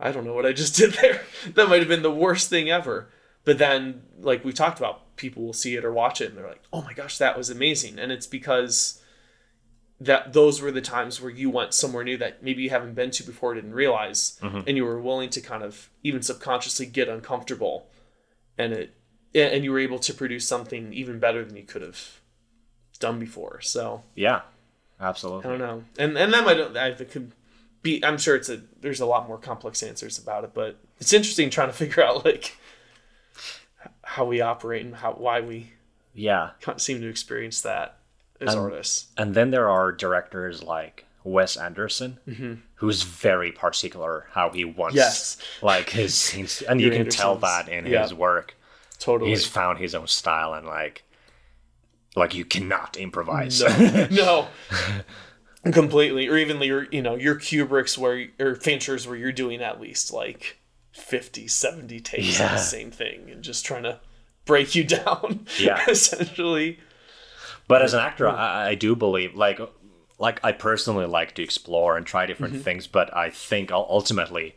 [0.00, 1.22] I don't know what I just did there.
[1.54, 3.08] that might have been the worst thing ever.
[3.48, 6.46] But then, like we talked about, people will see it or watch it and they're
[6.46, 7.98] like, oh my gosh, that was amazing.
[7.98, 9.00] And it's because
[9.98, 13.10] that those were the times where you went somewhere new that maybe you haven't been
[13.12, 14.60] to before didn't realize mm-hmm.
[14.66, 17.88] and you were willing to kind of even subconsciously get uncomfortable
[18.58, 18.94] and it
[19.34, 22.20] and you were able to produce something even better than you could have
[23.00, 23.62] done before.
[23.62, 24.42] So Yeah,
[25.00, 25.46] absolutely.
[25.46, 25.84] I don't know.
[25.98, 27.32] And and that might I it could
[27.80, 31.12] be i'm sure it's a there's a lot more complex answers about it but it's
[31.12, 32.56] interesting trying to figure out like
[34.14, 35.72] how we operate and how why we
[36.14, 37.96] Yeah, can't seem to experience that
[38.40, 42.54] as artists and then there are directors like Wes Anderson, mm-hmm.
[42.76, 45.36] who's very particular how he wants Yes.
[45.62, 48.02] like his scenes, and you can tell that in Yeah.
[48.02, 48.56] his work.
[48.98, 51.04] totally He's found his own style, and like,
[52.16, 53.60] like you cannot improvise.
[54.10, 54.48] no
[55.72, 59.80] completely or even your you know your kubricks where or finchers where you're doing at
[59.80, 60.58] least like
[60.98, 62.52] 50 70 takes of Yeah.
[62.54, 64.00] the same thing and just trying to
[64.44, 65.84] break you down Yeah.
[65.88, 66.78] essentially
[67.66, 69.60] But as an actor, I, I do believe like
[70.18, 72.62] like I personally like to explore and try different mm-hmm.
[72.62, 72.86] things.
[72.88, 74.56] But I think ultimately,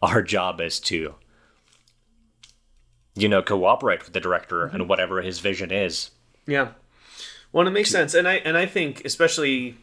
[0.00, 1.16] our job is to
[3.14, 4.76] you know cooperate with the director mm-hmm.
[4.76, 6.10] and whatever his vision is.
[6.46, 6.68] yeah
[7.52, 9.76] well it makes sense and i and i think especially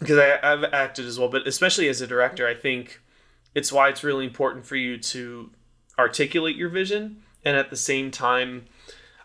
[0.00, 3.00] because I, i've acted as well but especially as a director i think
[3.58, 5.50] it's why it's really important for you to
[5.98, 7.22] articulate your vision.
[7.44, 8.66] And at the same time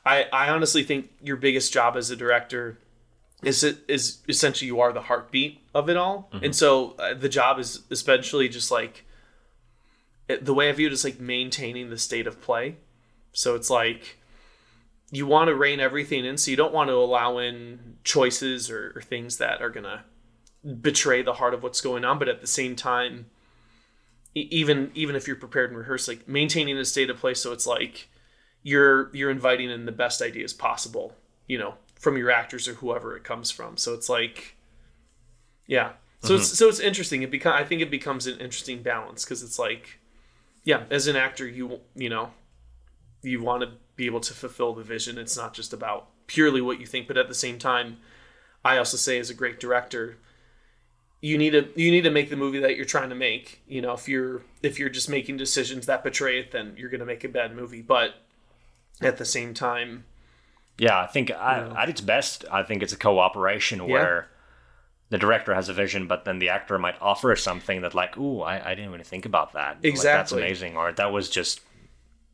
[0.05, 2.77] i i honestly think your biggest job as a director
[3.43, 6.29] is it is essentially you are the heartbeat of it all.
[6.41, 9.05] And so uh, the job is especially just like
[10.29, 12.77] it, the way i view it is like maintaining the state of play.
[13.33, 14.17] So it's like
[15.11, 18.93] you want to rein everything in so you don't want to allow in choices or,
[18.95, 20.03] or things that are going to
[20.73, 22.17] betray the heart of what's going on.
[22.17, 23.25] But at the same time
[24.35, 27.67] even even if you're prepared and rehearsed like maintaining a state of play so it's
[27.67, 28.09] like
[28.63, 31.15] you're you're inviting in the best ideas possible
[31.47, 33.77] you know from your actors or whoever it comes from.
[33.77, 34.57] So it's like
[35.65, 35.93] yeah.
[36.21, 36.55] So it's mm-hmm.
[36.55, 37.21] so it's interesting.
[37.21, 39.99] It become i think it becomes an interesting balance because it's like
[40.63, 42.31] yeah as an actor you you know
[43.21, 45.17] you want to be able to fulfill the vision.
[45.17, 47.97] It's not just about purely what you think but at the same time
[48.63, 50.17] i also say as a great director
[51.23, 53.61] you need to you need to make the movie that you're trying to make.
[53.65, 57.05] You know, if you're if you're just making decisions that betray it, then you're gonna
[57.05, 57.81] make a bad movie.
[57.81, 58.15] But
[59.01, 60.03] at the same time,
[60.77, 64.27] Yeah, I think I, at its best, I think it's a cooperation where
[65.11, 68.41] the director has a vision, but then the actor might offer something that, like, "Ooh,
[68.41, 70.17] I, I didn't really think about that." Like, Exactly.
[70.17, 71.61] that's amazing, or that was just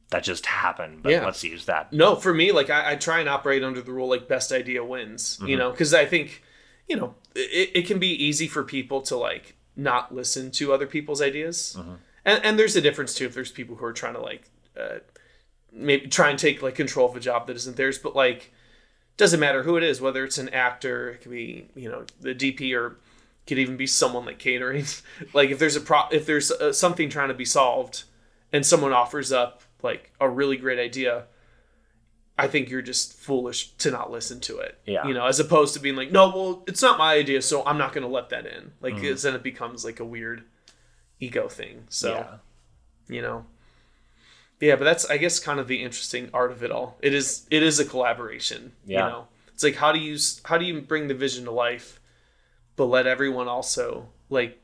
[0.09, 1.03] that just happened.
[1.03, 1.25] But Yeah.
[1.25, 1.93] let's use that.
[1.93, 4.83] no, for me, like I, I try and operate under the rule like best idea
[4.83, 5.37] wins.
[5.41, 5.59] You mm-hmm.
[5.59, 6.41] know, because I think
[6.89, 10.87] you know it, it can be easy for people to like not listen to other
[10.87, 11.77] people's ideas,
[12.25, 14.99] and and there's a difference too if there's people who are trying to like uh,
[15.71, 18.51] maybe try and take like control of a job that isn't theirs, but like
[19.17, 22.33] doesn't matter who it is, whether it's an actor, it could be you know the
[22.33, 22.97] DP or
[23.45, 24.85] could even be someone like catering.
[25.33, 28.03] like if there's a pro, if there's uh, something trying to be solved,
[28.51, 31.25] and someone offers up like a really great idea,
[32.39, 34.77] I think you're just foolish to not listen to it.
[34.85, 35.05] Yeah.
[35.07, 37.77] you know, as opposed to being like, no, well, it's not my idea, so I'm
[37.77, 38.71] not going to let that in.
[38.81, 39.01] Like, mm.
[39.09, 40.43] 'cause then it becomes like a weird
[41.19, 41.85] ego thing.
[41.89, 42.37] So Yeah.
[43.15, 43.45] you know
[44.61, 47.45] yeah but that's i guess kind of the interesting art of it all it is
[47.49, 49.05] it is a collaboration Yeah.
[49.05, 51.99] you know it's like how do you how do you bring the vision to life
[52.75, 54.59] but let everyone also like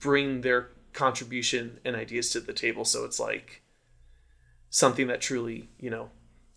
[0.00, 3.62] bring their contribution and ideas to the table so it's like
[4.68, 6.10] something that truly you know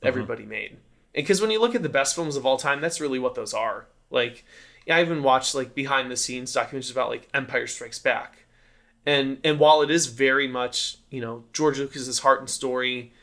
[0.05, 0.21] Mm-hmm.
[0.21, 0.71] everybody made.
[0.71, 0.79] And
[1.23, 3.53] because when you look at the best films of all time that's really what those
[3.53, 3.87] are.
[4.09, 4.45] Like
[4.89, 8.45] i even watched like behind the scenes documentaries about like empire strikes back.
[9.05, 13.13] And and while it is very much you know George Lucas's heart and story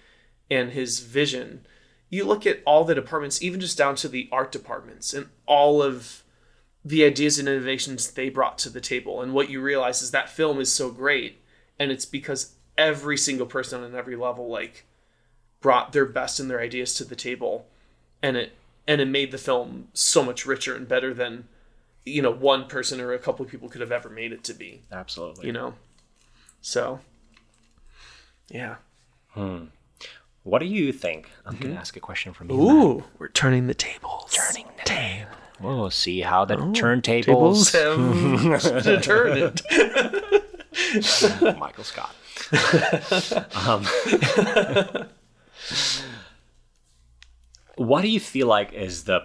[0.50, 1.66] and his vision,
[2.10, 5.82] you look at all the departments, even just down to the art departments, and all
[5.82, 6.22] of
[6.84, 9.22] the ideas and innovations they brought to the table.
[9.22, 11.42] And what you realize is that film is so great,
[11.78, 14.84] and it's because every single person on every level like
[15.62, 17.66] brought their best and their ideas to the table,
[18.22, 18.52] and it
[18.86, 21.48] and it made the film so much richer and better than
[22.04, 24.52] you know one person or a couple of people could have ever made it to
[24.52, 25.46] be Absolutely.
[25.46, 25.74] you know
[26.60, 26.98] so
[28.50, 28.74] yeah
[30.42, 31.30] What do you think?
[31.46, 32.56] I'm gonna ask a question from you.
[32.56, 32.82] Mm-hmm.
[32.82, 35.30] ooh we're turning the tables Turning the table.
[35.60, 37.70] We'll see how the turntables.
[37.70, 39.62] tables have turned
[41.58, 42.14] Michael Scott.
[43.66, 43.86] um,
[47.76, 49.22] what do you feel like is the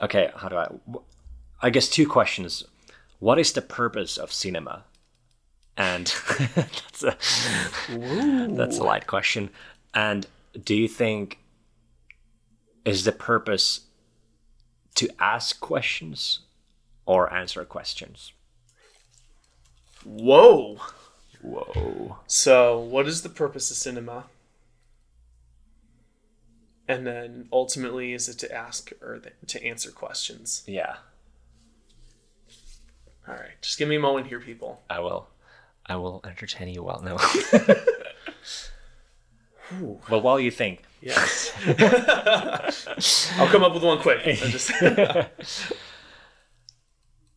[0.00, 0.30] okay?
[0.36, 0.68] How do I?
[1.60, 2.64] I guess two questions.
[3.18, 4.84] What is the purpose of cinema?
[5.76, 6.06] And
[6.54, 7.16] that's a
[7.88, 9.50] that's a light question.
[9.94, 10.26] And
[10.64, 11.38] do you think
[12.84, 13.80] is the purpose
[14.96, 16.40] to ask questions
[17.06, 18.32] or answer questions?
[20.04, 20.78] whoa
[21.42, 22.18] Whoa.
[22.26, 24.24] so what is the purpose of cinema?
[26.88, 30.62] And then ultimately is it to ask or th- to answer questions?
[30.66, 30.96] Yeah,
[33.26, 33.60] all right.
[33.60, 34.82] Just give me a moment here people.
[34.90, 35.28] I will.
[35.86, 37.16] I will entertain you while No.
[40.10, 41.52] well, while you think, yes.
[43.38, 44.22] I'll come up with one quick.
[44.24, 44.70] Just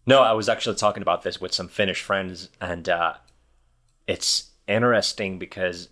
[0.06, 3.14] no, I was actually talking about this with some Finnish friends, and uh,
[4.07, 5.90] it's interesting because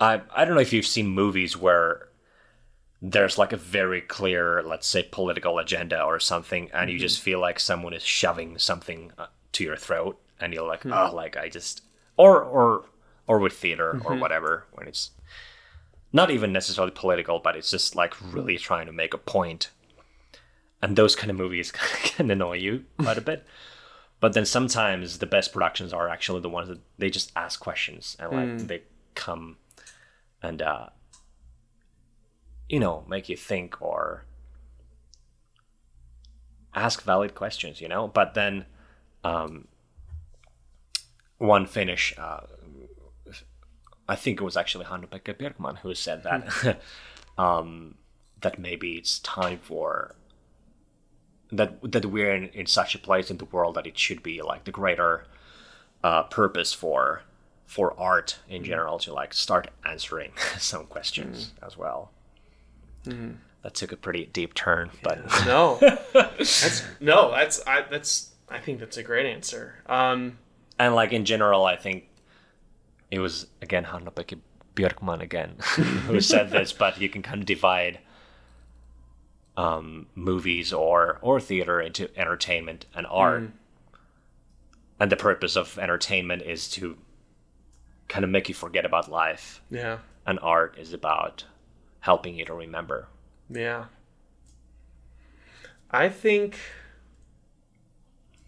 [0.00, 2.08] I I don't know if you've seen movies where
[3.02, 7.02] there's like a very clear, let's say, political agenda or something, and you mm-hmm.
[7.02, 10.92] just feel like someone is shoving something uh, to your throat, and you're like, mm-hmm.
[10.92, 11.82] oh, like I just,
[12.16, 12.84] or or
[13.26, 14.20] or with theater or mm-hmm.
[14.20, 15.10] whatever when it's
[16.12, 19.70] not even necessarily political, but it's just like really trying to make a point.
[20.80, 21.72] And those kind of movies
[22.04, 23.44] can annoy you quite a bit.
[24.18, 28.16] But then sometimes the best productions are actually the ones that they just ask questions
[28.18, 28.82] and like they
[29.14, 29.58] come
[30.42, 30.88] and uh
[32.68, 34.24] you know, make you think or
[36.74, 38.08] ask valid questions, you know?
[38.08, 38.66] But then
[39.22, 39.68] um
[41.38, 42.40] one Finnish uh
[44.08, 46.80] I think it was actually Hannu-Pekka Björkman who said that
[47.38, 47.96] um,
[48.40, 50.14] that maybe it's time for
[51.52, 54.42] that that we're in, in such a place in the world that it should be
[54.42, 55.24] like the greater
[56.02, 57.22] uh, purpose for
[57.66, 62.10] for art in general to like start answering some questions as well.
[63.62, 65.78] That took a pretty deep turn, but no.
[66.12, 69.76] That's no that's i that's i think that's a great answer.
[69.86, 70.38] Um
[70.78, 72.08] and like in general, I think
[73.10, 74.38] it was again Hannu-Pekka
[74.74, 75.56] Björkman again
[76.06, 77.98] who said this, but you can kind of divide
[79.56, 83.50] um, movies or or theater into entertainment and art,
[85.00, 86.96] and the purpose of entertainment is to
[88.08, 91.44] kind of make you forget about life, yeah and art is about
[92.00, 93.08] helping you to remember.
[93.48, 93.86] Yeah.
[95.90, 96.58] I think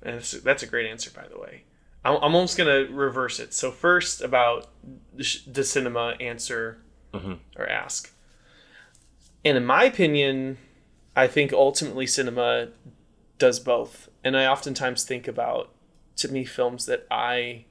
[0.02, 1.64] and that's, that's a great answer, by the way.
[2.04, 3.54] I'm, I'm almost gonna reverse it.
[3.54, 4.68] So first about
[5.14, 6.78] the, cinema answer
[7.56, 8.12] or ask,
[9.44, 10.58] and in my opinion,
[11.18, 12.68] I think ultimately cinema
[13.38, 14.08] does both.
[14.22, 15.68] And I oftentimes think about
[16.14, 17.64] to me films that I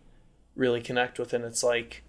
[0.53, 2.03] really connect with, and it's like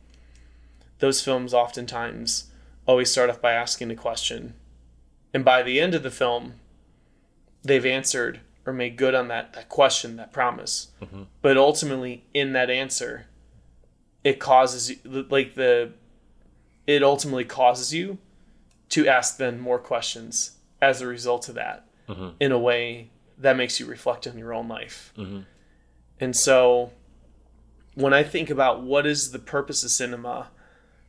[0.99, 2.51] those films oftentimes
[2.87, 4.55] always start off by asking a question,
[5.33, 6.55] and by the end of the film,
[7.63, 10.89] they've answered or made good on that that question, that promise.
[11.01, 11.23] Mm-hmm.
[11.41, 13.27] But ultimately, in that answer,
[14.25, 14.97] it causes you
[15.31, 15.93] like the
[16.85, 18.19] it ultimately causes you
[18.89, 21.85] to ask then more questions as a result of that
[22.41, 25.13] in a way that makes you reflect on your own life.
[26.21, 26.93] And so
[27.95, 30.49] when I think about what is the purpose of cinema,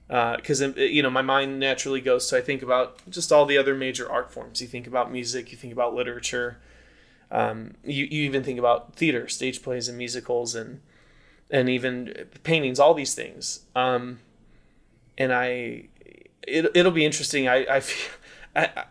[0.07, 3.75] because you know my mind naturally goes to I think about just all the other
[3.75, 4.59] major art forms.
[4.61, 6.57] You think about music, you think about literature,
[7.31, 10.81] um, you you even think about theater, stage plays, and musicals, and
[11.51, 12.79] and even paintings.
[12.79, 13.61] All these things.
[13.75, 14.19] Um,
[15.17, 15.89] and I,
[16.47, 17.47] it it'll be interesting.
[17.47, 18.11] I I feel,
[18.55, 18.85] I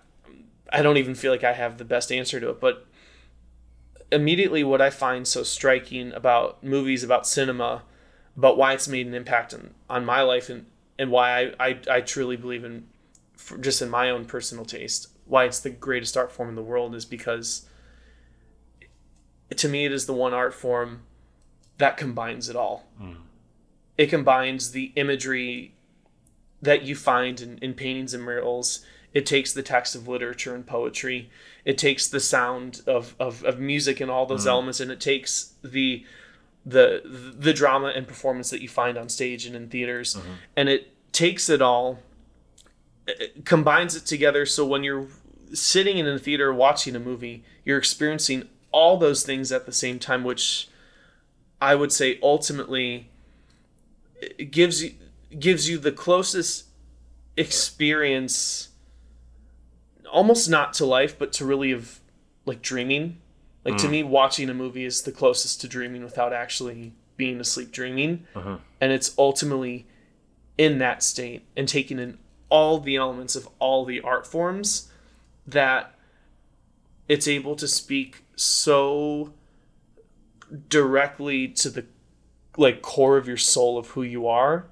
[0.72, 2.86] I don't even feel like I have the best answer to it, but
[4.10, 7.82] immediately what I find so striking about movies, about cinema,
[8.36, 10.66] about why it's made an impact on, on my life and,
[10.98, 12.86] and why I, I, I truly believe in,
[13.60, 16.94] just in my own personal taste, why it's the greatest art form in the world
[16.94, 17.66] is because
[19.56, 21.02] to me it is the one art form
[21.78, 22.86] that combines it all.
[22.98, 23.12] Hmm.
[23.96, 25.74] It combines the imagery
[26.60, 28.84] that you find in, in paintings and murals.
[29.14, 31.30] It takes the text of literature and poetry.
[31.64, 34.50] It takes the sound of, of, of music and all those mm.
[34.50, 36.04] elements, and it takes the
[36.66, 40.32] the the drama and performance that you find on stage and in theaters, mm-hmm.
[40.56, 42.00] and it takes it all,
[43.06, 44.44] it combines it together.
[44.44, 45.06] So when you're
[45.54, 49.98] sitting in a theater watching a movie, you're experiencing all those things at the same
[49.98, 50.68] time, which
[51.60, 53.08] I would say ultimately
[54.22, 54.92] uh, gives you
[55.38, 56.66] gives you the closest
[57.36, 58.67] experience
[60.12, 62.00] almost not to life but to really of
[62.44, 63.20] like dreaming.
[63.64, 63.90] Like to mm.
[63.90, 68.26] me watching a movie is the closest to dreaming without actually being asleep dreaming.
[68.34, 68.58] Uh-huh.
[68.80, 69.86] And it's ultimately
[70.56, 72.18] in that state and taking in
[72.48, 74.90] all the elements of all the art forms
[75.46, 75.94] that
[77.08, 79.32] it's able to speak so
[80.68, 81.84] directly to the
[82.56, 84.66] like core of your soul of who you are.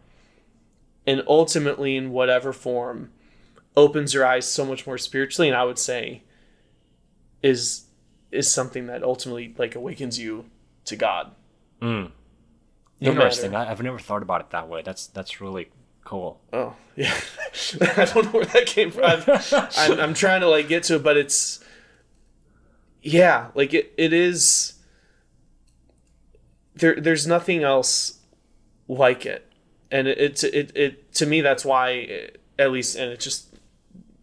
[1.06, 3.12] And ultimately in whatever form
[3.76, 6.22] opens your eyes so much more spiritually and i would say
[7.42, 7.84] is
[8.32, 10.44] is something that ultimately like awakens you
[10.84, 11.32] to god
[11.80, 12.10] mm.
[12.98, 13.50] No Interesting.
[13.50, 14.80] matter- I, I've never thought about it that way.
[14.80, 15.68] That's that's really
[16.02, 16.40] cool.
[16.52, 17.12] oh yeah
[17.96, 19.04] i don't know where that came from
[19.76, 21.58] I'm, I'm, trying to like get to it but it's
[23.02, 24.74] yeah like it, it is
[26.76, 28.20] there there's nothing else
[28.86, 29.50] like it
[29.90, 33.55] and it, it's it, it to me that's why it, at least and it's just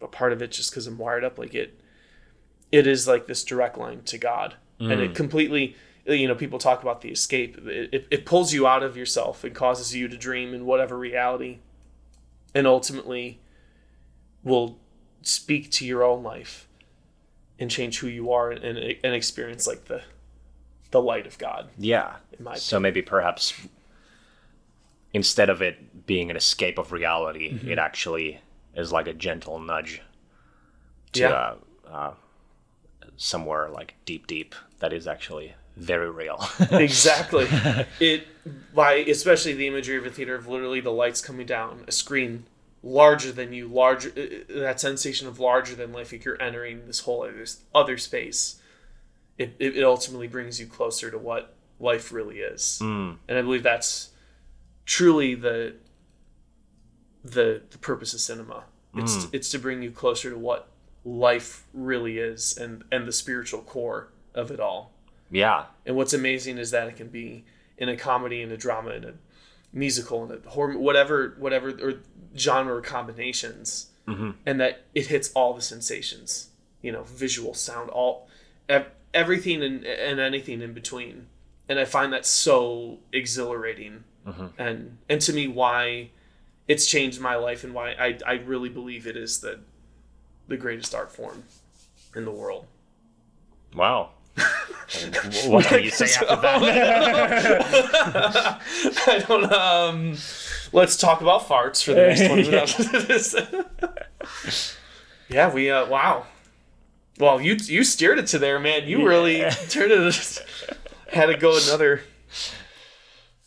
[0.04, 1.80] a part of it just because i'm wired up like it
[2.70, 5.74] it is like this direct line to god and it completely
[6.06, 9.42] you know people talk about the escape it, it, it pulls you out of yourself
[9.44, 11.58] and causes you to dream in whatever reality
[12.54, 13.40] and ultimately
[14.42, 14.78] will
[15.22, 16.68] speak to your own life
[17.58, 20.02] and change who you are and, and experience like the
[20.90, 22.16] the light of god Yeah.
[22.58, 23.54] So maybe perhaps
[25.12, 27.70] instead of it being an escape of reality, Mm-hmm.
[27.70, 28.40] it actually
[28.76, 30.02] is like a gentle nudge
[31.12, 31.30] to Yeah.
[31.30, 31.56] uh,
[31.90, 32.14] uh,
[33.16, 36.44] somewhere like deep, deep that is actually very real.
[36.70, 37.46] exactly
[38.00, 38.26] it
[38.74, 42.44] by especially the imagery of a theater of literally the lights coming down a screen
[42.82, 47.00] larger than you larger uh, that sensation of larger than life like you're entering this
[47.00, 47.44] whole other,
[47.74, 48.60] other space
[49.38, 53.62] it, it, it ultimately brings you closer to what life really is and i believe
[53.64, 54.10] that's
[54.84, 55.74] truly the
[57.24, 58.64] the the purpose of cinema
[58.94, 59.30] it's hmm.
[59.32, 60.68] it's to bring you closer to what
[61.04, 64.92] life really is and and the spiritual core of it all
[65.30, 65.64] yeah.
[65.84, 67.44] and what's amazing is that it can be
[67.76, 69.12] in a comedy, in a drama, in a
[69.72, 71.94] musical, in a horror, whatever, whatever, or
[72.36, 74.30] genre combinations, mm-hmm.
[74.46, 76.50] and that it hits all the sensations.
[76.82, 78.28] You know, visual, sound, all,
[79.12, 81.26] everything, and and anything in between.
[81.68, 84.46] And I find that so exhilarating, mm-hmm.
[84.58, 86.10] and and to me, why
[86.66, 89.60] it's changed my life, and why I I really believe it is the
[90.48, 91.44] the greatest art form
[92.14, 92.66] in the world.
[93.74, 94.10] Wow.
[95.46, 96.60] what can you say after that?
[99.06, 100.16] I don't um
[100.72, 102.50] let's talk about farts for the next 20
[104.44, 104.76] minutes.
[105.28, 106.26] yeah, we uh wow.
[107.18, 108.88] Well, you you steered it to there, man.
[108.88, 110.42] You really turned it.
[111.12, 112.02] Had to go another.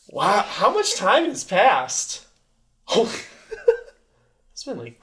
[0.09, 2.26] Wow, how much time has passed?
[2.89, 3.13] Oh,
[4.53, 5.01] it's been like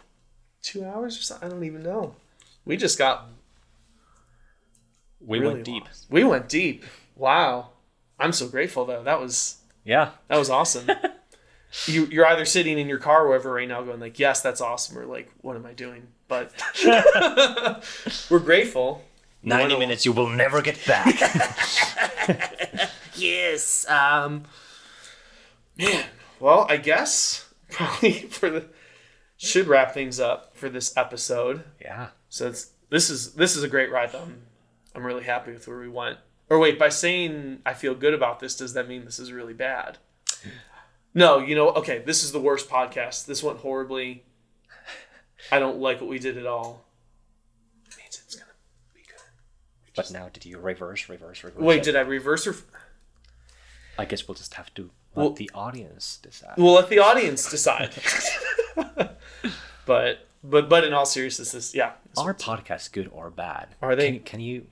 [0.62, 1.46] two hours or something.
[1.48, 2.14] I don't even know.
[2.64, 3.26] We just got
[5.20, 5.84] We really went deep.
[5.84, 6.06] lost.
[6.10, 6.84] We went deep.
[7.16, 7.70] Wow,
[8.18, 9.02] I'm so grateful though.
[9.02, 10.10] That was Yeah.
[10.28, 10.88] that was awesome.
[11.86, 14.60] you you're either sitting in your car or wherever right now, going like, "Yes, that's
[14.60, 16.52] awesome," or like, "What am I doing?" But
[18.30, 19.02] we're grateful.
[19.42, 21.20] 90 wanna- minutes you will never get back.
[23.16, 23.86] Yes.
[23.90, 24.44] Um.
[25.76, 26.04] Man.
[26.40, 27.43] Well, I guess
[27.74, 28.66] probably for the
[29.36, 31.64] should wrap things up for this episode.
[31.80, 32.08] yeah.
[32.28, 34.12] So it's this is this is a great ride.
[34.12, 34.22] Though.
[34.22, 34.42] I'm
[34.94, 36.18] I'm really happy with where we went.
[36.48, 39.54] Or wait, by saying I feel good about this, does that mean this is really
[39.54, 39.98] bad?
[41.14, 43.26] No, you know, okay, this is the worst podcast.
[43.26, 44.24] This went horribly.
[45.52, 46.86] I don't like what we did at all.
[47.86, 48.50] It means it's gonna
[48.94, 49.94] be good.
[49.94, 51.62] But now did you reverse, reverse, reverse?
[51.62, 51.84] Wait, it?
[51.84, 52.56] did I reverse or?
[53.98, 56.54] I guess we'll just have to let Well- the audience decide.
[56.56, 57.94] We'll let the audience decide.
[59.86, 61.92] but but but in all seriousness, this yeah.
[62.16, 63.68] Are podcasts good or bad?
[63.82, 64.12] Are they?
[64.12, 64.66] Can, can you?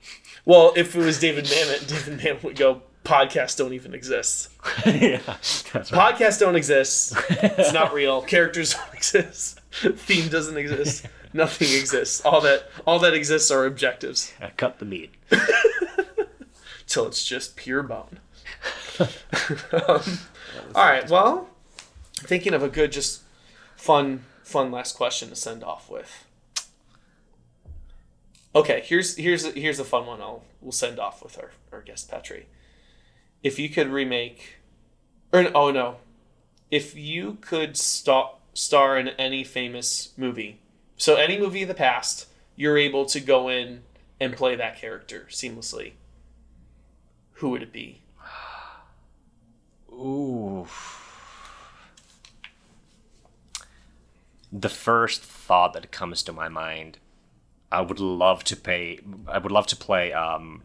[0.45, 2.81] Well, if it was David Mamet, David Mamet would go.
[3.03, 4.47] Podcasts don't even exist.
[4.85, 6.15] yeah, that's right.
[6.15, 7.13] Podcasts don't exist.
[7.29, 8.21] It's not real.
[8.21, 9.59] Characters don't exist.
[9.73, 11.05] Theme doesn't exist.
[11.33, 12.23] Nothing exists.
[12.23, 14.31] All that all that exists are objectives.
[14.55, 15.13] Cut the meat.
[16.87, 18.19] Till it's just pure bone.
[18.99, 20.01] Um,
[20.75, 21.09] all right.
[21.09, 21.49] Well,
[22.13, 23.21] thinking of a good, just
[23.75, 26.25] fun, fun last question to send off with.
[28.55, 30.21] Okay, here's here's here's a fun one.
[30.21, 32.43] I'll we'll send off with our, our guest Petteri.
[33.41, 34.57] If you could remake,
[35.31, 35.97] or oh no,
[36.69, 40.59] if you could star star in any famous movie,
[40.97, 43.81] so any movie of the past, you're able to go in
[44.19, 45.93] and play that character seamlessly.
[47.37, 48.02] Who would it be?
[49.93, 50.67] Ooh.
[54.51, 56.99] The first thought that comes to my mind,
[57.71, 58.99] I would love to pay.
[59.27, 60.61] I would love to play um,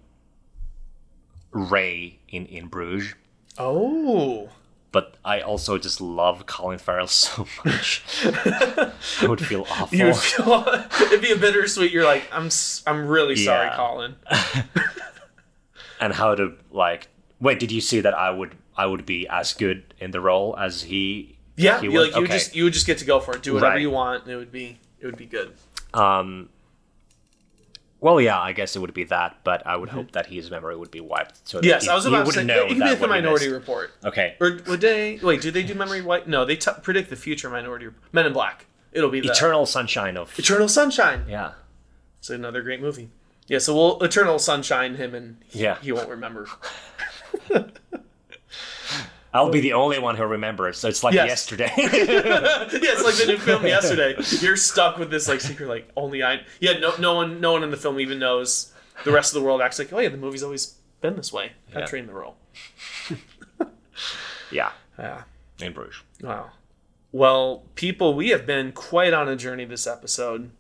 [1.53, 3.15] Ray in in Bruges,
[3.57, 4.51] Oh,
[4.93, 8.03] but I also just love Colin Farrell so much.
[8.25, 8.93] I
[9.27, 9.97] would feel awful.
[9.99, 10.65] you would feel
[11.07, 11.91] it'd be a bittersweet.
[11.91, 12.51] You're like, I'm
[12.87, 13.77] I'm really sorry, Yeah.
[13.77, 14.17] Colin.
[15.99, 17.09] and how to like.
[17.41, 20.57] Wait, did you see that I would I would be as good in the role
[20.59, 21.37] as he?
[21.57, 22.01] Yeah, he you would?
[22.07, 22.39] like you would Okay.
[22.39, 23.43] just you would just get to go for it.
[23.43, 23.81] Do whatever Right.
[23.83, 25.53] you want, and it would be it would be good.
[25.93, 26.49] Um.
[28.01, 30.77] Well, yeah, I guess it would be that, but I would hope that his memory
[30.77, 31.49] would be wiped.
[31.49, 33.49] So Yes, he, I was about to say know it could be like the Minority.
[33.51, 33.91] Report.
[34.05, 34.37] Okay.
[34.41, 35.41] Or would they wait?
[35.41, 36.29] Do they do Memory wipe?
[36.29, 38.67] No, they t- predict the future Minority Men in Black.
[38.93, 41.25] It'll be the Eternal Sunshine of Eternal Sunshine.
[41.29, 41.55] yeah.
[42.21, 43.09] It's another great movie.
[43.49, 45.79] Yeah, so we'll Eternal Sunshine him, and he, Yeah.
[45.83, 46.47] he won't remember.
[49.35, 50.79] I'll be the only one who remembers.
[50.79, 51.29] So it's like Yes.
[51.29, 51.71] yesterday.
[51.77, 54.15] yeah, it's like the new film yesterday.
[54.41, 56.41] You're stuck with this like secret, like only I.
[56.61, 58.73] Yeah, no, no one, no one in the film even knows.
[59.05, 61.53] The rest of the world acts like, oh yeah, the movie's always been this way.
[61.75, 61.87] I Yeah.
[61.87, 62.37] trained the role.
[64.51, 65.23] yeah, Yeah.
[65.61, 66.01] in Bruges.
[66.23, 66.51] Wow.
[67.13, 70.51] Well, people, we have been quite on a journey this episode,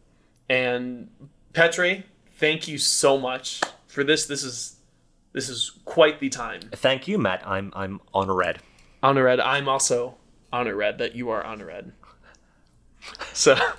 [0.49, 1.09] and
[1.53, 2.05] Petteri,
[2.39, 4.27] thank you so much for this.
[4.27, 4.77] This is
[5.33, 6.61] this is quite the time.
[6.73, 7.47] Thank you, Matt.
[7.47, 8.59] I'm I'm honored.
[9.03, 9.41] Honored.
[9.41, 10.17] I'm also
[10.53, 11.93] honored that you are honored.
[13.33, 13.55] So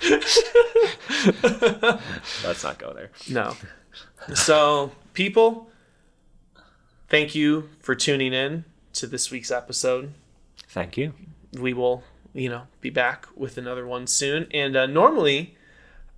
[2.44, 3.10] Let's not go there.
[3.28, 3.54] no.
[4.34, 5.68] So people,
[7.08, 8.64] thank you for tuning in
[8.94, 10.12] to this week's episode.
[10.68, 11.12] Thank you.
[11.58, 12.02] we will,
[12.32, 14.46] you know, be back with another one soon.
[14.52, 15.56] And uh, normally,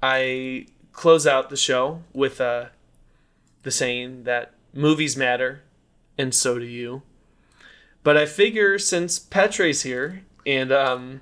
[0.03, 2.67] I close out the show with uh,
[3.63, 5.63] the saying that movies matter,
[6.19, 7.03] and so do you.
[8.03, 11.21] But I figure since Petteri's here, and um,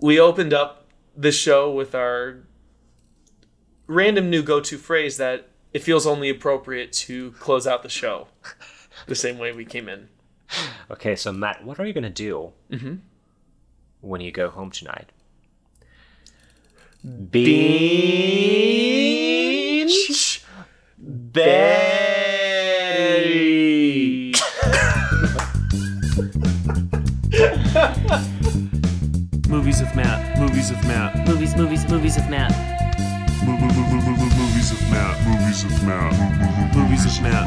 [0.00, 0.86] we opened up
[1.16, 2.38] the show with our
[3.86, 8.28] random new go-to phrase, that it feels only appropriate to close out the show
[9.06, 10.08] the same way we came in.
[10.90, 12.52] Okay, so Matt, what are you gonna do
[14.00, 15.10] when you go home tonight?
[17.30, 17.56] Beach
[20.98, 22.15] Betty.
[29.48, 30.38] movies of Matt.
[30.38, 31.26] Movies of Matt.
[31.26, 32.52] Movies, movies, movies of Matt.
[33.44, 35.26] Movies of Matt.
[35.26, 36.12] Movies of Matt.
[36.74, 37.46] Movies of Matt.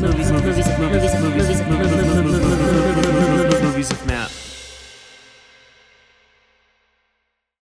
[0.00, 1.62] Movies, movies, movies, movies, movies,
[2.10, 2.42] movies,
[3.62, 4.39] movies of Matt.